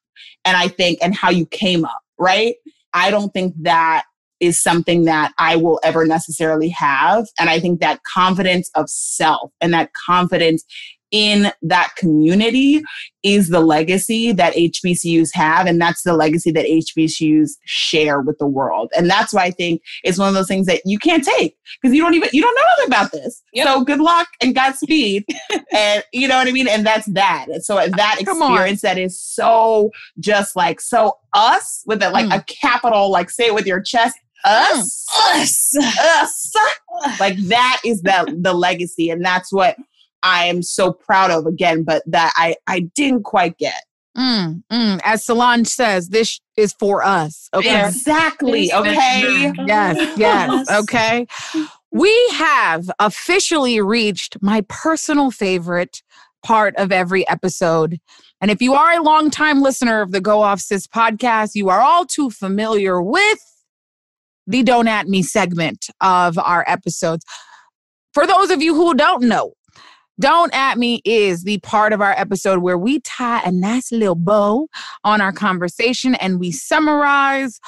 And 0.45 0.57
I 0.57 0.67
think, 0.67 0.99
and 1.01 1.15
how 1.15 1.29
you 1.29 1.45
came 1.47 1.85
up, 1.85 2.01
right? 2.17 2.55
I 2.93 3.11
don't 3.11 3.33
think 3.33 3.53
that 3.61 4.03
is 4.39 4.61
something 4.61 5.05
that 5.05 5.33
I 5.37 5.55
will 5.55 5.79
ever 5.83 6.05
necessarily 6.05 6.69
have. 6.69 7.27
And 7.39 7.49
I 7.49 7.59
think 7.59 7.79
that 7.79 8.01
confidence 8.03 8.71
of 8.75 8.89
self 8.89 9.51
and 9.61 9.73
that 9.73 9.91
confidence 9.93 10.63
in 11.11 11.51
that 11.61 11.93
community 11.97 12.81
is 13.23 13.49
the 13.49 13.59
legacy 13.59 14.31
that 14.31 14.55
HBCUs 14.55 15.29
have. 15.33 15.67
And 15.67 15.79
that's 15.79 16.03
the 16.03 16.13
legacy 16.13 16.51
that 16.51 16.65
HBCUs 16.65 17.51
share 17.65 18.21
with 18.21 18.37
the 18.39 18.47
world. 18.47 18.91
And 18.97 19.09
that's 19.09 19.33
why 19.33 19.43
I 19.43 19.51
think 19.51 19.81
it's 20.03 20.17
one 20.17 20.27
of 20.27 20.33
those 20.33 20.47
things 20.47 20.65
that 20.67 20.81
you 20.85 20.97
can't 20.97 21.23
take 21.23 21.55
because 21.81 21.95
you 21.95 22.01
don't 22.01 22.15
even, 22.15 22.29
you 22.33 22.41
don't 22.41 22.55
know 22.55 22.61
nothing 22.77 22.87
about 22.87 23.11
this. 23.11 23.43
Yep. 23.53 23.67
So 23.67 23.83
good 23.83 23.99
luck 23.99 24.27
and 24.41 24.55
Godspeed. 24.55 25.25
and 25.73 26.03
you 26.13 26.27
know 26.27 26.37
what 26.37 26.47
I 26.47 26.51
mean? 26.51 26.67
And 26.67 26.85
that's 26.85 27.05
that. 27.07 27.47
And 27.49 27.63
so 27.63 27.75
that 27.75 28.17
experience 28.19 28.81
that 28.81 28.97
is 28.97 29.19
so 29.19 29.91
just 30.19 30.55
like, 30.55 30.81
so 30.81 31.17
us 31.33 31.83
with 31.85 32.01
it, 32.01 32.11
like 32.11 32.25
mm. 32.25 32.37
a 32.37 32.43
capital, 32.43 33.11
like 33.11 33.29
say 33.29 33.47
it 33.47 33.53
with 33.53 33.67
your 33.67 33.81
chest, 33.81 34.17
us, 34.43 35.05
us, 35.33 35.75
us. 35.77 36.51
like 37.19 37.37
that 37.47 37.81
is 37.85 38.01
the 38.01 38.35
the 38.39 38.53
legacy, 38.53 39.09
and 39.09 39.23
that's 39.23 39.51
what 39.51 39.77
I 40.23 40.45
am 40.45 40.61
so 40.61 40.91
proud 40.91 41.31
of 41.31 41.45
again, 41.45 41.83
but 41.83 42.03
that 42.07 42.33
I 42.35 42.55
I 42.67 42.81
didn't 42.95 43.23
quite 43.23 43.57
get. 43.57 43.83
Mm, 44.17 44.63
mm. 44.71 44.99
As 45.03 45.23
Solange 45.23 45.67
says, 45.67 46.09
this 46.09 46.39
is 46.57 46.73
for 46.73 47.03
us. 47.03 47.49
Okay. 47.53 47.87
Exactly. 47.87 48.73
Okay. 48.73 49.53
Yes. 49.65 50.17
Yes. 50.17 50.67
Okay. 50.71 51.27
We 51.93 52.29
have 52.33 52.89
officially 52.99 53.81
reached 53.81 54.37
my 54.41 54.63
personal 54.69 55.29
favorite 55.29 56.01
part 56.43 56.75
of 56.77 56.91
every 56.91 57.27
episode. 57.27 57.99
And 58.39 58.49
if 58.49 58.61
you 58.61 58.73
are 58.73 58.97
a 58.97 59.03
longtime 59.03 59.61
listener 59.61 60.01
of 60.01 60.11
the 60.11 60.21
Go 60.21 60.41
Off 60.41 60.59
Sis 60.61 60.87
podcast, 60.87 61.51
you 61.53 61.69
are 61.69 61.81
all 61.81 62.05
too 62.05 62.29
familiar 62.29 63.01
with 63.01 63.39
the 64.47 64.63
Don't 64.63 64.87
At 64.87 65.07
Me 65.07 65.21
segment 65.21 65.87
of 65.99 66.37
our 66.37 66.63
episodes. 66.67 67.25
For 68.13 68.25
those 68.25 68.49
of 68.51 68.61
you 68.61 68.73
who 68.73 68.93
don't 68.93 69.23
know, 69.23 69.53
don't 70.21 70.53
at 70.53 70.77
me 70.77 71.01
is 71.03 71.43
the 71.43 71.59
part 71.59 71.93
of 71.93 72.01
our 72.01 72.13
episode 72.13 72.59
where 72.59 72.77
we 72.77 72.99
tie 73.01 73.41
a 73.43 73.51
nice 73.51 73.91
little 73.91 74.15
bow 74.15 74.67
on 75.03 75.19
our 75.19 75.31
conversation 75.31 76.15
and 76.15 76.39
we 76.39 76.51
summarize 76.51 77.59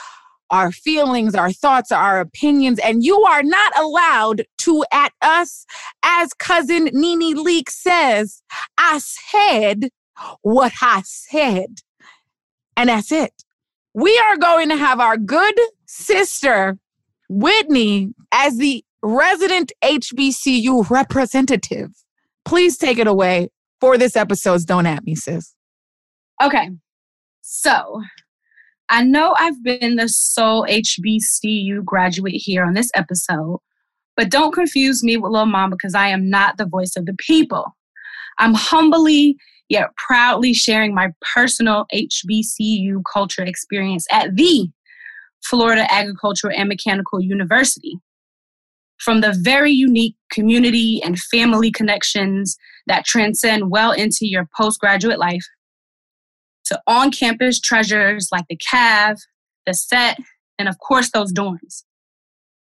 our 0.50 0.72
feelings, 0.72 1.34
our 1.34 1.52
thoughts, 1.52 1.92
our 1.92 2.20
opinions, 2.20 2.80
and 2.80 3.04
you 3.04 3.20
are 3.24 3.44
not 3.44 3.78
allowed 3.78 4.46
to 4.60 4.86
at 4.92 5.12
us. 5.22 5.66
As 6.04 6.32
cousin 6.34 6.90
Nene 6.94 7.36
Leakes 7.36 7.72
says, 7.72 8.44
I 8.78 9.00
said 9.00 9.90
what 10.42 10.74
I 10.82 11.02
said. 11.06 11.80
And 12.78 12.90
that's 12.90 13.12
it. 13.12 13.34
We 13.96 14.18
are 14.30 14.38
going 14.38 14.70
to 14.70 14.78
have 14.78 15.00
our 15.00 15.18
good 15.18 15.56
sister 15.88 16.78
Whitney, 17.30 18.14
as 18.32 18.58
the 18.58 18.84
resident 19.02 19.72
HBCU 19.84 20.90
representative, 20.90 21.90
please 22.46 22.78
take 22.78 22.98
it 22.98 23.08
away 23.08 23.50
for 23.80 23.98
this 23.98 24.16
episode's 24.16 24.66
Don't 24.66 24.86
At 24.86 25.04
Me, 25.04 25.16
sis. 25.16 25.54
Okay. 26.42 26.70
So 27.42 28.02
I 28.90 29.04
know 29.04 29.36
I've 29.38 29.64
been 29.64 29.96
the 29.96 30.10
sole 30.10 30.66
HBCU 30.70 31.84
graduate 31.84 32.36
here 32.36 32.64
on 32.64 32.74
this 32.74 32.90
episode, 32.96 33.60
but 34.16 34.30
don't 34.30 34.54
confuse 34.54 35.04
me 35.04 35.18
with 35.18 35.32
Lil 35.32 35.46
Mama 35.46 35.76
because 35.76 35.96
I 35.96 36.08
am 36.10 36.30
not 36.30 36.58
the 36.58 36.66
voice 36.66 36.96
of 36.96 37.06
the 37.06 37.16
people. 37.18 37.66
I'm 38.40 38.54
humbly 38.54 39.38
yet 39.70 39.96
proudly 39.96 40.54
sharing 40.54 40.94
my 40.94 41.10
personal 41.34 41.86
HBCU 41.94 43.02
culture 43.12 43.44
experience 43.44 44.06
at 44.12 44.36
the 44.36 44.70
Florida 45.44 45.92
Agricultural 45.92 46.54
and 46.56 46.70
Mechanical 46.70 47.22
University. 47.22 47.98
From 49.04 49.22
the 49.22 49.38
very 49.38 49.72
unique 49.72 50.16
community 50.32 51.02
and 51.04 51.20
family 51.20 51.72
connections 51.72 52.58
that 52.88 53.06
transcend 53.06 53.70
well 53.70 53.92
into 53.92 54.20
your 54.22 54.48
postgraduate 54.58 55.20
life, 55.20 55.46
to 56.66 56.80
on 56.88 57.12
campus 57.12 57.60
treasures 57.60 58.30
like 58.32 58.46
the 58.50 58.58
CAV, 58.58 59.18
the 59.66 59.74
SET, 59.74 60.18
and 60.58 60.70
of 60.70 60.78
course, 60.80 61.12
those 61.12 61.34
dorms. 61.34 61.84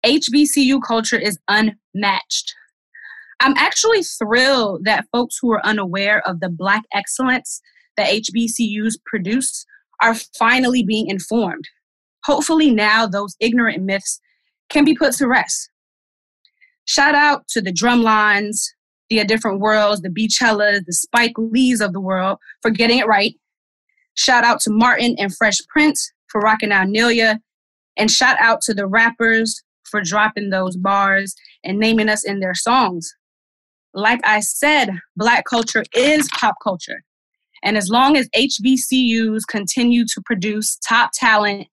HBCU 0.06 0.82
culture 0.82 1.18
is 1.18 1.38
unmatched. 1.50 2.54
I'm 3.42 3.54
actually 3.58 4.04
thrilled 4.04 4.86
that 4.86 5.06
folks 5.12 5.38
who 5.42 5.52
are 5.52 5.66
unaware 5.66 6.26
of 6.28 6.40
the 6.40 6.50
Black 6.50 6.84
excellence 6.94 7.62
that 7.98 8.10
HBCUs 8.10 8.96
produce 9.06 9.66
are 10.02 10.16
finally 10.38 10.84
being 10.84 11.08
informed. 11.08 11.66
Hopefully, 12.26 12.72
now 12.72 13.08
those 13.08 13.36
ignorant 13.40 13.84
myths 13.84 14.20
can 14.70 14.86
be 14.86 14.96
put 14.96 15.14
to 15.14 15.28
rest. 15.28 15.70
Shout 16.90 17.14
out 17.14 17.48
to 17.50 17.62
the 17.62 17.72
drumlines, 17.72 18.64
the 19.12 19.24
different 19.24 19.60
worlds, 19.60 20.02
the 20.02 20.10
Beychellas, 20.10 20.86
the 20.88 20.94
Spike 20.94 21.34
Lees 21.38 21.82
of 21.82 21.94
the 21.94 22.02
world 22.02 22.40
for 22.64 22.72
getting 22.72 22.98
it 22.98 23.06
right. 23.06 23.36
Shout 24.16 24.44
out 24.44 24.60
to 24.62 24.72
Martin 24.72 25.16
and 25.20 25.32
Fresh 25.36 25.60
Prince 25.68 26.12
for 26.30 26.42
rocking 26.42 26.72
out 26.72 26.88
Nelia. 26.88 27.38
And 27.96 28.10
shout 28.10 28.38
out 28.42 28.62
to 28.62 28.74
the 28.74 28.88
rappers 28.88 29.62
for 29.84 30.02
dropping 30.02 30.50
those 30.50 30.78
bars 30.78 31.36
and 31.64 31.78
naming 31.78 32.10
us 32.10 32.26
in 32.26 32.40
their 32.40 32.56
songs. 32.56 33.14
Like 33.94 34.22
I 34.24 34.40
said, 34.40 34.90
Black 35.16 35.46
culture 35.48 35.84
is 35.96 36.28
pop 36.40 36.56
culture. 36.64 37.04
And 37.62 37.78
as 37.78 37.90
long 37.90 38.18
as 38.18 38.28
HBCUs 38.30 39.42
continue 39.48 40.06
to 40.06 40.22
produce 40.26 40.80
top 40.88 41.12
talent 41.14 41.68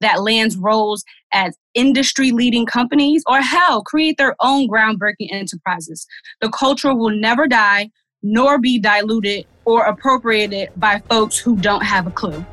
that 0.00 0.22
lands 0.22 0.56
roles 0.56 1.04
as 1.32 1.56
industry 1.74 2.30
leading 2.32 2.66
companies 2.66 3.22
or 3.26 3.40
hell, 3.40 3.82
create 3.82 4.16
their 4.16 4.34
own 4.40 4.68
groundbreaking 4.68 5.30
enterprises, 5.30 6.06
the 6.40 6.50
culture 6.50 6.94
will 6.94 7.10
never 7.10 7.46
die 7.46 7.90
nor 8.22 8.58
be 8.58 8.78
diluted 8.78 9.46
or 9.64 9.84
appropriated 9.84 10.68
by 10.76 11.00
folks 11.08 11.38
who 11.38 11.56
don't 11.56 11.82
have 11.82 12.06
a 12.06 12.10
clue. 12.10 12.44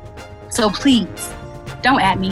So 0.50 0.70
please, 0.70 1.34
don't 1.82 2.00
at 2.00 2.18
me. 2.18 2.30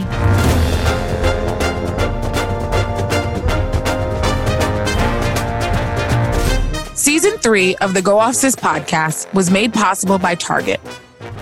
Season 6.95 7.37
three 7.37 7.75
of 7.77 7.93
the 7.93 8.01
Go 8.01 8.17
Off 8.17 8.35
Sis 8.35 8.55
podcast 8.55 9.31
was 9.33 9.49
made 9.49 9.71
possible 9.73 10.17
by 10.17 10.35
Target, 10.35 10.81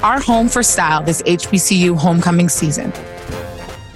our 0.03 0.19
home 0.19 0.47
for 0.49 0.61
style 0.61 1.01
this 1.01 1.21
HBCU 1.23 1.97
homecoming 1.97 2.49
season. 2.49 2.91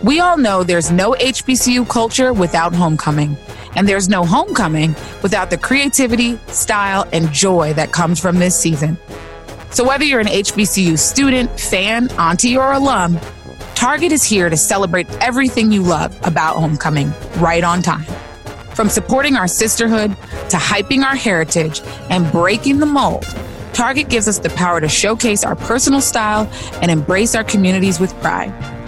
We 0.01 0.21
all 0.21 0.37
know 0.37 0.63
there's 0.63 0.91
no 0.91 1.11
HBCU 1.11 1.89
culture 1.89 2.31
without 2.31 2.73
homecoming, 2.73 3.35
and 3.75 3.87
there's 3.87 4.07
no 4.07 4.23
homecoming 4.23 4.95
without 5.21 5.49
the 5.49 5.57
creativity, 5.57 6.37
style, 6.47 7.05
and 7.11 7.29
joy 7.33 7.73
that 7.73 7.91
comes 7.91 8.17
from 8.17 8.39
this 8.39 8.57
season. 8.57 8.97
So, 9.71 9.85
whether 9.85 10.05
you're 10.05 10.21
an 10.21 10.27
HBCU 10.27 10.97
student, 10.97 11.59
fan, 11.59 12.09
auntie, 12.11 12.55
or 12.57 12.71
alum, 12.71 13.19
Target 13.75 14.13
is 14.13 14.23
here 14.23 14.49
to 14.49 14.55
celebrate 14.55 15.09
everything 15.21 15.69
you 15.69 15.83
love 15.83 16.17
about 16.25 16.55
homecoming 16.55 17.11
right 17.37 17.63
on 17.63 17.81
time. 17.81 18.05
From 18.73 18.87
supporting 18.87 19.35
our 19.35 19.49
sisterhood 19.49 20.11
to 20.49 20.57
hyping 20.57 21.03
our 21.03 21.15
heritage 21.15 21.81
and 22.09 22.31
breaking 22.31 22.79
the 22.79 22.85
mold, 22.85 23.25
Target 23.73 24.07
gives 24.09 24.29
us 24.29 24.39
the 24.39 24.49
power 24.51 24.79
to 24.79 24.87
showcase 24.87 25.43
our 25.43 25.55
personal 25.57 25.99
style 25.99 26.49
and 26.81 26.89
embrace 26.89 27.35
our 27.35 27.43
communities 27.43 27.99
with 27.99 28.13
pride. 28.21 28.78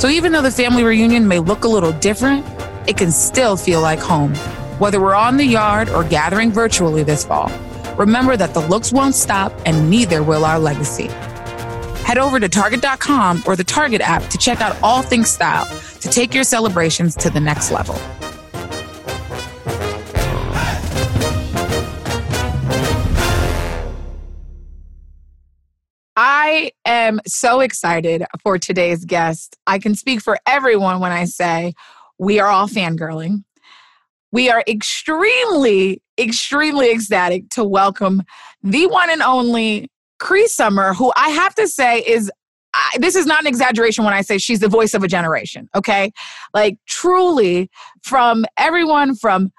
So 0.00 0.08
even 0.08 0.32
though 0.32 0.40
the 0.40 0.50
family 0.50 0.82
reunion 0.82 1.28
may 1.28 1.40
look 1.40 1.64
a 1.64 1.68
little 1.68 1.92
different, 1.92 2.46
it 2.88 2.96
can 2.96 3.10
still 3.10 3.54
feel 3.54 3.82
like 3.82 3.98
home. 3.98 4.34
Whether 4.78 4.98
we're 4.98 5.14
on 5.14 5.36
the 5.36 5.44
yard 5.44 5.90
or 5.90 6.04
gathering 6.04 6.52
virtually 6.52 7.02
this 7.02 7.22
fall, 7.22 7.52
remember 7.98 8.34
that 8.34 8.54
the 8.54 8.60
looks 8.60 8.94
won't 8.94 9.14
stop 9.14 9.52
and 9.66 9.90
neither 9.90 10.22
will 10.22 10.46
our 10.46 10.58
legacy. 10.58 11.08
Head 12.06 12.16
over 12.16 12.40
to 12.40 12.48
Target.com 12.48 13.42
or 13.46 13.56
the 13.56 13.62
Target 13.62 14.00
app 14.00 14.24
to 14.30 14.38
check 14.38 14.62
out 14.62 14.74
all 14.82 15.02
things 15.02 15.28
style 15.28 15.66
to 16.00 16.08
take 16.08 16.32
your 16.32 16.44
celebrations 16.44 17.14
to 17.16 17.28
the 17.28 17.38
next 17.38 17.70
level. 17.70 17.94
I 26.50 26.72
am 26.84 27.20
so 27.28 27.60
excited 27.60 28.24
for 28.42 28.58
today's 28.58 29.04
guest. 29.04 29.56
I 29.68 29.78
can 29.78 29.94
speak 29.94 30.20
for 30.20 30.36
everyone 30.48 30.98
when 30.98 31.12
I 31.12 31.24
say 31.24 31.74
we 32.18 32.40
are 32.40 32.48
all 32.48 32.66
fangirling. 32.66 33.44
We 34.32 34.50
are 34.50 34.64
extremely, 34.66 36.02
extremely 36.18 36.90
ecstatic 36.90 37.50
to 37.50 37.62
welcome 37.62 38.24
the 38.64 38.88
one 38.88 39.10
and 39.10 39.22
only 39.22 39.92
Cree 40.18 40.48
Summer, 40.48 40.92
who 40.92 41.12
I 41.14 41.28
have 41.28 41.54
to 41.54 41.68
say 41.68 42.00
is 42.00 42.32
I, 42.74 42.96
this 42.98 43.14
is 43.14 43.26
not 43.26 43.40
an 43.40 43.46
exaggeration 43.46 44.04
when 44.04 44.14
I 44.14 44.22
say 44.22 44.36
she's 44.38 44.60
the 44.60 44.68
voice 44.68 44.92
of 44.92 45.04
a 45.04 45.08
generation, 45.08 45.68
okay? 45.76 46.10
Like, 46.52 46.78
truly, 46.86 47.70
from 48.02 48.44
everyone 48.56 49.14
from 49.14 49.52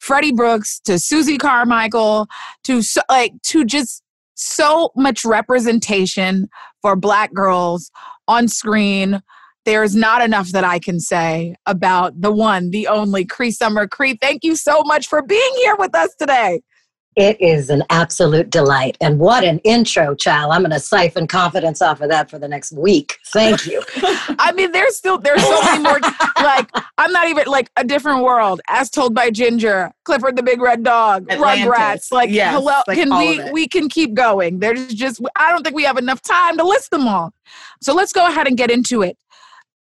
Freddie 0.00 0.32
Brooks 0.32 0.80
to 0.80 0.98
Susie 0.98 1.38
Carmichael 1.38 2.26
to 2.64 2.82
like 3.08 3.32
to 3.44 3.64
just 3.64 4.02
so 4.36 4.90
much 4.94 5.24
representation 5.24 6.48
for 6.82 6.94
black 6.94 7.32
girls 7.34 7.90
on 8.28 8.46
screen. 8.46 9.20
There's 9.64 9.96
not 9.96 10.22
enough 10.22 10.50
that 10.50 10.62
I 10.62 10.78
can 10.78 11.00
say 11.00 11.56
about 11.66 12.20
the 12.20 12.30
one, 12.30 12.70
the 12.70 12.86
only 12.86 13.24
Cree 13.24 13.50
Summer. 13.50 13.88
Cree, 13.88 14.16
thank 14.20 14.44
you 14.44 14.54
so 14.54 14.82
much 14.84 15.08
for 15.08 15.22
being 15.22 15.52
here 15.56 15.74
with 15.76 15.94
us 15.94 16.14
today. 16.18 16.60
It 17.16 17.40
is 17.40 17.70
an 17.70 17.82
absolute 17.88 18.50
delight. 18.50 18.98
And 19.00 19.18
what 19.18 19.42
an 19.42 19.58
intro, 19.60 20.14
child. 20.14 20.52
I'm 20.52 20.60
going 20.60 20.70
to 20.70 20.78
siphon 20.78 21.26
confidence 21.26 21.80
off 21.80 22.02
of 22.02 22.10
that 22.10 22.28
for 22.28 22.38
the 22.38 22.46
next 22.46 22.72
week. 22.72 23.16
Thank 23.32 23.64
you. 23.66 23.82
I 24.38 24.52
mean, 24.54 24.70
there's 24.72 24.96
still, 24.98 25.16
there's 25.16 25.42
so 25.42 25.62
many 25.62 25.82
more, 25.82 25.98
like, 26.42 26.68
I'm 26.98 27.10
not 27.12 27.28
even, 27.28 27.46
like, 27.46 27.70
a 27.78 27.84
different 27.84 28.22
world, 28.22 28.60
as 28.68 28.90
told 28.90 29.14
by 29.14 29.30
Ginger, 29.30 29.92
Clifford 30.04 30.36
the 30.36 30.42
Big 30.42 30.60
Red 30.60 30.84
Dog, 30.84 31.30
Atlantis. 31.30 31.66
Rugrats. 31.66 32.12
Like, 32.12 32.28
Yes, 32.28 32.54
hello, 32.54 32.82
like 32.86 32.98
can 32.98 33.16
we, 33.16 33.50
we 33.50 33.66
can 33.66 33.88
keep 33.88 34.12
going. 34.12 34.58
There's 34.58 34.92
just, 34.92 35.22
I 35.36 35.50
don't 35.52 35.62
think 35.62 35.74
we 35.74 35.84
have 35.84 35.96
enough 35.96 36.20
time 36.20 36.58
to 36.58 36.64
list 36.64 36.90
them 36.90 37.08
all. 37.08 37.32
So 37.80 37.94
let's 37.94 38.12
go 38.12 38.28
ahead 38.28 38.46
and 38.46 38.58
get 38.58 38.70
into 38.70 39.00
it. 39.02 39.16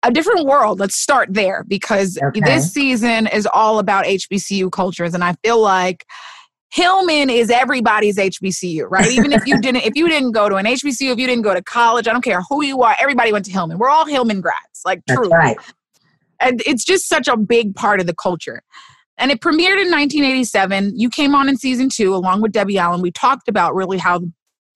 A 0.04 0.12
different 0.12 0.46
world. 0.46 0.80
Let's 0.80 0.96
start 1.00 1.30
there 1.32 1.63
because 1.67 2.19
Okay. 2.22 2.41
this 2.41 2.72
season 2.72 3.26
is 3.28 3.48
all 3.54 3.80
about 3.80 4.06
HBCU 4.06 4.69
cultures. 4.72 5.13
And 5.15 5.24
I 5.24 5.34
feel 5.43 5.60
like 5.62 6.06
Hillman 6.73 7.29
is 7.29 7.51
everybody's 7.51 8.17
HBCU, 8.17 8.89
right? 8.89 9.12
Even 9.12 9.31
if 9.31 9.45
you 9.45 9.62
didn't, 9.62 9.83
if 9.83 9.95
you 9.95 10.09
didn't 10.09 10.31
go 10.31 10.49
to 10.49 10.55
an 10.55 10.65
HBCU, 10.65 11.12
if 11.12 11.19
you 11.19 11.27
didn't 11.27 11.43
go 11.43 11.53
to 11.53 11.62
college, 11.62 12.07
I 12.07 12.12
don't 12.12 12.23
care 12.23 12.41
who 12.49 12.63
you 12.63 12.81
are, 12.81 12.95
everybody 12.99 13.31
went 13.31 13.45
to 13.45 13.51
Hillman. 13.51 13.77
We're 13.77 13.89
all 13.89 14.05
Hillman 14.05 14.41
grads, 14.41 14.81
like 14.83 15.03
truly. 15.07 15.29
right. 15.29 15.57
And 16.39 16.63
it's 16.65 16.83
just 16.83 17.07
such 17.07 17.27
a 17.27 17.38
big 17.38 17.75
part 17.75 17.99
of 17.99 18.07
the 18.07 18.15
culture. 18.15 18.63
And 19.19 19.29
it 19.29 19.39
premiered 19.39 19.79
in 19.79 19.91
1987. 19.91 20.93
You 20.97 21.12
came 21.12 21.36
on 21.36 21.47
in 21.47 21.57
season 21.57 21.89
two 21.89 22.15
along 22.15 22.41
with 22.41 22.51
Debbie 22.51 22.79
Allen. 22.79 23.01
We 23.01 23.12
talked 23.12 23.47
about 23.47 23.75
really 23.75 23.99
how 23.99 24.21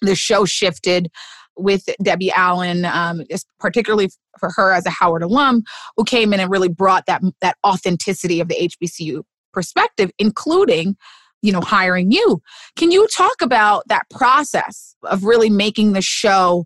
the 0.02 0.14
show 0.14 0.46
shifted 0.46 1.10
with 1.58 1.84
Debbie 2.04 2.32
Allen, 2.32 2.86
um, 2.86 3.24
particularly 3.60 4.12
for 4.40 4.52
her 4.56 4.72
as 4.72 4.86
a 4.86 4.92
Howard 4.92 5.24
alum, 5.24 5.64
who 5.96 6.04
came 6.04 6.32
in 6.32 6.40
and 6.40 6.52
really 6.52 6.70
brought 6.70 7.08
that 7.08 7.24
that 7.42 7.58
authenticity 7.66 8.40
of 8.40 8.50
the 8.50 8.70
HBCU 8.84 9.24
perspective, 9.52 10.12
including, 10.20 10.96
you 11.42 11.52
know, 11.52 11.62
hiring 11.62 12.12
you. 12.12 12.42
Can 12.76 12.92
you 12.92 13.08
talk 13.08 13.42
about 13.42 13.88
that 13.88 14.10
process 14.10 14.96
of 15.04 15.24
really 15.24 15.50
making 15.50 15.94
the 15.94 16.02
show 16.02 16.66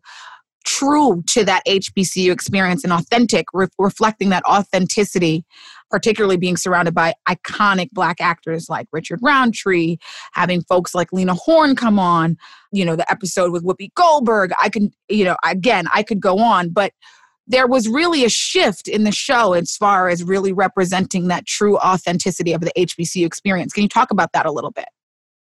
true 0.64 1.24
to 1.28 1.44
that 1.44 1.64
HBCU 1.68 2.32
experience 2.32 2.84
and 2.84 2.94
authentic, 2.94 3.48
re- 3.54 3.68
reflecting 3.80 4.30
that 4.30 4.44
authenticity, 4.46 5.44
particularly 5.90 6.38
being 6.38 6.58
surrounded 6.58 6.94
by 6.94 7.14
iconic 7.28 7.90
Black 7.92 8.22
actors 8.22 8.70
like 8.70 8.88
Richard 8.92 9.20
Roundtree, 9.22 9.98
having 10.34 10.62
folks 10.62 10.94
like 10.94 11.12
Lena 11.12 11.34
Horne 11.34 11.76
come 11.76 12.00
on, 12.00 12.38
you 12.72 12.86
know, 12.86 12.96
the 12.96 13.10
episode 13.12 13.52
with 13.52 13.64
Whoopi 13.64 13.94
Goldberg. 13.96 14.52
I 14.62 14.70
can, 14.70 14.92
you 15.10 15.26
know, 15.26 15.36
again, 15.44 15.88
I 15.94 16.04
could 16.04 16.20
go 16.20 16.38
on, 16.40 16.70
but 16.70 16.94
there 17.52 17.68
was 17.68 17.88
really 17.88 18.24
a 18.24 18.30
shift 18.30 18.88
in 18.88 19.04
the 19.04 19.12
show 19.12 19.54
as 19.54 19.76
far 19.76 20.10
as 20.10 20.24
really 20.24 20.54
representing 20.54 21.28
that 21.28 21.46
true 21.46 21.78
authenticity 21.78 22.54
of 22.54 22.62
the 22.62 22.72
HBCU 22.78 23.26
experience. 23.26 23.74
Can 23.74 23.84
you 23.84 23.90
talk 23.90 24.12
about 24.12 24.32
that 24.34 24.46
a 24.46 24.52
little 24.52 24.72
bit? 24.72 24.88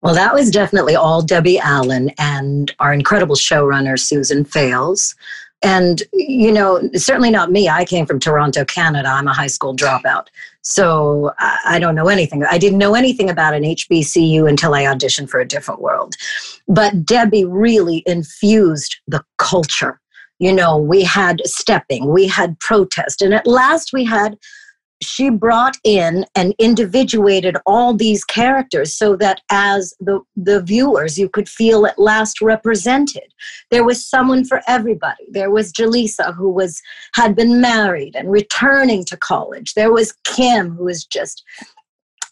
Well, 0.01 0.15
that 0.15 0.33
was 0.33 0.51
definitely 0.51 0.95
all 0.95 1.21
Debbie 1.21 1.59
Allen 1.59 2.11
and 2.17 2.75
our 2.79 2.93
incredible 2.93 3.35
showrunner, 3.35 3.97
Susan 3.97 4.43
Fales. 4.43 5.15
And, 5.61 6.03
you 6.11 6.51
know, 6.51 6.89
certainly 6.95 7.31
not 7.31 7.49
me. 7.49 7.69
I 7.69 7.85
came 7.85 8.05
from 8.05 8.19
Toronto, 8.19 8.65
Canada. 8.65 9.07
I'm 9.07 9.29
a 9.29 9.33
high 9.33 9.47
school 9.47 9.73
dropout. 9.73 10.27
So 10.61 11.31
I 11.39 11.79
don't 11.79 11.95
know 11.95 12.09
anything. 12.09 12.43
I 12.43 12.57
didn't 12.57 12.79
know 12.79 12.95
anything 12.95 13.29
about 13.29 13.53
an 13.53 13.63
HBCU 13.63 14.47
until 14.49 14.73
I 14.73 14.83
auditioned 14.83 15.29
for 15.29 15.39
A 15.39 15.47
Different 15.47 15.79
World. 15.79 16.15
But 16.67 17.05
Debbie 17.05 17.45
really 17.45 18.03
infused 18.05 18.97
the 19.07 19.23
culture. 19.37 20.01
You 20.43 20.51
know, 20.51 20.77
we 20.77 21.03
had 21.03 21.41
stepping, 21.45 22.11
we 22.11 22.27
had 22.27 22.59
protest, 22.59 23.21
and 23.21 23.33
at 23.33 23.47
last 23.47 23.93
we 23.93 24.03
had 24.03 24.37
she 25.01 25.29
brought 25.29 25.77
in 25.85 26.25
and 26.35 26.53
individuated 26.59 27.55
all 27.65 27.93
these 27.93 28.25
characters 28.25 28.93
so 28.93 29.15
that 29.15 29.39
as 29.49 29.93
the, 30.01 30.19
the 30.35 30.61
viewers 30.61 31.17
you 31.17 31.29
could 31.29 31.47
feel 31.47 31.85
at 31.85 31.97
last 31.97 32.41
represented. 32.41 33.33
There 33.71 33.85
was 33.85 34.05
someone 34.05 34.43
for 34.43 34.61
everybody. 34.67 35.23
There 35.29 35.49
was 35.49 35.71
jaleesa 35.71 36.35
who 36.35 36.49
was 36.49 36.81
had 37.15 37.37
been 37.37 37.61
married 37.61 38.13
and 38.13 38.29
returning 38.29 39.05
to 39.05 39.15
college. 39.15 39.75
There 39.75 39.93
was 39.93 40.13
kim 40.25 40.71
who 40.71 40.83
was 40.83 41.05
just 41.05 41.41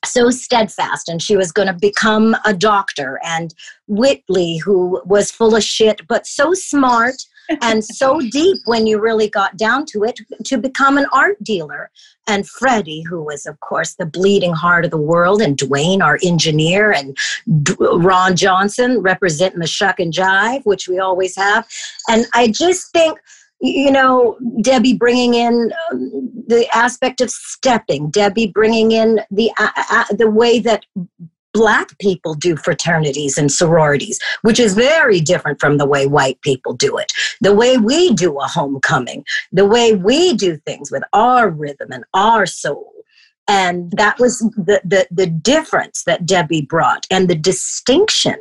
so 0.03 0.31
steadfast 0.31 1.07
and 1.07 1.21
she 1.21 1.37
was 1.37 1.53
going 1.53 1.67
to 1.69 1.77
become 1.79 2.35
a 2.43 2.53
doctor. 2.53 3.21
And 3.23 3.53
whitley 3.87 4.57
who 4.57 5.01
was 5.05 5.31
full 5.31 5.55
of 5.55 5.63
shit 5.63 6.05
but 6.07 6.27
so 6.27 6.53
smart 6.53 7.15
and 7.61 7.83
so 7.83 8.19
deep 8.19 8.57
when 8.65 8.87
you 8.87 8.99
really 8.99 9.29
got 9.29 9.57
down 9.57 9.85
to 9.87 10.03
it 10.03 10.19
to 10.45 10.57
become 10.57 10.97
an 10.97 11.05
art 11.11 11.41
dealer. 11.43 11.89
And 12.27 12.47
Freddie, 12.47 13.03
who 13.03 13.21
was, 13.21 13.45
of 13.45 13.59
course, 13.59 13.95
the 13.95 14.05
bleeding 14.05 14.53
heart 14.53 14.85
of 14.85 14.91
the 14.91 14.97
world, 14.97 15.41
and 15.41 15.57
Dwayne, 15.57 16.01
our 16.01 16.19
engineer, 16.23 16.91
and 16.91 17.17
D- 17.63 17.75
Ron 17.79 18.35
Johnson 18.35 18.99
representing 19.01 19.59
the 19.59 19.67
shuck 19.67 19.99
and 19.99 20.13
jive, 20.13 20.65
which 20.65 20.87
we 20.87 20.99
always 20.99 21.35
have. 21.35 21.67
And 22.07 22.25
I 22.33 22.47
just 22.49 22.91
think 22.91 23.19
you 23.61 23.91
know 23.91 24.37
debbie 24.61 24.95
bringing 24.95 25.35
in 25.35 25.71
um, 25.91 26.43
the 26.47 26.67
aspect 26.73 27.21
of 27.21 27.29
stepping 27.29 28.09
debbie 28.09 28.47
bringing 28.47 28.91
in 28.91 29.21
the 29.29 29.51
uh, 29.59 29.69
uh, 29.75 30.05
the 30.11 30.29
way 30.29 30.59
that 30.59 30.85
black 31.53 31.97
people 31.99 32.33
do 32.33 32.55
fraternities 32.55 33.37
and 33.37 33.51
sororities, 33.51 34.19
which 34.41 34.59
is 34.59 34.73
very 34.73 35.19
different 35.19 35.59
from 35.59 35.77
the 35.77 35.85
way 35.85 36.07
white 36.07 36.39
people 36.41 36.73
do 36.73 36.97
it. 36.97 37.11
The 37.41 37.53
way 37.53 37.77
we 37.77 38.13
do 38.13 38.39
a 38.39 38.45
homecoming, 38.45 39.25
the 39.51 39.65
way 39.65 39.95
we 39.95 40.33
do 40.33 40.57
things 40.57 40.91
with 40.91 41.03
our 41.13 41.49
rhythm 41.49 41.91
and 41.91 42.03
our 42.13 42.45
soul. 42.45 42.91
And 43.47 43.91
that 43.97 44.17
was 44.19 44.39
the, 44.39 44.79
the, 44.85 45.07
the 45.11 45.27
difference 45.27 46.03
that 46.05 46.25
Debbie 46.25 46.61
brought 46.61 47.05
and 47.11 47.27
the 47.27 47.35
distinction 47.35 48.35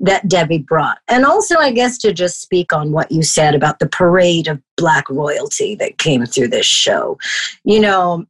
that 0.00 0.28
Debbie 0.28 0.58
brought. 0.58 0.98
And 1.08 1.24
also, 1.24 1.56
I 1.56 1.70
guess, 1.70 1.96
to 1.98 2.12
just 2.12 2.42
speak 2.42 2.72
on 2.72 2.92
what 2.92 3.10
you 3.10 3.22
said 3.22 3.54
about 3.54 3.78
the 3.78 3.88
parade 3.88 4.48
of 4.48 4.60
black 4.76 5.08
royalty 5.08 5.76
that 5.76 5.98
came 5.98 6.26
through 6.26 6.48
this 6.48 6.66
show. 6.66 7.16
You 7.64 7.80
know, 7.80 8.26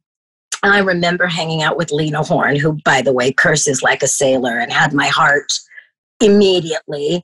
I 0.63 0.79
remember 0.79 1.27
hanging 1.27 1.63
out 1.63 1.77
with 1.77 1.91
Lena 1.91 2.23
Horne, 2.23 2.55
who, 2.55 2.73
by 2.85 3.01
the 3.01 3.13
way, 3.13 3.31
curses 3.31 3.81
like 3.81 4.03
a 4.03 4.07
sailor 4.07 4.59
and 4.59 4.71
had 4.71 4.93
my 4.93 5.07
heart 5.07 5.51
immediately. 6.21 7.21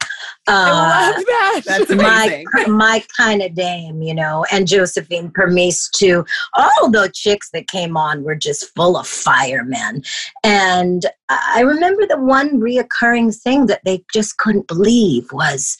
Uh, 0.47 0.47
I 0.47 1.11
love 1.11 1.25
that. 1.25 1.61
That's 1.65 1.91
amazing. 1.91 2.45
My, 2.53 2.65
my 2.65 3.03
kind 3.15 3.43
of 3.43 3.53
dame, 3.53 4.01
you 4.01 4.15
know, 4.15 4.43
and 4.51 4.67
Josephine 4.67 5.29
Premice 5.29 5.89
too. 5.91 6.25
All 6.55 6.89
the 6.89 7.11
chicks 7.13 7.51
that 7.51 7.67
came 7.67 7.95
on 7.95 8.23
were 8.23 8.35
just 8.35 8.73
full 8.75 8.97
of 8.97 9.07
firemen. 9.07 10.01
And 10.43 11.05
I 11.29 11.61
remember 11.61 12.07
the 12.07 12.19
one 12.19 12.59
reoccurring 12.59 13.39
thing 13.39 13.67
that 13.67 13.81
they 13.85 14.03
just 14.11 14.37
couldn't 14.37 14.67
believe 14.67 15.31
was, 15.31 15.77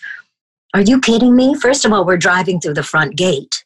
are 0.76 0.82
you 0.82 1.00
kidding 1.00 1.36
me? 1.36 1.56
First 1.56 1.86
of 1.86 1.94
all, 1.94 2.06
we're 2.06 2.18
driving 2.18 2.60
through 2.60 2.76
the 2.76 2.84
front 2.84 3.16
gate 3.16 3.64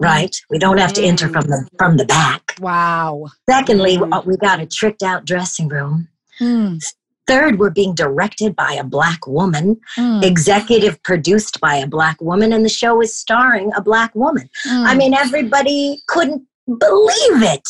right? 0.00 0.36
We 0.50 0.58
don't 0.58 0.78
have 0.78 0.92
to 0.94 1.02
enter 1.02 1.28
from 1.28 1.46
the 1.46 1.68
from 1.78 1.96
the 1.96 2.04
back. 2.04 2.54
Wow. 2.60 3.26
Secondly, 3.48 3.96
mm. 3.96 4.26
we 4.26 4.36
got 4.36 4.60
a 4.60 4.66
tricked 4.66 5.02
out 5.02 5.24
dressing 5.24 5.68
room. 5.68 6.08
Mm. 6.40 6.82
Third, 7.26 7.58
we're 7.58 7.70
being 7.70 7.94
directed 7.94 8.56
by 8.56 8.72
a 8.72 8.84
black 8.84 9.26
woman, 9.26 9.78
mm. 9.98 10.24
executive 10.24 11.02
produced 11.02 11.60
by 11.60 11.74
a 11.76 11.86
black 11.86 12.20
woman, 12.20 12.52
and 12.52 12.64
the 12.64 12.70
show 12.70 13.02
is 13.02 13.14
starring 13.14 13.70
a 13.76 13.82
black 13.82 14.14
woman. 14.14 14.48
I 14.64 14.94
mean, 14.94 15.12
everybody 15.12 16.00
couldn't 16.06 16.46
believe 16.66 17.42
it. 17.42 17.68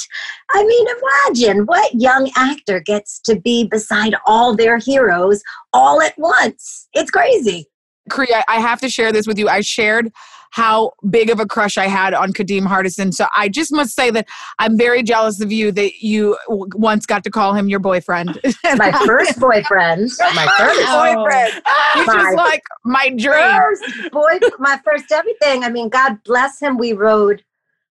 I 0.51 0.65
mean, 0.65 0.87
imagine 1.27 1.67
what 1.67 1.93
young 1.95 2.31
actor 2.37 2.81
gets 2.81 3.21
to 3.21 3.39
be 3.41 3.65
beside 3.65 4.15
all 4.27 4.55
their 4.55 4.79
heroes 4.79 5.43
all 5.73 6.03
at 6.03 6.17
once. 6.19 6.89
It's 6.93 7.11
crazy. 7.11 7.67
Cree, 8.11 8.35
I 8.49 8.61
have 8.61 8.81
to 8.81 8.89
share 8.89 9.13
this 9.13 9.27
with 9.27 9.39
you. 9.39 9.49
I 9.49 9.61
shared 9.61 10.13
how 10.51 10.93
big 11.11 11.31
of 11.31 11.41
a 11.41 11.47
crush 11.47 11.77
I 11.77 11.87
had 11.87 12.15
on 12.15 12.33
Kadeem 12.33 12.67
Hardison. 12.67 13.13
So 13.13 13.27
I 13.37 13.49
just 13.49 13.73
must 13.73 13.95
say 13.95 14.11
that 14.11 14.27
I'm 14.59 14.77
very 14.77 15.03
jealous 15.03 15.41
of 15.41 15.53
you 15.53 15.73
that 15.73 16.03
you 16.03 16.37
once 16.49 17.07
got 17.07 17.25
to 17.25 17.31
call 17.31 17.55
him 17.55 17.69
your 17.69 17.81
boyfriend. 17.81 18.41
my 18.77 18.93
first 19.07 19.39
boyfriend. 19.39 20.11
My 20.35 20.49
first 20.59 20.87
boyfriend. 20.87 21.63
He's 21.95 22.07
just 22.07 22.37
like 22.37 22.63
my 22.85 23.11
dream. 23.11 23.57
First 23.57 24.13
boy, 24.13 24.39
my 24.59 24.81
first 24.85 25.13
everything. 25.13 25.65
I 25.65 25.71
mean, 25.71 25.89
God 25.89 26.23
bless 26.25 26.61
him. 26.61 26.79
We 26.79 26.93
rode 26.93 27.43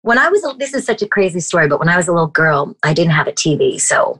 when 0.05 0.19
I 0.19 0.29
was, 0.29 0.43
a, 0.45 0.55
this 0.55 0.75
is 0.75 0.85
such 0.85 1.01
a 1.01 1.07
crazy 1.07 1.39
story, 1.39 1.67
but 1.67 1.79
when 1.79 1.89
I 1.89 1.97
was 1.97 2.07
a 2.07 2.13
little 2.13 2.27
girl, 2.27 2.77
I 2.83 2.93
didn't 2.93 3.13
have 3.13 3.25
a 3.25 3.31
TV. 3.31 3.81
So, 3.81 4.19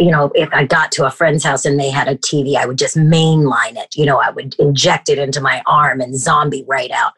you 0.00 0.10
know, 0.10 0.32
if 0.34 0.48
I 0.52 0.64
got 0.64 0.90
to 0.92 1.06
a 1.06 1.10
friend's 1.10 1.44
house 1.44 1.64
and 1.64 1.78
they 1.78 1.88
had 1.88 2.08
a 2.08 2.16
TV, 2.16 2.56
I 2.56 2.66
would 2.66 2.78
just 2.78 2.96
mainline 2.96 3.76
it. 3.76 3.94
You 3.94 4.06
know, 4.06 4.18
I 4.18 4.30
would 4.30 4.56
inject 4.58 5.08
it 5.08 5.18
into 5.18 5.40
my 5.40 5.62
arm 5.68 6.00
and 6.00 6.18
zombie 6.18 6.64
right 6.66 6.90
out. 6.90 7.12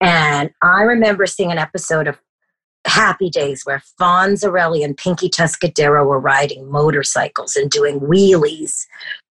And 0.00 0.50
I 0.62 0.82
remember 0.82 1.26
seeing 1.26 1.50
an 1.50 1.58
episode 1.58 2.06
of 2.06 2.16
Happy 2.86 3.30
Days 3.30 3.62
where 3.64 3.82
Fonzarelli 4.00 4.84
and 4.84 4.96
Pinky 4.96 5.28
Tuscadero 5.28 6.06
were 6.06 6.20
riding 6.20 6.70
motorcycles 6.70 7.56
and 7.56 7.68
doing 7.68 7.98
wheelies. 7.98 8.86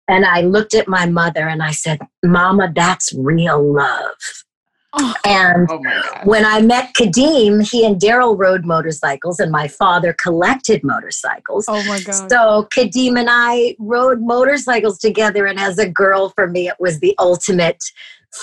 And 0.08 0.24
I 0.24 0.40
looked 0.40 0.74
at 0.74 0.88
my 0.88 1.06
mother 1.06 1.46
and 1.46 1.62
I 1.62 1.70
said, 1.70 2.00
Mama, 2.24 2.72
that's 2.74 3.14
real 3.14 3.72
love. 3.72 4.16
Oh, 4.94 5.14
and 5.24 5.68
oh 5.70 5.80
when 6.24 6.44
I 6.44 6.62
met 6.62 6.94
Kadeem, 6.94 7.68
he 7.68 7.84
and 7.84 8.00
Daryl 8.00 8.38
rode 8.38 8.64
motorcycles, 8.64 9.40
and 9.40 9.52
my 9.52 9.68
father 9.68 10.14
collected 10.14 10.82
motorcycles. 10.84 11.66
Oh 11.68 11.84
my 11.84 12.00
God. 12.00 12.30
So 12.30 12.68
Kadeem 12.74 13.18
and 13.18 13.28
I 13.30 13.76
rode 13.78 14.20
motorcycles 14.22 14.98
together, 14.98 15.46
and 15.46 15.58
as 15.58 15.78
a 15.78 15.88
girl, 15.88 16.30
for 16.30 16.46
me, 16.46 16.68
it 16.68 16.76
was 16.78 17.00
the 17.00 17.14
ultimate 17.18 17.82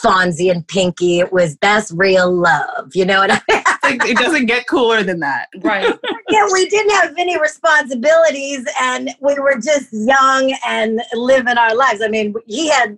Fonzie 0.01 0.51
and 0.51 0.67
Pinky. 0.67 1.19
It 1.19 1.31
was 1.31 1.57
that's 1.57 1.91
real 1.91 2.31
love, 2.31 2.95
you 2.95 3.05
know. 3.05 3.21
And 3.21 3.41
it 3.83 4.17
doesn't 4.17 4.45
get 4.45 4.67
cooler 4.67 5.03
than 5.03 5.19
that, 5.19 5.47
right? 5.59 5.93
yeah, 6.29 6.47
we 6.51 6.67
didn't 6.69 6.91
have 6.91 7.13
any 7.17 7.39
responsibilities, 7.39 8.65
and 8.81 9.09
we 9.19 9.37
were 9.39 9.59
just 9.59 9.89
young 9.91 10.55
and 10.65 11.01
living 11.13 11.57
our 11.57 11.75
lives. 11.75 12.01
I 12.01 12.07
mean, 12.07 12.33
he 12.45 12.69
had 12.69 12.97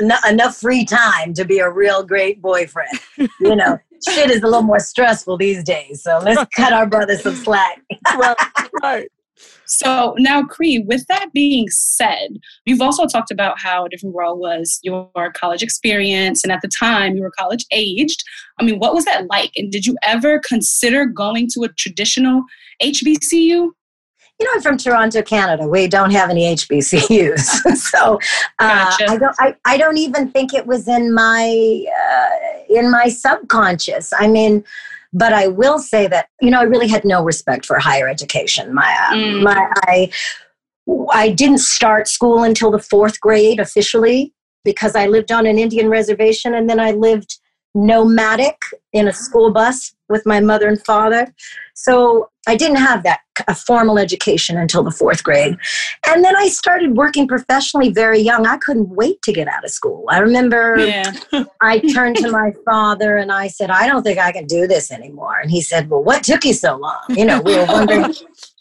n- 0.00 0.12
enough 0.28 0.56
free 0.56 0.84
time 0.84 1.34
to 1.34 1.44
be 1.44 1.58
a 1.58 1.70
real 1.70 2.02
great 2.02 2.40
boyfriend. 2.40 2.98
You 3.40 3.56
know, 3.56 3.78
shit 4.08 4.30
is 4.30 4.42
a 4.42 4.46
little 4.46 4.62
more 4.62 4.78
stressful 4.78 5.36
these 5.36 5.62
days, 5.64 6.02
so 6.02 6.20
let's 6.22 6.44
cut 6.54 6.72
our 6.72 6.86
brother 6.86 7.16
some 7.16 7.34
slack. 7.34 7.82
right, 8.16 8.36
right. 8.82 9.08
So 9.66 10.14
now, 10.18 10.42
Cree, 10.42 10.84
with 10.86 11.06
that 11.06 11.32
being 11.32 11.68
said, 11.68 12.38
you've 12.64 12.80
also 12.80 13.06
talked 13.06 13.30
about 13.30 13.58
how 13.58 13.84
a 13.84 13.88
different 13.88 14.14
world 14.14 14.38
was 14.38 14.78
your 14.82 15.10
college 15.34 15.62
experience, 15.62 16.44
and 16.44 16.52
at 16.52 16.60
the 16.62 16.68
time 16.68 17.16
you 17.16 17.22
were 17.22 17.32
college 17.38 17.64
aged. 17.70 18.22
I 18.58 18.64
mean, 18.64 18.78
what 18.78 18.94
was 18.94 19.04
that 19.06 19.26
like? 19.28 19.52
And 19.56 19.70
did 19.70 19.86
you 19.86 19.96
ever 20.02 20.40
consider 20.40 21.06
going 21.06 21.48
to 21.54 21.62
a 21.62 21.68
traditional 21.68 22.42
HBCU? 22.82 23.70
you 24.42 24.48
know, 24.48 24.56
I'm 24.56 24.62
from 24.62 24.76
Toronto, 24.76 25.22
Canada. 25.22 25.68
We 25.68 25.86
don't 25.86 26.10
have 26.10 26.28
any 26.28 26.52
HBCUs, 26.54 27.76
so 27.76 28.18
uh, 28.58 28.84
gotcha. 28.84 29.04
I 29.08 29.16
don't. 29.16 29.36
I, 29.38 29.56
I 29.64 29.76
don't 29.76 29.98
even 29.98 30.30
think 30.30 30.52
it 30.52 30.66
was 30.66 30.88
in 30.88 31.14
my 31.14 31.84
uh, 32.10 32.28
in 32.68 32.90
my 32.90 33.08
subconscious. 33.08 34.12
I 34.18 34.26
mean, 34.26 34.64
but 35.12 35.32
I 35.32 35.48
will 35.48 35.78
say 35.78 36.06
that 36.08 36.28
you 36.40 36.50
know 36.50 36.60
I 36.60 36.64
really 36.64 36.88
had 36.88 37.04
no 37.04 37.22
respect 37.22 37.66
for 37.66 37.78
higher 37.78 38.08
education. 38.08 38.74
My 38.74 39.08
uh, 39.10 39.14
mm. 39.14 39.42
my 39.42 39.70
I 39.86 40.10
I 41.10 41.30
didn't 41.30 41.58
start 41.58 42.08
school 42.08 42.42
until 42.42 42.70
the 42.70 42.78
fourth 42.78 43.20
grade 43.20 43.60
officially 43.60 44.32
because 44.64 44.96
I 44.96 45.06
lived 45.06 45.32
on 45.32 45.46
an 45.46 45.58
Indian 45.58 45.88
reservation 45.88 46.54
and 46.54 46.68
then 46.68 46.80
I 46.80 46.92
lived 46.92 47.38
nomadic 47.74 48.56
in 48.92 49.08
a 49.08 49.12
school 49.12 49.50
bus 49.50 49.94
with 50.08 50.26
my 50.26 50.40
mother 50.40 50.68
and 50.68 50.82
father. 50.84 51.32
So 51.74 52.30
I 52.46 52.56
didn't 52.56 52.76
have 52.76 53.04
that 53.04 53.20
a 53.48 53.54
formal 53.54 53.98
education 53.98 54.58
until 54.58 54.82
the 54.82 54.90
fourth 54.90 55.22
grade. 55.22 55.56
And 56.06 56.24
then 56.24 56.36
I 56.36 56.48
started 56.48 56.96
working 56.96 57.26
professionally 57.26 57.90
very 57.90 58.20
young. 58.20 58.46
I 58.46 58.58
couldn't 58.58 58.90
wait 58.90 59.22
to 59.22 59.32
get 59.32 59.48
out 59.48 59.64
of 59.64 59.70
school. 59.70 60.04
I 60.10 60.18
remember 60.18 60.76
Yeah. 60.78 61.12
I 61.60 61.78
turned 61.78 62.16
to 62.16 62.30
my 62.30 62.52
father 62.64 63.16
and 63.16 63.32
I 63.32 63.48
said, 63.48 63.70
I 63.70 63.86
don't 63.86 64.02
think 64.02 64.18
I 64.18 64.32
can 64.32 64.46
do 64.46 64.66
this 64.66 64.90
anymore. 64.90 65.38
And 65.38 65.50
he 65.50 65.60
said, 65.60 65.88
Well, 65.88 66.02
what 66.02 66.24
took 66.24 66.44
you 66.44 66.52
so 66.52 66.76
long? 66.76 67.00
You 67.08 67.24
know, 67.24 67.40
we 67.40 67.56
were 67.56 67.66
wondering 67.66 68.12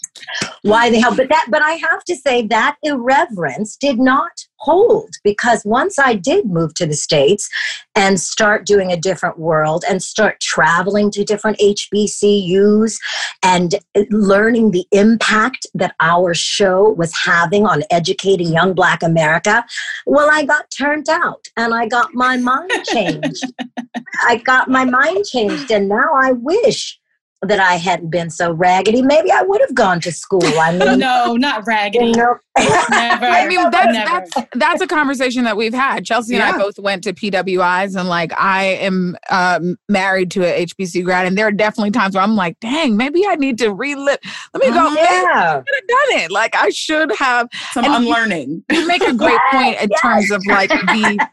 why 0.61 0.89
the 0.89 0.99
hell. 0.99 1.15
But 1.15 1.29
that 1.29 1.47
but 1.49 1.61
I 1.61 1.73
have 1.73 2.03
to 2.05 2.15
say 2.15 2.45
that 2.47 2.77
irreverence 2.83 3.75
did 3.75 3.99
not 3.99 4.45
hold 4.57 5.09
because 5.23 5.63
once 5.65 5.97
I 5.97 6.13
did 6.13 6.45
move 6.45 6.75
to 6.75 6.85
the 6.85 6.93
States 6.93 7.49
and 7.95 8.19
start 8.19 8.65
doing 8.65 8.91
a 8.91 8.97
different 8.97 9.39
world 9.39 9.83
and 9.89 10.03
start 10.03 10.39
traveling 10.39 11.09
to 11.11 11.23
different 11.23 11.57
HBCUs 11.57 12.97
and 13.41 13.75
learning 14.11 14.71
the 14.71 14.85
impact 14.91 15.65
that 15.73 15.95
our 15.99 16.35
show 16.35 16.89
was 16.89 17.11
having 17.25 17.65
on 17.65 17.81
educating 17.89 18.53
young 18.53 18.73
black 18.73 19.01
America, 19.01 19.65
well, 20.05 20.29
I 20.31 20.45
got 20.45 20.69
turned 20.77 21.09
out 21.09 21.45
and 21.57 21.73
I 21.73 21.87
got 21.87 22.13
my 22.13 22.37
mind 22.37 22.71
changed. 22.85 23.43
I 24.27 24.37
got 24.37 24.69
my 24.69 24.85
mind 24.85 25.25
changed, 25.25 25.71
and 25.71 25.89
now 25.89 26.09
I 26.21 26.33
wish 26.33 26.99
that 27.43 27.59
I 27.59 27.75
hadn't 27.75 28.09
been 28.09 28.29
so 28.29 28.51
raggedy. 28.51 29.01
Maybe 29.01 29.31
I 29.31 29.41
would 29.41 29.61
have 29.61 29.73
gone 29.73 29.99
to 30.01 30.11
school. 30.11 30.41
I 30.43 30.71
mean, 30.77 30.99
no, 30.99 31.35
not 31.35 31.65
raggedy. 31.65 32.07
you 32.07 32.13
know, 32.13 32.37
Never. 32.57 33.25
I 33.25 33.47
mean, 33.47 33.69
that's 33.71 33.93
Never. 33.93 34.25
that's 34.33 34.47
that's 34.55 34.81
a 34.81 34.87
conversation 34.87 35.45
that 35.45 35.55
we've 35.55 35.73
had. 35.73 36.05
Chelsea 36.05 36.35
and 36.35 36.43
I 36.43 36.57
both 36.57 36.77
went 36.79 37.03
to 37.05 37.13
PWIs, 37.13 37.97
and 37.97 38.09
like 38.09 38.33
I 38.37 38.63
am 38.65 39.15
um, 39.29 39.77
married 39.87 40.31
to 40.31 40.43
a 40.43 40.65
HBC 40.65 41.05
grad, 41.05 41.25
and 41.27 41.37
there 41.37 41.47
are 41.47 41.51
definitely 41.51 41.91
times 41.91 42.13
where 42.15 42.23
I'm 42.23 42.35
like, 42.35 42.59
dang, 42.59 42.97
maybe 42.97 43.25
I 43.25 43.35
need 43.35 43.57
to 43.59 43.73
relive. 43.73 44.17
Let 44.53 44.63
me 44.63 44.69
go. 44.69 44.89
Maybe 44.89 44.99
I 45.07 45.25
yeah. 45.31 45.53
should 45.59 45.75
have 45.75 45.87
done 45.87 46.19
it. 46.25 46.31
Like 46.31 46.53
I 46.55 46.69
should 46.71 47.11
have. 47.17 47.47
Some 47.71 47.85
And- 47.85 47.93
unlearning. 48.03 48.63
You 48.69 48.85
make 48.85 49.01
a 49.03 49.13
great 49.13 49.31
Yes, 49.31 49.41
point 49.53 49.81
in 49.81 49.89
yes. 49.89 50.01
terms 50.01 50.31
of 50.31 50.43
like 50.47 50.69
the. 50.69 51.27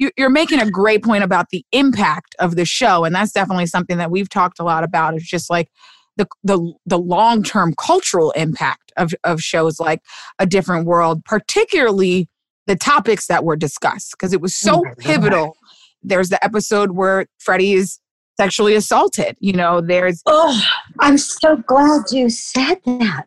You, 0.00 0.10
you're 0.16 0.30
making 0.30 0.60
a 0.60 0.70
great 0.70 1.04
point 1.04 1.22
about 1.22 1.50
the 1.50 1.64
impact 1.72 2.34
of 2.38 2.56
the 2.56 2.64
show, 2.64 3.04
and 3.04 3.14
that's 3.14 3.32
definitely 3.32 3.66
something 3.66 3.98
that 3.98 4.10
we've 4.10 4.28
talked 4.30 4.58
a 4.58 4.64
lot 4.64 4.84
about. 4.84 5.14
It's 5.14 5.28
just 5.28 5.50
like 5.50 5.68
the 6.16 6.26
the 6.44 6.72
the 6.86 6.98
long 6.98 7.42
term 7.42 7.74
cultural 7.78 8.30
impact 8.32 8.81
of 8.96 9.12
of 9.24 9.40
shows 9.40 9.78
like 9.80 10.00
A 10.38 10.46
Different 10.46 10.86
World, 10.86 11.24
particularly 11.24 12.28
the 12.66 12.76
topics 12.76 13.26
that 13.26 13.44
were 13.44 13.56
discussed, 13.56 14.12
because 14.12 14.32
it 14.32 14.40
was 14.40 14.54
so 14.54 14.78
Oh 14.80 14.82
God. 14.82 14.98
pivotal. 14.98 15.56
There's 16.02 16.28
the 16.30 16.42
episode 16.44 16.92
where 16.92 17.26
Freddie 17.38 17.72
is 17.74 17.98
sexually 18.36 18.74
assaulted. 18.74 19.36
You 19.40 19.52
know, 19.52 19.80
there's 19.80 20.22
Oh, 20.26 20.60
I'm 21.00 21.18
so 21.18 21.56
glad 21.56 22.02
you 22.10 22.28
said 22.30 22.78
that. 22.84 23.24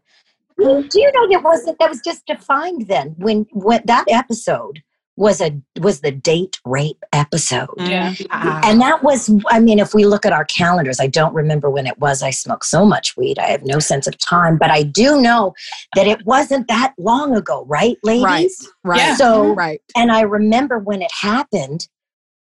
Do 0.58 0.88
you 0.94 1.12
know 1.14 1.30
that 1.32 1.42
wasn't 1.44 1.78
that 1.80 1.90
was 1.90 2.00
just 2.04 2.26
defined 2.26 2.88
then 2.88 3.16
when 3.18 3.46
when 3.52 3.82
that 3.86 4.06
episode 4.08 4.82
was 5.18 5.40
a 5.42 5.58
was 5.80 6.02
the 6.02 6.12
date 6.12 6.60
rape 6.66 7.04
episode. 7.14 7.70
Yeah. 7.78 8.14
uh, 8.32 8.62
And 8.66 8.82
that 8.82 9.04
was, 9.04 9.32
I 9.50 9.60
mean, 9.60 9.80
if 9.80 9.94
we 9.94 10.06
look 10.06 10.26
at 10.26 10.34
our 10.34 10.46
calendars, 10.46 11.00
I 11.00 11.08
don't 11.08 11.34
remember 11.34 11.70
when 11.70 11.88
it 11.88 11.98
was. 12.00 12.22
I 12.22 12.32
smoked 12.32 12.66
so 12.66 12.86
much 12.86 13.16
weed, 13.16 13.40
I 13.40 13.48
have 13.48 13.64
no 13.64 13.80
sense 13.80 14.08
of 14.08 14.18
time. 14.18 14.58
But 14.58 14.72
I 14.72 14.84
do 14.84 15.22
know 15.22 15.54
that 15.96 16.08
it 16.08 16.26
wasn't 16.26 16.68
that 16.68 16.94
long 16.98 17.36
ago, 17.36 17.66
right, 17.68 17.98
ladies? 18.04 18.24
Right. 18.24 18.50
right, 18.84 18.98
Yeah. 18.98 19.16
So, 19.16 19.54
right, 19.54 19.82
and 19.96 20.12
I 20.12 20.22
remember 20.22 20.80
when 20.80 21.02
it 21.02 21.12
happened, 21.22 21.88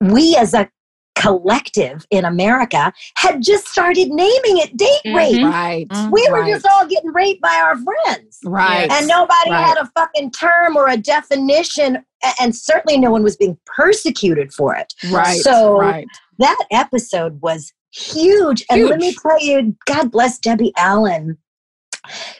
we 0.01 0.35
as 0.35 0.53
a 0.53 0.69
collective 1.17 2.05
in 2.11 2.23
America 2.25 2.93
had 3.17 3.41
just 3.41 3.67
started 3.67 4.09
naming 4.09 4.57
it 4.57 4.77
date 4.77 5.01
Mhm. 5.05 5.15
rape. 5.15 5.43
right. 5.43 5.87
We 6.11 6.27
were 6.31 6.41
right, 6.41 6.53
just 6.53 6.65
all 6.67 6.85
getting 6.87 7.11
raped 7.11 7.41
by 7.41 7.55
our 7.55 7.75
friends. 7.75 8.39
right. 8.45 8.89
And 8.91 9.07
nobody 9.07 9.51
Right. 9.51 9.65
had 9.65 9.77
a 9.77 9.89
fucking 9.95 10.31
term 10.31 10.77
or 10.77 10.87
a 10.89 10.97
definition, 10.97 12.05
and 12.39 12.55
certainly 12.55 12.97
no 12.97 13.11
one 13.11 13.23
was 13.23 13.35
being 13.35 13.57
persecuted 13.65 14.53
for 14.53 14.75
it. 14.75 14.93
right. 15.11 15.39
So- 15.41 15.77
right. 15.79 16.05
That 16.39 16.57
episode 16.71 17.41
was 17.41 17.73
huge. 17.91 18.63
And 18.69 18.85
let 18.85 18.99
me 18.99 19.15
tell 19.21 19.39
you, 19.41 19.75
God 19.87 20.11
bless 20.11 20.37
Debbie 20.37 20.71
Allen. 20.77 21.37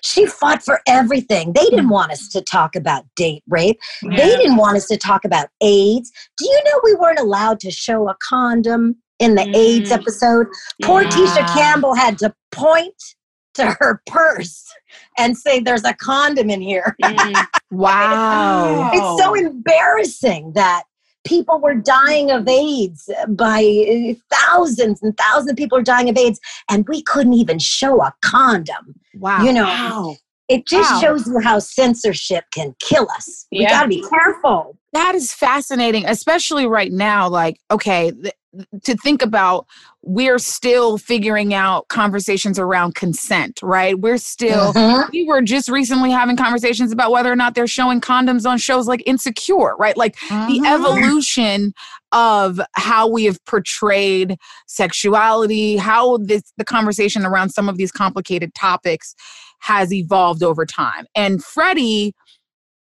She 0.02 0.26
fought 0.26 0.64
for 0.64 0.82
everything. 0.88 1.54
They 1.54 1.66
didn't 1.66 1.90
want 1.90 2.12
us 2.12 2.28
to 2.30 2.42
talk 2.42 2.76
about 2.76 3.06
date 3.16 3.44
rape. 3.48 3.80
They 4.02 4.16
didn't 4.36 4.58
want 4.58 4.78
us 4.78 4.88
to 4.88 4.98
talk 4.98 5.26
about 5.26 5.50
AIDS. 5.62 6.12
Do 6.38 6.46
you 6.46 6.62
know 6.66 6.80
we 6.84 6.96
weren't 6.96 7.20
allowed 7.20 7.60
to 7.62 7.72
show 7.72 8.10
a 8.10 8.16
condom 8.28 8.96
in 9.20 9.36
the 9.36 9.48
AIDS 9.56 9.90
Mm. 9.92 9.96
episode? 10.00 10.48
Poor 10.84 11.04
Yeah. 11.04 11.10
Tisha 11.10 11.54
Campbell 11.54 11.96
had 11.96 12.18
to 12.20 12.34
point 12.52 12.96
to 13.56 13.76
her 13.80 14.02
purse 14.06 14.66
and 15.18 15.36
say, 15.38 15.60
There's 15.60 15.84
a 15.84 15.94
condom 15.94 16.50
in 16.50 16.62
here. 16.62 16.96
Mm. 17.04 17.46
Wow. 17.72 18.90
It's 18.94 19.24
so 19.24 19.34
embarrassing 19.34 20.54
that 20.54 20.84
people 21.28 21.60
were 21.60 21.76
dying 21.76 22.32
of 22.32 22.48
AIDS 22.48 23.10
by 23.30 23.60
uh, 23.62 24.36
thousands 24.36 25.04
and 25.04 25.16
thousands 25.18 25.52
of 25.52 25.58
people 25.58 25.78
are 25.78 25.84
dying 25.84 26.10
of 26.10 26.18
AIDS, 26.18 26.40
and 26.70 26.88
we 26.88 27.02
couldn't 27.04 27.34
even 27.34 27.60
show 27.60 28.02
a 28.02 28.14
condom. 28.22 28.96
Wow. 29.16 29.44
You 29.44 29.54
know, 29.54 29.64
Wow. 29.66 30.16
it 30.48 30.66
just 30.66 30.92
Wow. 30.94 31.00
shows 31.02 31.28
you 31.28 31.40
how 31.40 31.60
censorship 31.60 32.46
can 32.52 32.74
kill 32.80 33.08
us. 33.16 33.46
We 33.52 33.60
Yeah. 33.62 33.70
got 33.70 33.82
to 33.84 33.88
be 33.90 34.04
careful. 34.10 34.78
that 34.94 35.14
is 35.14 35.32
fascinating, 35.32 36.06
especially 36.08 36.66
right 36.66 36.92
now. 36.92 37.28
Like, 37.30 37.60
okay, 37.70 38.12
th- 38.12 38.34
to 38.84 38.96
think 38.98 39.22
about, 39.22 39.66
we're 40.02 40.40
still 40.40 40.98
figuring 40.98 41.54
out 41.54 41.88
conversations 41.90 42.58
around 42.58 42.96
consent, 42.96 43.60
right? 43.62 44.00
We're 44.00 44.18
still. 44.18 44.74
Mhm. 44.74 45.10
We 45.12 45.26
were 45.26 45.42
just 45.42 45.70
recently 45.70 46.12
having 46.12 46.36
conversations 46.38 46.92
about 46.92 47.12
whether 47.12 47.32
or 47.32 47.36
not 47.36 47.56
they're 47.56 47.68
showing 47.68 48.00
condoms 48.02 48.50
on 48.50 48.58
shows 48.58 48.88
like 48.88 49.04
Insecure, 49.06 49.76
right? 49.78 49.98
Like 49.98 50.18
the 50.30 50.62
Mhm. 50.64 50.68
evolution 50.68 51.74
of 52.14 52.60
how 52.74 53.08
we 53.08 53.26
have 53.26 53.44
portrayed 53.46 54.38
sexuality, 54.68 55.76
how 55.78 56.18
this 56.18 56.44
the 56.58 56.66
conversation 56.66 57.26
around 57.26 57.50
some 57.50 57.68
of 57.68 57.78
these 57.78 57.92
complicated 57.92 58.54
topics 58.54 59.14
has 59.60 59.92
evolved 59.92 60.44
over 60.44 60.66
time. 60.66 61.06
And 61.16 61.44
Freddie 61.44 62.14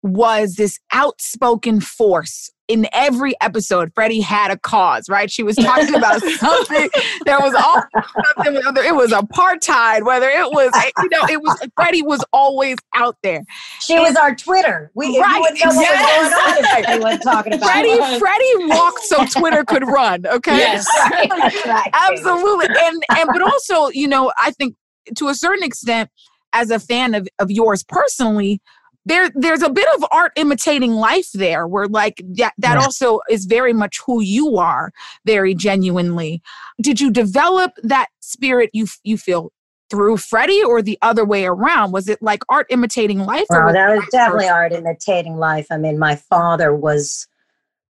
was 0.02 0.54
this 0.54 0.78
outspoken 0.92 1.80
force 1.80 2.50
in 2.68 2.88
every 2.92 3.34
episode. 3.40 3.92
Freddie 3.94 4.20
had 4.20 4.50
a 4.50 4.58
cause, 4.58 5.08
right? 5.08 5.30
She 5.30 5.42
was 5.42 5.56
talking 5.56 5.94
about 5.94 6.20
something 6.20 6.88
that 7.24 7.40
was 7.40 7.54
all 7.54 7.82
something, 8.24 8.54
whether 8.64 8.82
it 8.82 8.94
was 8.94 9.12
apartheid, 9.12 10.04
whether 10.04 10.28
it 10.28 10.50
was, 10.52 10.70
you 11.02 11.08
know, 11.10 11.22
it 11.28 11.40
was 11.40 11.58
Freddie 11.76 12.02
was 12.02 12.24
always 12.32 12.76
out 12.94 13.16
there. 13.22 13.42
She 13.80 13.98
was 13.98 14.16
our 14.16 14.34
Twitter. 14.34 14.90
We 14.94 15.18
Right, 15.20 15.40
what 15.40 15.52
was 15.52 15.60
going 15.62 15.78
on 15.78 17.14
if 17.14 17.20
talking 17.22 17.54
about 17.54 17.70
Freddie. 17.70 18.18
Freddie 18.18 18.66
walked 18.66 19.04
so 19.04 19.24
Twitter 19.26 19.64
could 19.64 19.86
run. 19.86 20.26
Okay. 20.26 20.56
Yes. 20.56 20.86
Right, 21.10 21.30
right. 21.66 21.90
Absolutely. 21.92 22.66
And 22.68 23.02
and 23.16 23.30
but 23.32 23.42
also, 23.42 23.88
you 23.88 24.08
know, 24.08 24.32
I 24.38 24.50
think 24.52 24.76
to 25.16 25.28
a 25.28 25.34
certain 25.34 25.62
extent, 25.62 26.10
as 26.52 26.70
a 26.70 26.80
fan 26.80 27.14
of, 27.14 27.28
of 27.38 27.50
yours 27.50 27.84
personally, 27.86 28.60
there 29.06 29.30
there's 29.34 29.62
a 29.62 29.70
bit 29.70 29.88
of 29.96 30.04
art 30.12 30.32
imitating 30.36 30.92
life 30.92 31.30
there 31.32 31.66
where 31.66 31.86
like 31.86 32.20
that 32.34 32.52
that 32.58 32.74
Yeah. 32.76 32.82
also 32.84 33.20
is 33.30 33.46
very 33.46 33.72
much 33.72 34.00
who 34.04 34.20
you 34.20 34.58
are, 34.58 34.92
very 35.24 35.54
genuinely. 35.54 36.42
Did 36.82 37.00
you 37.00 37.10
develop 37.10 37.72
that 37.82 38.08
spirit 38.20 38.70
you 38.74 38.86
you 39.04 39.16
feel 39.16 39.52
through 39.88 40.16
Freddie 40.16 40.62
or 40.64 40.82
the 40.82 40.98
other 41.00 41.24
way 41.24 41.46
around? 41.46 41.92
Was 41.92 42.08
it 42.08 42.20
like 42.20 42.42
art 42.48 42.66
imitating 42.70 43.20
life? 43.20 43.46
or 43.50 43.58
Well, 43.58 43.66
was 43.66 43.74
that 43.74 43.96
was 43.96 44.06
definitely 44.10 44.44
versa? 44.46 44.54
art 44.54 44.72
imitating 44.72 45.36
life. 45.38 45.68
I 45.70 45.78
mean, 45.78 45.98
my 45.98 46.16
father 46.16 46.74
was 46.74 47.26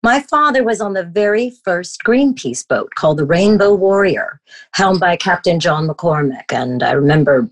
my 0.02 0.20
father 0.20 0.64
was 0.64 0.80
on 0.82 0.92
the 0.92 1.04
very 1.04 1.50
first 1.64 2.02
Greenpeace 2.04 2.66
boat 2.68 2.90
called 2.94 3.16
the 3.16 3.24
Rainbow 3.24 3.72
Warrior, 3.74 4.38
helmed 4.72 5.00
by 5.00 5.16
Captain 5.16 5.58
John 5.60 5.88
McCormick. 5.88 6.52
And 6.52 6.82
I 6.82 6.92
remember 6.92 7.48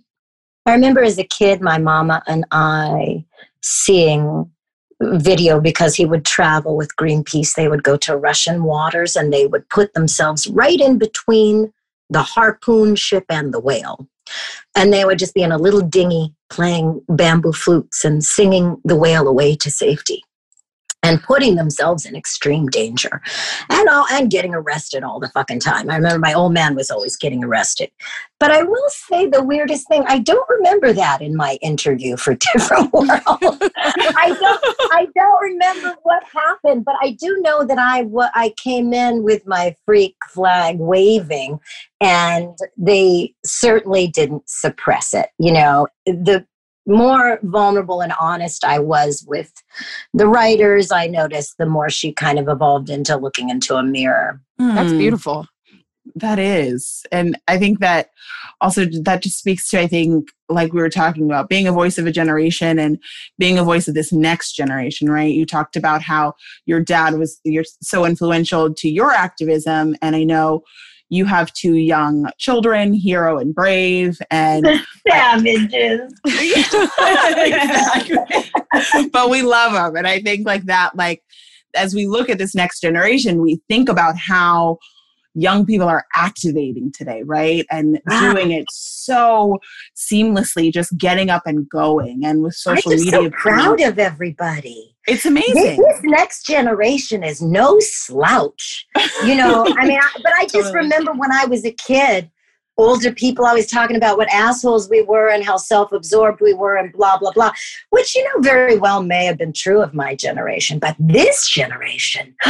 I 0.67 0.73
remember 0.73 1.03
as 1.03 1.19
a 1.19 1.25
kid 1.25 1.61
my 1.61 1.79
mama 1.79 2.23
and 2.27 2.45
I 2.51 3.25
seeing 3.63 4.51
video 5.01 5.61
because 5.61 5.95
he 5.95 6.05
would 6.05 6.25
travel 6.25 6.77
with 6.77 6.97
Greenpeace. 6.97 7.55
They 7.55 7.69
would 7.69 7.83
go 7.83 7.97
to 7.99 8.17
Russian 8.17 8.65
waters 8.65 9.17
and 9.17 9.33
they 9.33 9.47
would 9.47 9.69
put 9.69 9.95
themselves 9.95 10.47
right 10.47 10.81
in 10.81 10.99
between 10.99 11.73
the 12.11 12.23
harpoon 12.23 12.95
ship 12.95 13.25
and 13.29 13.53
the 13.53 13.61
whale. 13.61 14.07
And 14.77 14.93
they 14.93 15.05
would 15.05 15.19
just 15.19 15.35
be 15.35 15.43
in 15.43 15.53
a 15.53 15.59
little 15.59 15.81
dinghy 15.81 16.35
playing 16.51 17.03
bamboo 17.09 17.53
flutes 17.53 18.05
and 18.05 18.25
singing 18.25 18.81
the 18.85 18.97
whale 18.97 19.27
away 19.27 19.57
to 19.57 19.71
safety. 19.71 20.23
And 21.03 21.23
putting 21.23 21.57
themselves 21.57 22.07
in 22.07 22.15
extreme 22.15 22.69
danger 22.69 23.21
and 23.71 23.89
all 23.89 24.07
and 24.13 24.31
getting 24.31 24.55
arrested 24.55 25.03
all 25.03 25.19
the 25.19 25.29
fucking 25.31 25.61
time. 25.61 25.91
I 25.91 25.97
remember 25.97 26.19
my 26.19 26.33
old 26.33 26.53
man 26.53 26.75
was 26.75 26.91
always 26.91 27.17
getting 27.17 27.45
arrested. 27.45 27.91
But 28.39 28.51
I 28.51 28.63
will 28.63 28.89
say 28.89 29.27
the 29.29 29.43
weirdest 29.43 29.87
thing, 29.89 30.05
I 30.07 30.19
don't 30.19 30.49
remember 30.49 30.93
that 30.93 31.23
in 31.23 31.37
my 31.37 31.59
interview 31.63 32.17
for 32.17 32.35
Different 32.53 32.93
World. 32.93 33.11
I 33.11 34.37
don't 34.41 34.93
I 34.93 35.07
don't 35.15 35.43
remember 35.43 35.97
what 36.03 36.23
happened, 36.25 36.85
but 36.85 36.95
I 37.03 37.13
do 37.13 37.41
know 37.41 37.65
that 37.65 37.79
I 37.79 38.05
I 38.35 38.55
came 38.63 38.93
in 38.93 39.23
with 39.23 39.47
my 39.47 39.75
freak 39.85 40.17
flag 40.29 40.79
waving 40.79 41.61
and 42.01 42.57
they 42.77 43.35
certainly 43.45 44.09
didn't 44.09 44.49
suppress 44.49 45.15
it. 45.15 45.29
You 45.39 45.53
know, 45.53 45.89
the 46.07 46.47
more 46.87 47.39
vulnerable 47.43 48.01
and 48.01 48.13
honest 48.21 48.65
I 48.65 48.79
was 48.79 49.25
with 49.27 49.53
the 50.15 50.27
writers, 50.27 50.91
I 50.91 51.07
noticed 51.07 51.59
the 51.59 51.67
more 51.67 51.91
she 51.91 52.13
kind 52.13 52.39
of 52.39 52.49
evolved 52.49 52.91
into 52.91 53.17
looking 53.17 53.51
into 53.51 53.77
a 53.77 53.83
mirror. 53.83 54.41
That's 54.59 54.93
hmm. 54.93 54.99
beautiful. 54.99 55.47
That 56.17 56.39
is. 56.39 57.05
And 57.13 57.39
I 57.47 57.59
think 57.59 57.79
that 57.79 58.11
also 58.61 58.87
that 59.03 59.23
just 59.23 59.39
speaks 59.39 59.71
to, 59.71 59.81
I 59.81 59.87
think, 59.87 60.29
like 60.49 60.73
we 60.73 60.81
were 60.81 60.91
talking 60.91 61.25
about, 61.25 61.49
being 61.49 61.67
a 61.67 61.73
voice 61.73 61.97
of 61.97 62.07
a 62.07 62.13
generation 62.13 62.79
and 62.79 62.99
being 63.39 63.59
a 63.59 63.65
voice 63.65 63.89
of 63.89 63.95
this 63.95 64.13
next 64.13 64.53
generation, 64.53 65.09
right? 65.09 65.33
You 65.33 65.47
talked 65.47 65.77
about 65.77 66.03
how 66.03 66.35
your 66.67 66.81
dad 66.81 67.15
was 67.19 67.41
you're 67.45 67.65
so 67.83 68.05
influential 68.05 68.75
to 68.75 68.89
your 68.89 69.13
activism. 69.13 69.97
And 70.03 70.17
I 70.17 70.25
know 70.25 70.65
you 71.13 71.27
have 71.27 71.53
two 71.53 71.75
young 71.75 72.31
children, 72.39 72.95
Hero 72.95 73.37
and 73.37 73.55
Brave, 73.55 74.19
and 74.31 74.67
savages. 75.09 76.11
but 79.13 79.29
we 79.29 79.43
love 79.43 79.75
them, 79.75 79.95
and 79.95 80.07
I 80.07 80.21
think 80.21 80.47
like 80.47 80.65
that, 80.65 80.97
like 80.97 81.23
as 81.77 81.95
we 81.95 82.07
look 82.07 82.31
at 82.31 82.39
this 82.39 82.55
next 82.55 82.81
generation, 82.81 83.43
we 83.43 83.61
think 83.69 83.91
about 83.91 84.17
how 84.17 84.79
young 85.35 85.67
people 85.67 85.87
are 85.87 86.07
activating 86.15 86.91
today, 86.93 87.23
right? 87.25 87.67
And 87.71 88.01
wow. 88.07 88.33
doing 88.33 88.53
it 88.53 88.65
so 89.05 89.59
seamlessly, 89.97 90.73
just 90.73 90.97
getting 90.97 91.31
up 91.31 91.43
and 91.47 91.69
going. 91.69 92.25
And 92.25 92.43
with 92.43 92.55
social 92.55 92.93
I'm 92.93 92.99
media, 92.99 93.13
so 93.13 93.31
proud 93.31 93.81
of 93.81 93.99
everybody. 93.99 94.95
It's 95.07 95.27
amazing. 95.27 95.55
This, 95.55 95.79
this, 95.79 96.01
next 96.05 96.47
generation 96.47 97.25
is 97.25 97.43
no 97.43 97.79
slouch. 97.81 98.87
You 99.25 99.35
know, 99.35 99.67
I 99.79 99.87
mean, 99.87 99.99
I, 100.01 100.11
but 100.23 100.33
I 100.33 100.43
just 100.43 100.55
totally. 100.55 100.75
remember 100.75 101.13
when 101.13 101.33
I 101.33 101.45
was 101.47 101.65
a 101.65 101.73
kid, 101.73 102.31
older 102.79 103.13
people 103.13 103.45
always 103.45 103.71
talking 103.71 103.97
about 103.97 104.17
what 104.17 104.29
assholes 104.33 104.89
we 104.89 105.03
were 105.03 105.29
and 105.29 105.45
how 105.45 105.57
self-absorbed 105.57 106.41
we 106.41 106.55
were 106.55 106.77
and 106.77 106.93
blah 106.93 107.19
blah 107.19 107.33
blah 107.33 107.53
which 107.91 108.15
you 108.15 108.25
know 108.25 108.41
very 108.41 108.79
well 108.79 109.03
may 109.03 109.25
have 109.27 109.37
been 109.37 109.53
true 109.53 109.83
of 109.83 109.93
my 109.93 110.15
generation 110.15 110.79
but 110.79 110.97
this 110.99 111.49
generation 111.49 112.35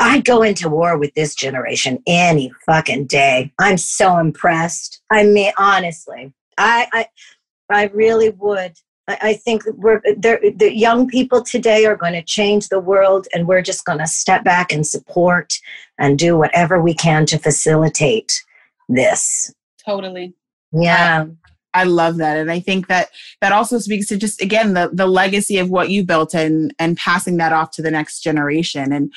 I'd 0.00 0.24
go 0.24 0.42
into 0.42 0.68
war 0.68 0.96
with 0.96 1.14
this 1.14 1.34
generation 1.34 2.02
any 2.06 2.52
fucking 2.66 3.06
day. 3.06 3.52
I'm 3.58 3.76
so 3.78 4.18
impressed. 4.18 5.02
I 5.10 5.24
mean, 5.24 5.52
honestly, 5.58 6.32
I, 6.56 6.88
I, 6.92 7.06
I 7.70 7.84
really 7.94 8.30
would. 8.30 8.74
I, 9.08 9.18
I 9.20 9.34
think 9.34 9.64
we're 9.66 10.00
the 10.00 10.70
young 10.72 11.08
people 11.08 11.42
today 11.42 11.86
are 11.86 11.96
going 11.96 12.12
to 12.12 12.22
change 12.22 12.68
the 12.68 12.80
world, 12.80 13.26
and 13.34 13.48
we're 13.48 13.62
just 13.62 13.84
going 13.84 13.98
to 13.98 14.06
step 14.06 14.44
back 14.44 14.72
and 14.72 14.86
support 14.86 15.54
and 15.98 16.18
do 16.18 16.36
whatever 16.36 16.80
we 16.80 16.94
can 16.94 17.26
to 17.26 17.38
facilitate 17.38 18.42
this. 18.88 19.52
Totally. 19.84 20.34
Yeah. 20.72 21.26
I 21.74 21.84
love 21.84 22.16
that. 22.16 22.38
And 22.38 22.50
I 22.50 22.60
think 22.60 22.88
that 22.88 23.10
that 23.40 23.52
also 23.52 23.78
speaks 23.78 24.06
to 24.06 24.16
just 24.16 24.40
again 24.40 24.74
the 24.74 24.90
the 24.92 25.06
legacy 25.06 25.58
of 25.58 25.70
what 25.70 25.90
you 25.90 26.04
built 26.04 26.34
and 26.34 26.74
and 26.78 26.96
passing 26.96 27.36
that 27.36 27.52
off 27.52 27.70
to 27.72 27.82
the 27.82 27.90
next 27.90 28.20
generation. 28.20 28.92
And 28.92 29.12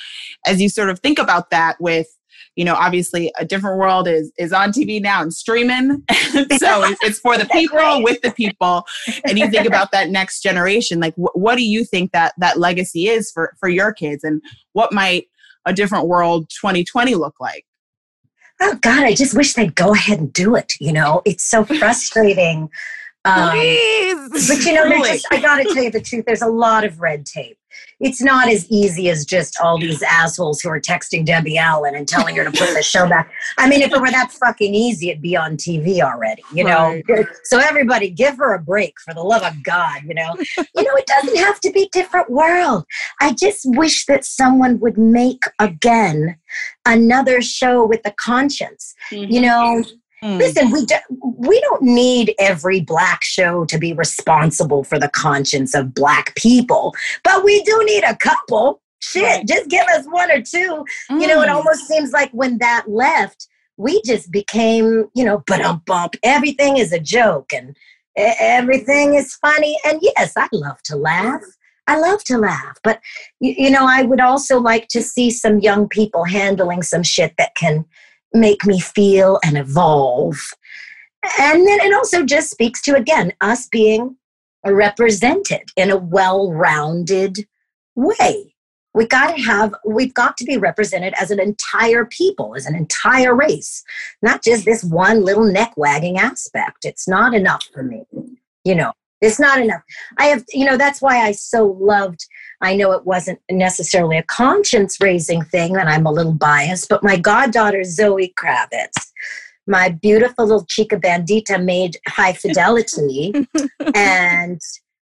as 0.45 0.61
you 0.61 0.69
sort 0.69 0.89
of 0.89 0.99
think 0.99 1.19
about 1.19 1.49
that 1.51 1.77
with 1.79 2.07
you 2.55 2.65
know 2.65 2.75
obviously 2.75 3.31
a 3.37 3.45
different 3.45 3.77
world 3.77 4.07
is 4.07 4.31
is 4.37 4.51
on 4.51 4.71
tv 4.71 5.01
now 5.01 5.21
and 5.21 5.33
streaming 5.33 6.03
so 6.57 6.83
it's 7.01 7.19
for 7.19 7.37
the 7.37 7.45
people 7.51 8.03
with 8.03 8.21
the 8.21 8.31
people 8.31 8.83
and 9.25 9.39
you 9.39 9.49
think 9.49 9.65
about 9.65 9.91
that 9.91 10.09
next 10.09 10.41
generation 10.41 10.99
like 10.99 11.13
wh- 11.15 11.35
what 11.35 11.55
do 11.55 11.63
you 11.63 11.85
think 11.85 12.11
that 12.11 12.33
that 12.37 12.59
legacy 12.59 13.07
is 13.07 13.31
for 13.31 13.53
for 13.59 13.69
your 13.69 13.93
kids 13.93 14.23
and 14.23 14.41
what 14.73 14.91
might 14.91 15.27
a 15.65 15.73
different 15.73 16.07
world 16.07 16.49
2020 16.49 17.15
look 17.15 17.35
like 17.39 17.65
oh 18.61 18.75
God, 18.81 19.03
I 19.03 19.13
just 19.13 19.35
wish 19.35 19.53
they'd 19.53 19.75
go 19.75 19.93
ahead 19.93 20.19
and 20.19 20.31
do 20.31 20.55
it. 20.55 20.75
You 20.79 20.93
know, 20.93 21.21
it's 21.25 21.43
so 21.43 21.65
frustrating. 21.79 22.69
Um, 23.23 23.49
but 24.31 24.65
you 24.65 24.73
know, 24.73 24.89
just, 25.05 25.27
I 25.31 25.39
got 25.41 25.57
to 25.57 25.63
tell 25.65 25.83
you 25.83 25.91
the 25.91 26.01
truth. 26.01 26.25
There's 26.25 26.41
a 26.41 26.47
lot 26.47 26.83
of 26.83 26.99
red 26.99 27.25
tape 27.25 27.57
it's 27.99 28.21
not 28.21 28.49
as 28.49 28.69
easy 28.69 29.09
as 29.09 29.25
just 29.25 29.59
all 29.61 29.79
these 29.79 30.01
assholes 30.01 30.59
who 30.61 30.69
are 30.69 30.79
texting 30.79 31.25
Debbie 31.25 31.57
Allen 31.57 31.95
and 31.95 32.07
telling 32.07 32.35
her 32.35 32.43
to 32.43 32.51
put 32.51 32.73
the 32.73 32.81
show 32.81 33.07
back. 33.07 33.31
I 33.57 33.69
mean, 33.69 33.81
if 33.81 33.93
it 33.93 34.01
were 34.01 34.09
that 34.09 34.31
fucking 34.31 34.73
easy, 34.73 35.09
it'd 35.09 35.21
be 35.21 35.37
on 35.37 35.55
TV 35.55 36.01
already, 36.01 36.43
you 36.53 36.63
know? 36.63 36.99
Right. 37.07 37.25
So 37.43 37.59
everybody 37.59 38.09
give 38.09 38.37
her 38.37 38.53
a 38.53 38.59
break 38.59 38.95
for 38.99 39.13
the 39.13 39.21
love 39.21 39.43
of 39.43 39.63
God, 39.63 40.01
you 40.03 40.15
know? 40.15 40.35
you 40.57 40.83
know, 40.83 40.95
it 40.95 41.05
doesn't 41.05 41.37
have 41.37 41.59
to 41.61 41.71
be 41.71 41.89
different 41.91 42.29
world. 42.29 42.85
I 43.21 43.33
just 43.33 43.61
wish 43.65 44.05
that 44.07 44.25
someone 44.25 44.79
would 44.79 44.97
make 44.97 45.43
again 45.59 46.37
another 46.85 47.41
show 47.41 47.85
with 47.85 48.01
the 48.03 48.13
conscience. 48.19 48.95
Mm-hmm. 49.11 49.31
You 49.31 49.41
know, 49.41 49.83
Mm. 50.23 50.37
Listen, 50.37 50.71
we 50.71 50.85
do, 50.85 50.95
we 51.37 51.59
don't 51.61 51.81
need 51.81 52.35
every 52.37 52.81
black 52.81 53.23
show 53.23 53.65
to 53.65 53.77
be 53.77 53.93
responsible 53.93 54.83
for 54.83 54.99
the 54.99 55.09
conscience 55.09 55.73
of 55.73 55.95
black 55.95 56.35
people, 56.35 56.93
but 57.23 57.43
we 57.43 57.63
do 57.63 57.83
need 57.85 58.03
a 58.03 58.15
couple. 58.15 58.81
Shit, 58.99 59.23
right. 59.23 59.47
just 59.47 59.67
give 59.67 59.85
us 59.87 60.05
one 60.05 60.29
or 60.29 60.41
two. 60.41 60.85
Mm. 61.09 61.21
You 61.21 61.27
know, 61.27 61.41
it 61.41 61.47
mm. 61.47 61.55
almost 61.55 61.87
seems 61.87 62.11
like 62.11 62.29
when 62.31 62.59
that 62.59 62.85
left, 62.87 63.47
we 63.77 63.99
just 64.05 64.31
became, 64.31 65.09
you 65.15 65.25
know, 65.25 65.43
but 65.47 65.61
um 65.61 65.81
bump. 65.87 66.15
Everything 66.23 66.77
is 66.77 66.93
a 66.93 66.99
joke 66.99 67.51
and 67.51 67.75
everything 68.15 69.15
is 69.15 69.33
funny. 69.35 69.75
And 69.85 69.99
yes, 70.01 70.33
I 70.37 70.47
love 70.53 70.83
to 70.83 70.95
laugh. 70.95 71.41
I 71.87 71.99
love 71.99 72.23
to 72.25 72.37
laugh, 72.37 72.77
but 72.83 73.01
you 73.39 73.71
know, 73.71 73.87
I 73.87 74.03
would 74.03 74.21
also 74.21 74.59
like 74.59 74.87
to 74.89 75.01
see 75.01 75.31
some 75.31 75.59
young 75.59 75.89
people 75.89 76.23
handling 76.25 76.83
some 76.83 77.01
shit 77.01 77.33
that 77.37 77.55
can 77.55 77.85
make 78.33 78.65
me 78.65 78.79
feel 78.79 79.39
and 79.43 79.57
evolve. 79.57 80.37
And 81.39 81.67
then 81.67 81.79
it 81.81 81.93
also 81.93 82.23
just 82.23 82.49
speaks 82.49 82.81
to, 82.83 82.95
again, 82.95 83.33
us 83.41 83.67
being 83.67 84.15
represented 84.65 85.71
in 85.75 85.91
a 85.91 85.97
well 85.97 86.51
rounded 86.51 87.47
way. 87.95 88.55
We 88.93 89.07
got 89.07 89.35
to 89.35 89.41
have, 89.41 89.73
we've 89.85 90.13
got 90.13 90.35
to 90.37 90.43
be 90.43 90.57
represented 90.57 91.13
as 91.19 91.31
an 91.31 91.39
entire 91.39 92.05
people, 92.05 92.55
as 92.55 92.65
an 92.65 92.75
entire 92.75 93.33
race, 93.33 93.83
not 94.21 94.43
just 94.43 94.65
this 94.65 94.83
one 94.83 95.23
little 95.23 95.45
neck 95.45 95.73
wagging 95.77 96.17
aspect. 96.17 96.83
It's 96.83 97.07
not 97.07 97.33
enough 97.33 97.69
for 97.73 97.83
me. 97.83 98.03
You 98.65 98.75
know, 98.75 98.91
it's 99.21 99.39
not 99.39 99.59
enough. 99.59 99.81
I 100.17 100.25
have, 100.25 100.43
you 100.49 100.65
know, 100.65 100.77
that's 100.77 101.01
why 101.01 101.19
I 101.19 101.31
so 101.31 101.77
loved 101.79 102.25
I 102.61 102.75
know 102.75 102.91
it 102.91 103.05
wasn't 103.05 103.39
necessarily 103.49 104.17
a 104.17 104.23
conscience 104.23 105.01
raising 105.01 105.41
thing, 105.41 105.75
and 105.75 105.89
I'm 105.89 106.05
a 106.05 106.11
little 106.11 106.33
biased, 106.33 106.89
but 106.89 107.03
my 107.03 107.17
goddaughter, 107.17 107.83
Zoe 107.83 108.33
Kravitz, 108.39 109.11
my 109.67 109.89
beautiful 109.89 110.45
little 110.45 110.65
chica 110.65 110.97
bandita 110.97 111.63
made 111.63 111.97
high 112.07 112.33
fidelity. 112.33 113.33
and 113.95 114.61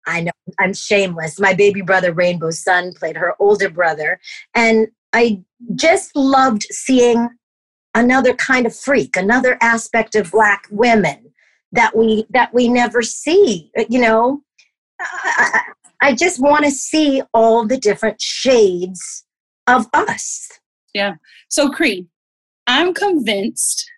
I 0.07 0.23
know 0.23 0.33
I'm 0.59 0.75
shameless. 0.75 1.39
My 1.39 1.55
baby 1.55 1.83
brother, 1.83 2.13
Rainbow 2.13 2.51
Sun, 2.51 2.95
played 2.95 3.17
her 3.17 3.35
older 3.39 3.71
brother. 3.71 4.21
And 4.55 4.89
I 5.13 5.43
just 5.75 6.15
loved 6.15 6.63
seeing 6.65 7.29
another 7.95 8.35
kind 8.35 8.67
of 8.67 8.77
freak, 8.77 9.17
another 9.17 9.57
aspect 9.61 10.15
of 10.15 10.31
black 10.31 10.67
women 10.71 11.26
that 11.73 11.97
we 11.97 12.27
that 12.31 12.53
we 12.55 12.69
never 12.69 13.03
see. 13.03 13.71
Uh, 13.79 13.85
you 13.89 14.01
know, 14.01 14.43
I, 15.01 15.61
I 16.03 16.15
just 16.15 16.41
want 16.41 16.65
to 16.65 16.71
see 16.71 17.23
all 17.35 17.67
the 17.67 17.79
different 17.79 18.21
shades 18.21 19.25
of 19.67 19.87
us. 19.93 20.49
Yeah. 20.95 21.17
So, 21.49 21.71
Cree, 21.71 22.07
I'm 22.67 22.95
convinced 22.95 23.91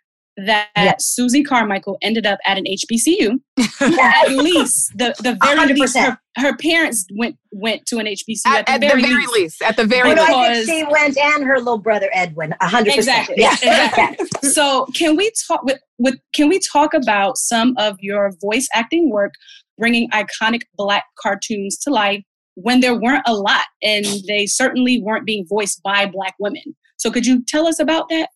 that 0.47 0.69
yes. 0.77 1.07
Susie 1.07 1.43
Carmichael 1.43 1.99
ended 2.01 2.27
up 2.27 2.39
at 2.47 2.59
an 2.59 2.65
HBCU. 2.65 3.41
at 3.81 4.29
least 4.31 4.93
the 4.97 5.15
the 5.19 5.37
very 5.43 5.59
100%. 5.59 5.79
least 5.79 5.99
her, 5.99 6.19
her, 6.37 6.57
parents 6.57 7.07
went 7.17 7.37
went 7.51 7.85
to 7.87 7.99
an 7.99 8.07
HBCU 8.07 8.47
at, 8.47 8.69
at, 8.69 8.81
the, 8.81 8.87
at 8.87 8.93
very 8.93 9.03
the, 9.03 9.09
very 9.09 9.27
least. 9.27 9.33
least. 9.35 9.63
At 9.63 9.77
the 9.77 9.85
very 9.85 10.11
least, 10.11 10.21
I 10.21 10.55
think 10.55 10.67
she 10.67 10.85
went, 10.85 11.19
and 11.19 11.45
her 11.45 11.59
little 11.59 11.79
brother 11.79 12.09
Edwin. 12.13 12.55
hundred 12.61 12.95
exactly. 12.95 13.37
Yeah. 13.39 13.53
exactly. 13.53 14.27
so 14.51 14.87
can 14.95 15.17
we 15.17 15.31
talk 15.47 15.63
with 15.65 15.81
with 15.99 16.15
can 16.33 16.49
we 16.49 16.61
talk 16.61 16.95
about 16.95 17.37
some 17.37 17.75
of 17.77 17.97
your 18.01 18.33
voice 18.41 18.69
acting 18.75 19.11
work 19.11 19.33
bringing 19.77 20.09
iconic 20.11 20.63
black 20.77 21.05
cartoons 21.21 21.79
to 21.79 21.91
life 21.91 22.23
when 22.55 22.81
there 22.81 22.95
weren't 22.95 23.23
a 23.27 23.35
lot 23.35 23.67
and 23.83 24.05
they 24.27 24.45
certainly 24.47 25.01
weren't 25.01 25.25
being 25.25 25.47
voiced 25.49 25.81
by 25.83 26.07
black 26.07 26.35
women. 26.41 26.63
So 26.97 27.11
could 27.11 27.25
you 27.25 27.45
tell 27.47 27.67
us 27.67 27.79
about 27.79 28.09
that? 28.09 28.29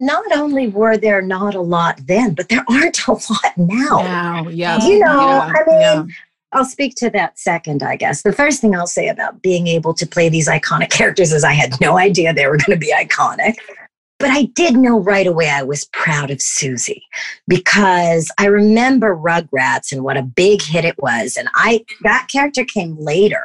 Not 0.00 0.24
only 0.32 0.68
were 0.68 0.96
there 0.96 1.20
not 1.20 1.54
a 1.54 1.60
lot 1.60 2.00
then, 2.06 2.34
but 2.34 2.48
there 2.48 2.64
aren't 2.68 3.06
a 3.06 3.12
lot 3.30 3.56
now. 3.56 4.02
Now, 4.02 4.48
yeah. 4.48 4.84
You 4.86 5.00
know, 5.00 5.20
yeah. 5.20 5.52
I 5.54 5.64
mean, 5.66 5.80
yeah. 5.80 6.04
I'll 6.52 6.64
speak 6.64 6.94
to 6.96 7.10
that 7.10 7.38
second, 7.38 7.82
I 7.82 7.96
guess. 7.96 8.22
The 8.22 8.32
first 8.32 8.60
thing 8.60 8.74
I'll 8.74 8.86
say 8.86 9.08
about 9.08 9.42
being 9.42 9.66
able 9.66 9.92
to 9.94 10.06
play 10.06 10.28
these 10.28 10.48
iconic 10.48 10.90
characters 10.90 11.32
is 11.32 11.44
I 11.44 11.52
had 11.52 11.78
no 11.80 11.98
idea 11.98 12.32
they 12.32 12.46
were 12.46 12.56
going 12.56 12.78
to 12.78 12.86
be 12.86 12.92
iconic. 12.92 13.56
But 14.18 14.30
I 14.30 14.44
did 14.54 14.76
know 14.76 14.98
right 14.98 15.26
away 15.26 15.48
I 15.48 15.62
was 15.62 15.84
proud 15.92 16.30
of 16.30 16.42
Susie 16.42 17.04
because 17.46 18.30
I 18.38 18.46
remember 18.46 19.14
Rugrats 19.16 19.92
and 19.92 20.02
what 20.02 20.16
a 20.16 20.22
big 20.22 20.60
hit 20.62 20.84
it 20.84 20.96
was. 21.00 21.36
And 21.36 21.48
I 21.54 21.84
that 22.02 22.28
character 22.30 22.64
came 22.64 22.96
later. 22.98 23.44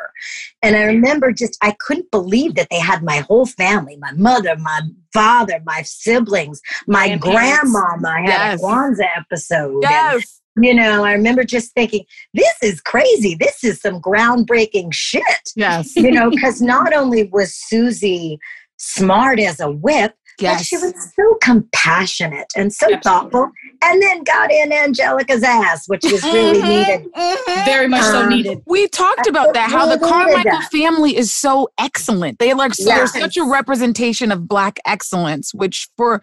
And 0.62 0.76
I 0.76 0.84
remember 0.86 1.32
just 1.32 1.58
I 1.62 1.76
couldn't 1.80 2.10
believe 2.12 2.56
that 2.56 2.70
they 2.72 2.80
had 2.80 3.04
my 3.04 3.18
whole 3.20 3.46
family, 3.46 3.98
my 3.98 4.12
mother, 4.14 4.56
my 4.58 4.82
father, 5.14 5.60
my 5.66 5.84
siblings, 5.84 6.60
my 6.88 7.18
Grandparents. 7.18 7.72
grandmama. 7.72 8.08
I 8.10 8.22
had 8.22 8.30
Yes. 8.30 8.60
a 8.60 8.64
Kwanzaa 8.64 9.08
episode. 9.18 9.74
and 9.76 9.84
Yes. 9.84 10.42
you 10.58 10.74
know, 10.74 11.04
I 11.04 11.14
remember 11.14 11.44
just 11.44 11.72
thinking, 11.74 12.04
this 12.34 12.54
is 12.64 12.82
crazy. 12.82 13.36
This 13.36 13.64
is 13.64 13.80
some 13.80 14.02
groundbreaking 14.02 14.94
shit. 14.94 15.24
Yes. 15.56 15.96
You 15.96 16.12
know, 16.12 16.32
because 16.32 16.62
not 16.62 16.94
only 16.94 17.26
was 17.26 17.54
Susie 17.54 18.40
smart 18.78 19.40
as 19.40 19.60
a 19.60 19.70
whip, 19.72 20.16
but 20.38 20.44
Yes. 20.44 20.66
she 20.66 20.78
was 20.78 20.94
so 21.16 21.38
compassionate 21.42 22.48
and 22.56 22.74
so 22.74 22.88
Absolutely. 22.92 23.02
thoughtful, 23.04 23.52
and 23.84 24.02
then 24.02 24.24
got 24.24 24.52
in 24.52 24.72
Angelica's 24.72 25.44
ass, 25.44 25.88
which 25.88 26.04
was 26.04 26.24
really 26.24 26.62
Mhm, 26.62 26.68
needed. 26.68 27.14
mhm. 27.14 27.66
Very 27.66 27.88
much 27.88 28.04
so 28.04 28.22
Um, 28.22 28.30
needed. 28.30 28.62
We 28.66 28.88
talked 28.88 29.28
about 29.28 29.54
that, 29.54 29.70
how 29.70 29.86
the 29.86 30.00
Carmichael 30.00 30.44
that. 30.44 30.70
family 30.72 31.16
is 31.16 31.32
so 31.32 31.70
excellent. 31.78 32.40
They 32.40 32.54
like 32.54 32.74
so 32.74 32.86
they're 32.86 33.08
such 33.08 33.38
a 33.38 33.44
representation 33.44 34.32
of 34.32 34.48
black 34.48 34.80
excellence, 34.86 35.54
which 35.54 35.88
for 35.98 36.22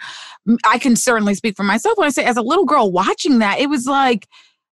I 0.67 0.79
can 0.79 0.97
certainly 0.97 1.35
speak 1.35 1.57
for 1.57 1.63
myself 1.63 1.97
when 1.99 2.07
I 2.07 2.11
say 2.11 2.25
as 2.25 2.37
a 2.37 2.43
little 2.43 2.65
girl 2.65 2.91
watching 2.91 3.39
that, 3.39 3.59
it 3.61 3.69
was 3.69 3.87
like 3.87 4.27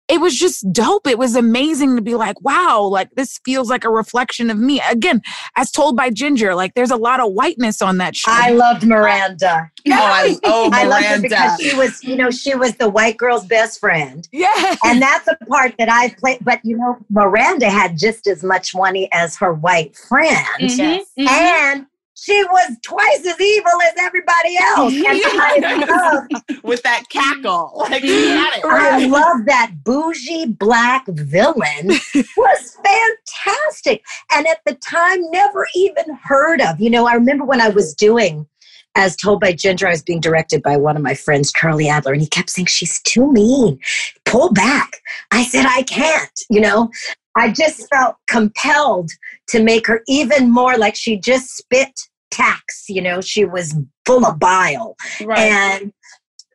it 0.09 0.19
was 0.19 0.35
just 0.37 0.71
dope. 0.73 1.07
It 1.07 1.17
was 1.17 1.35
amazing 1.35 1.95
to 1.95 2.01
be 2.01 2.15
like, 2.15 2.39
wow, 2.41 2.81
like 2.81 3.09
this 3.15 3.39
feels 3.45 3.69
like 3.69 3.85
a 3.85 3.89
reflection 3.89 4.49
of 4.49 4.57
me. 4.57 4.81
Again, 4.89 5.21
as 5.55 5.71
told 5.71 5.95
by 5.95 6.09
Ginger, 6.09 6.55
like 6.55 6.73
there's 6.73 6.91
a 6.91 6.97
lot 6.97 7.19
of 7.19 7.31
whiteness 7.31 7.81
on 7.81 7.97
that 7.99 8.15
show. 8.15 8.31
I 8.31 8.51
loved 8.51 8.85
Miranda. 8.85 9.69
Oh, 9.85 9.91
I, 9.91 10.37
oh 10.45 10.69
I 10.71 10.85
loved 10.85 11.03
her 11.03 11.09
Miranda. 11.17 11.27
because 11.27 11.59
she 11.59 11.75
was, 11.75 12.03
you 12.05 12.15
know, 12.15 12.31
she 12.31 12.55
was 12.55 12.73
the 12.77 12.87
white 12.89 13.17
girl's 13.17 13.45
best 13.45 13.81
friend. 13.81 14.25
yeah. 14.31 14.77
And 14.85 15.01
that's 15.01 15.27
a 15.27 15.35
part 15.45 15.75
that 15.77 15.89
I 15.89 16.15
played. 16.17 16.39
But, 16.41 16.61
you 16.63 16.77
know, 16.77 16.97
Miranda 17.09 17.69
had 17.69 17.97
just 17.99 18.25
as 18.25 18.45
much 18.45 18.73
money 18.73 19.09
as 19.11 19.35
her 19.37 19.53
white 19.53 19.97
friend. 19.97 20.47
Mhm, 20.61 21.01
mhm. 21.19 21.27
and 21.27 21.85
she 22.15 22.43
was 22.45 22.77
twice 22.83 23.25
as 23.25 23.39
evil 23.39 23.81
as 23.83 23.93
everybody 23.99 24.57
else. 24.57 24.93
And 25.13 25.21
I 25.25 25.85
love, 25.85 26.63
with 26.63 26.83
that 26.83 27.03
cackle. 27.09 27.71
Like 27.93 28.01
it. 28.05 28.63
I 28.63 29.05
love 29.05 29.45
that 29.45 29.71
bougie 29.83 30.45
black 30.45 31.05
villain 31.07 31.87
was 32.37 32.77
fantastic. 32.83 34.03
And 34.31 34.47
at 34.47 34.59
the 34.65 34.75
time, 34.75 35.19
never 35.31 35.67
even 35.75 36.05
heard 36.23 36.61
of. 36.61 36.79
You 36.79 36.89
know, 36.89 37.07
I 37.07 37.13
remember 37.13 37.45
when 37.45 37.61
I 37.61 37.69
was 37.69 37.93
doing 37.93 38.47
as 38.95 39.15
told 39.15 39.39
by 39.41 39.53
Ginger, 39.53 39.87
I 39.87 39.91
was 39.91 40.03
being 40.03 40.21
directed 40.21 40.61
by 40.61 40.77
one 40.77 40.95
of 40.95 41.01
my 41.01 41.15
friends, 41.15 41.51
Charlie 41.51 41.89
Adler, 41.89 42.13
and 42.13 42.21
he 42.21 42.27
kept 42.27 42.49
saying, 42.49 42.67
She's 42.67 43.01
too 43.01 43.31
mean. 43.31 43.79
Pull 44.25 44.53
back. 44.53 45.01
I 45.31 45.43
said, 45.43 45.65
I 45.67 45.83
can't, 45.83 46.39
you 46.49 46.61
know. 46.61 46.91
I 47.35 47.51
just 47.51 47.87
felt 47.89 48.15
compelled 48.27 49.09
to 49.49 49.63
make 49.63 49.87
her 49.87 50.01
even 50.07 50.51
more 50.51 50.77
like 50.77 50.95
she 50.95 51.17
just 51.17 51.57
spit 51.57 51.99
tax, 52.31 52.85
you 52.89 53.01
know, 53.01 53.21
she 53.21 53.45
was 53.45 53.75
full 54.05 54.25
of 54.25 54.39
bile. 54.39 54.95
Right. 55.21 55.39
And 55.39 55.93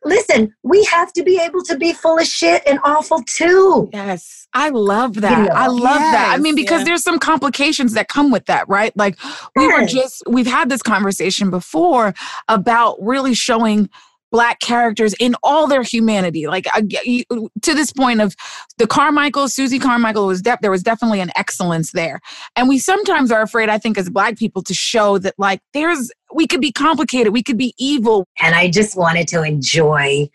listen, 0.05 0.53
we 0.63 0.83
have 0.85 1.11
to 1.13 1.23
be 1.23 1.39
able 1.39 1.63
to 1.63 1.77
be 1.77 1.93
full 1.93 2.17
of 2.17 2.25
shit 2.25 2.63
and 2.65 2.79
awful 2.83 3.23
too. 3.27 3.89
Yes, 3.91 4.47
I 4.53 4.69
love 4.69 5.15
that. 5.15 5.47
know. 5.47 5.53
I 5.53 5.67
love 5.67 5.99
that. 5.99 6.33
I 6.33 6.37
mean, 6.37 6.55
because 6.55 6.81
yeah. 6.81 6.85
there's 6.85 7.03
some 7.03 7.19
complications 7.19 7.93
that 7.93 8.07
come 8.07 8.31
with 8.31 8.45
that, 8.45 8.67
right? 8.69 8.95
Like 8.95 9.17
we 9.55 9.67
were 9.67 9.85
just, 9.85 10.23
we've 10.27 10.47
had 10.47 10.69
this 10.69 10.81
conversation 10.81 11.49
before 11.49 12.13
about 12.47 12.97
really 13.01 13.33
showing 13.33 13.89
black 14.31 14.59
characters 14.59 15.13
in 15.19 15.35
all 15.43 15.67
their 15.67 15.83
humanity. 15.83 16.47
Like 16.47 16.65
to 16.65 17.73
this 17.73 17.91
point 17.91 18.21
of 18.21 18.35
the 18.77 18.87
Carmichael, 18.87 19.47
Susie 19.47 19.79
Carmichael 19.79 20.27
was 20.27 20.41
de- 20.41 20.57
there 20.61 20.71
was 20.71 20.83
definitely 20.83 21.21
an 21.21 21.31
excellence 21.35 21.91
there, 21.91 22.19
and 22.55 22.67
we 22.67 22.79
sometimes 22.79 23.31
are 23.31 23.41
afraid, 23.41 23.69
I 23.69 23.77
think, 23.77 23.97
as 23.97 24.09
black 24.09 24.37
people, 24.37 24.63
to 24.63 24.73
show 24.73 25.17
that 25.19 25.35
like 25.37 25.61
there's 25.73 26.11
we 26.33 26.47
could 26.47 26.61
be 26.61 26.71
complicated, 26.71 27.33
we 27.33 27.43
could 27.43 27.57
be 27.57 27.73
evil. 27.77 28.27
And 28.41 28.55
I 28.55 28.69
just 28.69 28.97
wanted 28.97 29.27
to 29.29 29.43
enjoy 29.43 30.29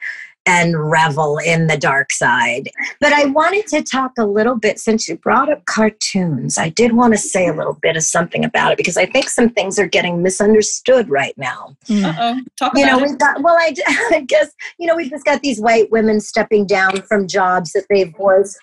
and 0.46 0.90
revel 0.90 1.38
in 1.38 1.66
the 1.66 1.76
dark 1.76 2.12
side. 2.12 2.68
But 3.00 3.12
I 3.12 3.26
wanted 3.26 3.66
to 3.68 3.82
talk 3.82 4.12
a 4.18 4.26
little 4.26 4.56
bit, 4.56 4.78
since 4.78 5.08
you 5.08 5.16
brought 5.16 5.50
up 5.50 5.64
cartoons, 5.66 6.58
I 6.58 6.68
did 6.68 6.92
want 6.92 7.14
to 7.14 7.18
say 7.18 7.48
a 7.48 7.52
little 7.52 7.78
bit 7.80 7.96
of 7.96 8.02
something 8.02 8.44
about 8.44 8.72
it 8.72 8.78
because 8.78 8.96
I 8.96 9.06
think 9.06 9.28
some 9.28 9.50
things 9.50 9.78
are 9.78 9.86
getting 9.86 10.22
misunderstood 10.22 11.08
right 11.08 11.36
now. 11.38 11.76
Mm. 11.86 12.04
Uh-oh. 12.04 12.40
Talk 12.58 12.72
You 12.76 12.86
know, 12.86 12.98
it. 12.98 13.02
we've 13.02 13.18
got, 13.18 13.42
well, 13.42 13.56
I, 13.58 13.74
I 14.12 14.20
guess, 14.26 14.52
you 14.78 14.86
know, 14.86 14.96
we've 14.96 15.10
just 15.10 15.24
got 15.24 15.40
these 15.42 15.60
white 15.60 15.90
women 15.90 16.20
stepping 16.20 16.66
down 16.66 17.02
from 17.02 17.26
jobs 17.26 17.72
that 17.72 17.86
they've 17.88 18.14
voiced. 18.16 18.58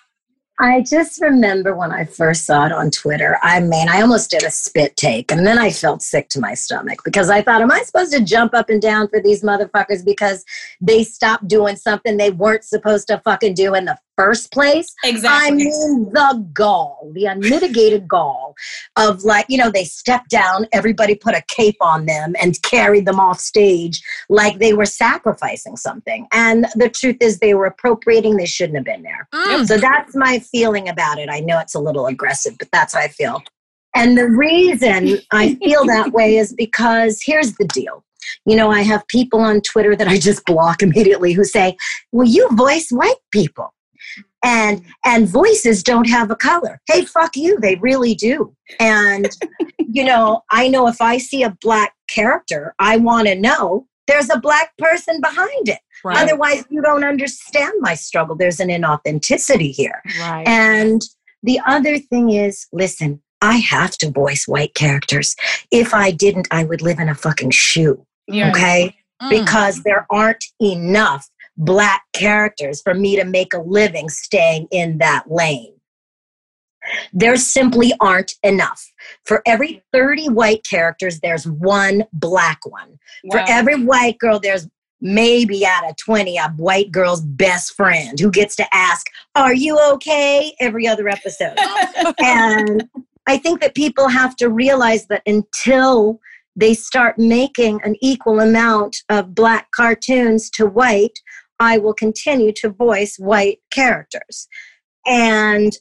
I 0.62 0.80
just 0.80 1.20
remember 1.20 1.74
when 1.74 1.90
I 1.90 2.04
first 2.04 2.46
saw 2.46 2.66
it 2.66 2.72
on 2.72 2.92
Twitter. 2.92 3.36
I 3.42 3.58
mean, 3.58 3.88
I 3.88 4.00
almost 4.00 4.30
did 4.30 4.44
a 4.44 4.50
spit 4.52 4.96
take, 4.96 5.32
and 5.32 5.44
then 5.44 5.58
I 5.58 5.70
felt 5.70 6.02
sick 6.02 6.28
to 6.28 6.40
my 6.40 6.54
stomach 6.54 7.00
because 7.04 7.30
I 7.30 7.42
thought, 7.42 7.62
am 7.62 7.72
I 7.72 7.82
supposed 7.82 8.12
to 8.12 8.22
jump 8.22 8.54
up 8.54 8.70
and 8.70 8.80
down 8.80 9.08
for 9.08 9.20
these 9.20 9.42
motherfuckers 9.42 10.04
because 10.04 10.44
they 10.80 11.02
stopped 11.02 11.48
doing 11.48 11.74
something 11.74 12.16
they 12.16 12.30
weren't 12.30 12.62
supposed 12.62 13.08
to 13.08 13.20
fucking 13.24 13.54
do 13.54 13.74
in 13.74 13.86
the 13.86 13.98
first 14.22 14.52
place? 14.52 14.94
Exactly. 15.04 15.48
I 15.48 15.50
mean, 15.50 16.04
the 16.12 16.46
gall, 16.52 17.10
the 17.14 17.26
unmitigated 17.26 18.06
gall 18.06 18.54
of 18.96 19.24
like, 19.24 19.46
you 19.48 19.58
know, 19.58 19.70
they 19.70 19.84
stepped 19.84 20.30
down, 20.30 20.66
everybody 20.72 21.14
put 21.14 21.34
a 21.34 21.42
cape 21.48 21.76
on 21.80 22.06
them 22.06 22.34
and 22.40 22.60
carried 22.62 23.06
them 23.06 23.18
off 23.18 23.40
stage 23.40 24.02
like 24.28 24.58
they 24.58 24.72
were 24.72 24.86
sacrificing 24.86 25.76
something. 25.76 26.26
And 26.32 26.66
the 26.76 26.88
truth 26.88 27.16
is, 27.20 27.38
they 27.38 27.54
were 27.54 27.66
appropriating, 27.66 28.36
they 28.36 28.46
shouldn't 28.46 28.76
have 28.76 28.84
been 28.84 29.02
there. 29.02 29.28
Mm. 29.34 29.66
So 29.66 29.76
that's 29.78 30.14
my 30.14 30.38
feeling 30.38 30.88
about 30.88 31.18
it. 31.18 31.28
I 31.28 31.40
know 31.40 31.58
it's 31.58 31.74
a 31.74 31.80
little 31.80 32.06
aggressive, 32.06 32.56
but 32.58 32.68
that's 32.72 32.94
how 32.94 33.00
I 33.00 33.08
feel. 33.08 33.42
And 33.94 34.16
the 34.16 34.28
reason 34.28 35.18
I 35.32 35.54
feel 35.56 35.84
that 35.86 36.12
way 36.12 36.36
is 36.36 36.52
because 36.52 37.20
here's 37.24 37.54
the 37.54 37.66
deal. 37.66 38.04
You 38.46 38.56
know, 38.56 38.70
I 38.70 38.82
have 38.82 39.06
people 39.08 39.40
on 39.40 39.60
Twitter 39.60 39.96
that 39.96 40.08
I 40.08 40.18
just 40.18 40.44
block 40.44 40.82
immediately 40.82 41.32
who 41.32 41.44
say, 41.44 41.76
"Well, 42.12 42.26
you 42.26 42.48
voice 42.52 42.88
white 42.90 43.16
people." 43.32 43.71
And 44.44 44.82
and 45.04 45.28
voices 45.28 45.82
don't 45.82 46.08
have 46.08 46.30
a 46.30 46.36
color. 46.36 46.80
Hey, 46.86 47.04
fuck 47.04 47.36
you, 47.36 47.60
they 47.60 47.76
really 47.76 48.14
do. 48.14 48.54
And 48.80 49.28
you 49.78 50.04
know, 50.04 50.42
I 50.50 50.68
know 50.68 50.88
if 50.88 51.00
I 51.00 51.18
see 51.18 51.42
a 51.42 51.56
black 51.60 51.94
character, 52.08 52.74
I 52.78 52.96
want 52.96 53.28
to 53.28 53.34
know 53.34 53.86
there's 54.06 54.30
a 54.30 54.40
black 54.40 54.76
person 54.78 55.20
behind 55.20 55.68
it. 55.68 55.78
Right, 56.04 56.18
Otherwise, 56.18 56.64
you 56.68 56.82
don't 56.82 57.04
understand 57.04 57.74
my 57.78 57.94
struggle. 57.94 58.34
There's 58.34 58.58
an 58.58 58.68
inauthenticity 58.68 59.72
here. 59.72 60.02
right. 60.20 60.46
And 60.46 61.00
the 61.44 61.60
other 61.66 61.98
thing 61.98 62.30
is, 62.30 62.66
listen, 62.72 63.22
I 63.40 63.56
have 63.56 63.96
to 63.98 64.10
voice 64.10 64.46
white 64.46 64.74
characters. 64.74 65.36
If 65.70 65.94
I 65.94 66.10
didn't, 66.10 66.48
I 66.50 66.64
would 66.64 66.82
live 66.82 66.98
in 66.98 67.08
a 67.08 67.14
fucking 67.14 67.50
shoe. 67.50 68.06
Yeah. 68.28 68.50
Okay. 68.50 68.96
Mm. 69.20 69.30
Because 69.30 69.82
there 69.82 70.06
aren't 70.10 70.44
enough 70.60 71.28
black 71.56 72.02
characters 72.12 72.80
for 72.82 72.94
me 72.94 73.16
to 73.16 73.24
make 73.24 73.54
a 73.54 73.60
living 73.60 74.08
staying 74.08 74.68
in 74.70 74.98
that 74.98 75.30
lane. 75.30 75.74
There 77.12 77.36
simply 77.36 77.92
aren't 78.00 78.34
enough. 78.42 78.90
For 79.24 79.42
every 79.46 79.82
30 79.92 80.30
white 80.30 80.64
characters, 80.68 81.20
there's 81.20 81.46
one 81.46 82.04
black 82.12 82.58
one. 82.66 82.98
For 83.30 83.40
every 83.48 83.84
white 83.84 84.18
girl, 84.18 84.40
there's 84.40 84.68
maybe 85.00 85.66
out 85.66 85.88
of 85.88 85.96
20 85.96 86.36
a 86.38 86.48
white 86.56 86.90
girl's 86.90 87.20
best 87.20 87.74
friend 87.74 88.18
who 88.18 88.30
gets 88.30 88.56
to 88.56 88.74
ask, 88.74 89.06
Are 89.34 89.54
you 89.54 89.78
okay? 89.94 90.54
every 90.60 90.86
other 90.86 91.08
episode. 91.08 91.56
and 92.18 92.88
I 93.26 93.36
think 93.38 93.60
that 93.60 93.74
people 93.74 94.08
have 94.08 94.36
to 94.36 94.48
realize 94.48 95.06
that 95.06 95.22
until 95.26 96.20
they 96.56 96.74
start 96.74 97.18
making 97.18 97.80
an 97.82 97.96
equal 98.00 98.40
amount 98.40 98.96
of 99.08 99.34
black 99.34 99.70
cartoons 99.70 100.50
to 100.50 100.66
white, 100.66 101.18
I 101.60 101.78
will 101.78 101.94
continue 101.94 102.52
to 102.56 102.70
voice 102.70 103.16
white 103.18 103.58
characters. 103.70 104.48
And 105.06 105.72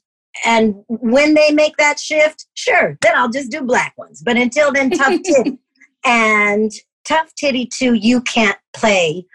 and 0.45 0.76
when 0.88 1.34
they 1.34 1.51
make 1.51 1.76
that 1.78 1.99
shift, 1.99 2.47
sure, 2.53 2.97
then 3.01 3.15
I'll 3.15 3.30
just 3.30 3.51
do 3.51 3.61
black 3.61 3.93
ones. 3.97 4.22
But 4.24 4.38
until 4.38 4.72
then, 4.72 4.89
tough 4.89 5.19
titty. 5.26 5.59
and 6.05 6.72
tough 7.05 7.34
titty 7.36 7.65
too, 7.65 7.93
you 7.93 8.22
can't 8.22 8.57
play 8.74 9.26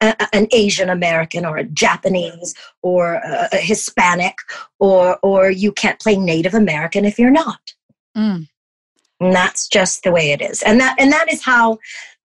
a, 0.00 0.28
an 0.34 0.46
Asian 0.52 0.90
American 0.90 1.44
or 1.44 1.56
a 1.56 1.64
Japanese 1.64 2.54
or 2.82 3.14
a, 3.14 3.48
a 3.52 3.56
Hispanic 3.56 4.36
or 4.78 5.18
or 5.22 5.50
you 5.50 5.72
can't 5.72 6.00
play 6.00 6.16
Native 6.16 6.54
American 6.54 7.04
if 7.04 7.18
you're 7.18 7.30
not. 7.30 7.74
Mm. 8.16 8.48
And 9.20 9.32
that's 9.32 9.68
just 9.68 10.02
the 10.02 10.12
way 10.12 10.32
it 10.32 10.42
is. 10.42 10.62
And 10.62 10.80
that 10.80 10.96
and 10.98 11.12
that 11.12 11.32
is 11.32 11.42
how 11.42 11.78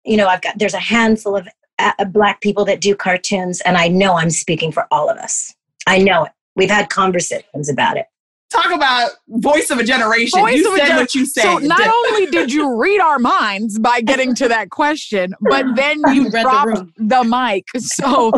you 0.05 0.17
know 0.17 0.28
I've 0.28 0.41
got 0.41 0.57
there's 0.57 0.74
a 0.74 0.80
handful 0.80 1.36
of 1.36 1.47
Uh, 1.80 1.94
uh, 2.00 2.06
black 2.06 2.42
people 2.42 2.66
that 2.66 2.82
do 2.82 2.96
cartoons 2.96 3.62
and 3.62 3.78
I 3.78 3.88
know 3.88 4.18
I'm 4.18 4.30
speaking 4.30 4.72
for 4.72 4.86
all 4.92 5.10
of 5.10 5.18
us. 5.18 5.56
I 5.88 6.00
know 6.00 6.26
it. 6.26 6.32
We've 6.56 6.70
had 6.70 6.90
conversations 6.90 7.70
about 7.70 7.98
it. 7.98 8.06
Talk 8.50 8.72
about 8.74 9.12
voice 9.28 9.70
of 9.70 9.78
a 9.78 9.84
generation. 9.84 10.40
Voice 10.40 10.56
you 10.58 10.68
of 10.68 10.74
a 10.74 10.78
said 10.78 10.90
gener- 10.90 10.98
what 10.98 11.16
you 11.16 11.26
said. 11.26 11.44
So 11.44 11.58
not 11.60 11.88
only 11.88 12.26
did 12.32 12.52
you 12.52 12.76
read 12.82 13.00
our 13.00 13.20
minds 13.20 13.78
by 13.78 14.02
getting 14.02 14.34
to 14.36 14.48
that 14.48 14.72
question, 14.72 15.36
but 15.42 15.66
then 15.76 16.00
you 16.14 16.24
Read 16.24 16.34
the 16.34 16.42
dropped 16.42 16.92
the, 16.98 17.24
mic. 17.24 17.66
So 17.78 18.32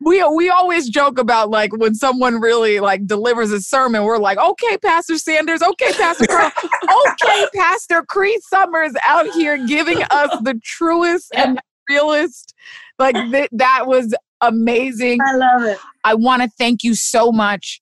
we 0.00 0.22
we 0.36 0.50
always 0.50 0.90
joke 0.90 1.18
about 1.18 1.48
like 1.48 1.74
when 1.76 1.94
someone 1.94 2.40
really 2.40 2.78
like 2.78 3.06
delivers 3.06 3.52
a 3.52 3.60
sermon, 3.60 4.04
we're 4.04 4.18
like, 4.18 4.36
okay, 4.36 4.76
Pastor 4.78 5.16
Sanders, 5.16 5.62
okay, 5.62 5.92
Pastor 5.92 6.26
Carl, 6.26 6.52
okay, 6.62 7.46
Pastor 7.54 8.02
Cree 8.02 8.38
Summers 8.50 8.92
out 9.02 9.28
here 9.30 9.66
giving 9.66 10.02
us 10.10 10.30
the 10.42 10.60
truest 10.62 11.32
and 11.34 11.58
realest. 11.88 12.54
Like 12.98 13.16
th- 13.30 13.50
that 13.52 13.86
was 13.86 14.14
amazing. 14.40 15.20
I 15.20 15.34
love 15.34 15.62
it. 15.62 15.78
I 16.04 16.14
want 16.14 16.42
to 16.42 16.48
thank 16.58 16.84
you 16.84 16.94
so 16.94 17.32
much 17.32 17.80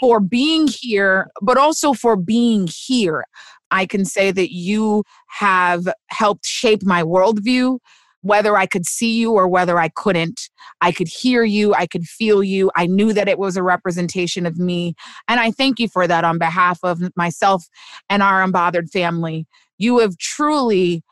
for 0.00 0.20
being 0.20 0.68
here, 0.68 1.28
but 1.42 1.56
also 1.56 1.92
for 1.92 2.16
being 2.16 2.68
here. 2.68 3.24
I 3.70 3.86
can 3.86 4.04
say 4.04 4.30
that 4.30 4.54
you 4.54 5.02
have 5.28 5.88
helped 6.08 6.46
shape 6.46 6.84
my 6.84 7.02
worldview, 7.02 7.78
whether 8.22 8.56
I 8.56 8.66
could 8.66 8.86
see 8.86 9.18
you 9.18 9.32
or 9.32 9.48
whether 9.48 9.78
I 9.78 9.88
couldn't. 9.88 10.48
I 10.80 10.92
could 10.92 11.08
hear 11.08 11.42
you, 11.42 11.74
I 11.74 11.86
could 11.86 12.04
feel 12.04 12.42
you. 12.42 12.70
I 12.76 12.86
knew 12.86 13.12
that 13.12 13.28
it 13.28 13.38
was 13.38 13.56
a 13.56 13.62
representation 13.62 14.46
of 14.46 14.58
me. 14.58 14.94
And 15.28 15.40
I 15.40 15.50
thank 15.50 15.78
you 15.80 15.88
for 15.88 16.06
that 16.06 16.24
on 16.24 16.38
behalf 16.38 16.78
of 16.82 17.00
myself 17.16 17.64
and 18.08 18.22
our 18.22 18.46
unbothered 18.46 18.90
family. 18.90 19.46
You 19.78 19.98
have 19.98 20.16
truly 20.18 21.02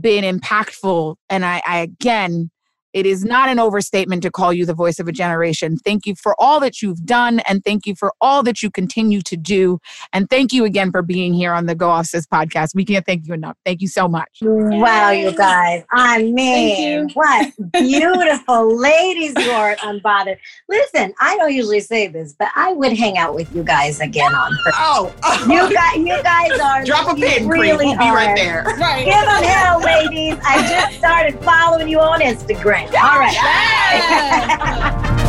been 0.00 0.24
impactful. 0.24 1.16
And 1.28 1.44
I, 1.44 1.60
I 1.66 1.78
again, 1.80 2.51
it 2.92 3.06
is 3.06 3.24
not 3.24 3.48
an 3.48 3.58
overstatement 3.58 4.22
to 4.22 4.30
call 4.30 4.52
you 4.52 4.66
the 4.66 4.74
voice 4.74 4.98
of 4.98 5.08
a 5.08 5.12
generation. 5.12 5.76
Thank 5.76 6.06
you 6.06 6.14
for 6.14 6.34
all 6.38 6.60
that 6.60 6.82
you've 6.82 7.04
done 7.04 7.40
and 7.40 7.64
thank 7.64 7.86
you 7.86 7.94
for 7.94 8.12
all 8.20 8.42
that 8.42 8.62
you 8.62 8.70
continue 8.70 9.20
to 9.22 9.36
do. 9.36 9.78
And 10.12 10.28
thank 10.28 10.52
you 10.52 10.64
again 10.64 10.90
for 10.90 11.02
being 11.02 11.32
here 11.32 11.52
on 11.52 11.66
the 11.66 11.74
Go 11.74 11.88
Off 11.88 12.06
Sis 12.06 12.26
podcast. 12.26 12.74
We 12.74 12.84
can't 12.84 13.04
thank 13.06 13.26
you 13.26 13.34
enough. 13.34 13.56
Thank 13.64 13.80
you 13.80 13.88
so 13.88 14.08
much. 14.08 14.38
Wow, 14.42 15.10
you 15.10 15.32
guys. 15.32 15.84
I 15.92 16.18
Thank 16.18 16.34
mean, 16.34 17.10
what 17.14 17.52
beautiful 17.72 18.76
ladies 18.80 19.34
you 19.38 19.50
are 19.50 19.70
at 19.70 19.78
Unbothered. 19.78 20.36
Listen, 20.68 21.14
I 21.20 21.36
don't 21.36 21.52
usually 21.54 21.80
say 21.80 22.08
this, 22.08 22.34
but 22.38 22.48
I 22.54 22.72
would 22.72 22.96
hang 22.96 23.18
out 23.18 23.34
with 23.34 23.54
you 23.54 23.62
guys 23.62 24.00
again 24.00 24.34
on 24.34 24.52
her. 24.52 24.70
Oh, 24.74 25.14
oh, 25.22 25.46
You 25.48 25.74
guys, 25.74 25.96
you 25.96 26.22
guys 26.22 26.58
are 26.60 26.84
drop 26.84 27.16
a 27.16 27.20
pin, 27.20 27.48
really 27.48 27.86
We'll 27.86 27.98
be 27.98 28.10
right 28.10 28.36
there. 28.36 28.64
Right. 28.78 29.04
Give 29.04 29.14
them 29.14 29.42
hell, 29.42 29.80
ladies. 29.80 30.38
I 30.44 30.68
just 30.68 30.98
started 30.98 31.38
following 31.42 31.88
you 31.88 32.00
on 32.00 32.20
Instagram. 32.20 32.81
All 32.94 33.18
right. 33.18 33.32
Yes. 33.32 35.08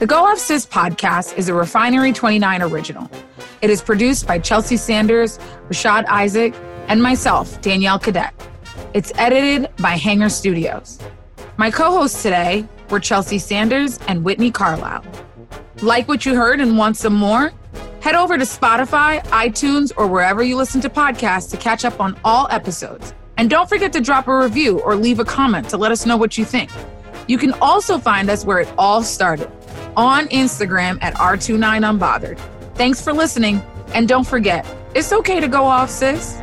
The 0.00 0.06
Go 0.06 0.24
Off 0.24 0.38
Sis 0.38 0.64
podcast 0.64 1.36
is 1.36 1.50
a 1.50 1.54
Refinery 1.54 2.14
29 2.14 2.62
original. 2.62 3.10
It 3.60 3.68
is 3.68 3.82
produced 3.82 4.26
by 4.26 4.38
Chelsea 4.38 4.78
Sanders, 4.78 5.38
Rashad 5.68 6.06
Isaac, 6.06 6.54
and 6.88 7.02
myself, 7.02 7.60
Danielle 7.60 7.98
Cadet. 7.98 8.32
It's 8.94 9.12
edited 9.16 9.68
by 9.76 9.90
Hanger 9.90 10.30
Studios. 10.30 10.98
My 11.58 11.70
co 11.70 11.90
hosts 11.90 12.22
today 12.22 12.64
were 12.88 12.98
Chelsea 12.98 13.38
Sanders 13.38 13.98
and 14.08 14.24
Whitney 14.24 14.50
Carlisle. 14.50 15.04
Like 15.82 16.08
what 16.08 16.24
you 16.24 16.34
heard 16.34 16.62
and 16.62 16.78
want 16.78 16.96
some 16.96 17.14
more? 17.14 17.52
Head 18.00 18.14
over 18.14 18.38
to 18.38 18.44
Spotify, 18.44 19.22
iTunes, 19.26 19.92
or 19.94 20.06
wherever 20.06 20.42
you 20.42 20.56
listen 20.56 20.80
to 20.80 20.88
podcasts 20.88 21.50
to 21.50 21.58
catch 21.58 21.84
up 21.84 22.00
on 22.00 22.18
all 22.24 22.48
episodes. 22.50 23.12
And 23.36 23.50
don't 23.50 23.68
forget 23.68 23.92
to 23.92 24.00
drop 24.00 24.26
a 24.26 24.36
review 24.36 24.80
or 24.80 24.96
leave 24.96 25.18
a 25.18 25.24
comment 25.24 25.68
to 25.68 25.76
let 25.76 25.92
us 25.92 26.06
know 26.06 26.16
what 26.16 26.38
you 26.38 26.44
think. 26.44 26.70
You 27.28 27.36
can 27.36 27.52
also 27.60 27.98
find 27.98 28.30
us 28.30 28.44
where 28.44 28.58
it 28.58 28.72
all 28.78 29.02
started 29.02 29.50
on 29.96 30.28
Instagram 30.28 30.98
at 31.02 31.14
R29Unbothered. 31.14 32.38
Thanks 32.74 33.02
for 33.02 33.12
listening, 33.12 33.62
and 33.94 34.08
don't 34.08 34.26
forget, 34.26 34.66
it's 34.94 35.12
okay 35.12 35.38
to 35.38 35.48
go 35.48 35.64
off, 35.64 35.90
sis. 35.90 36.38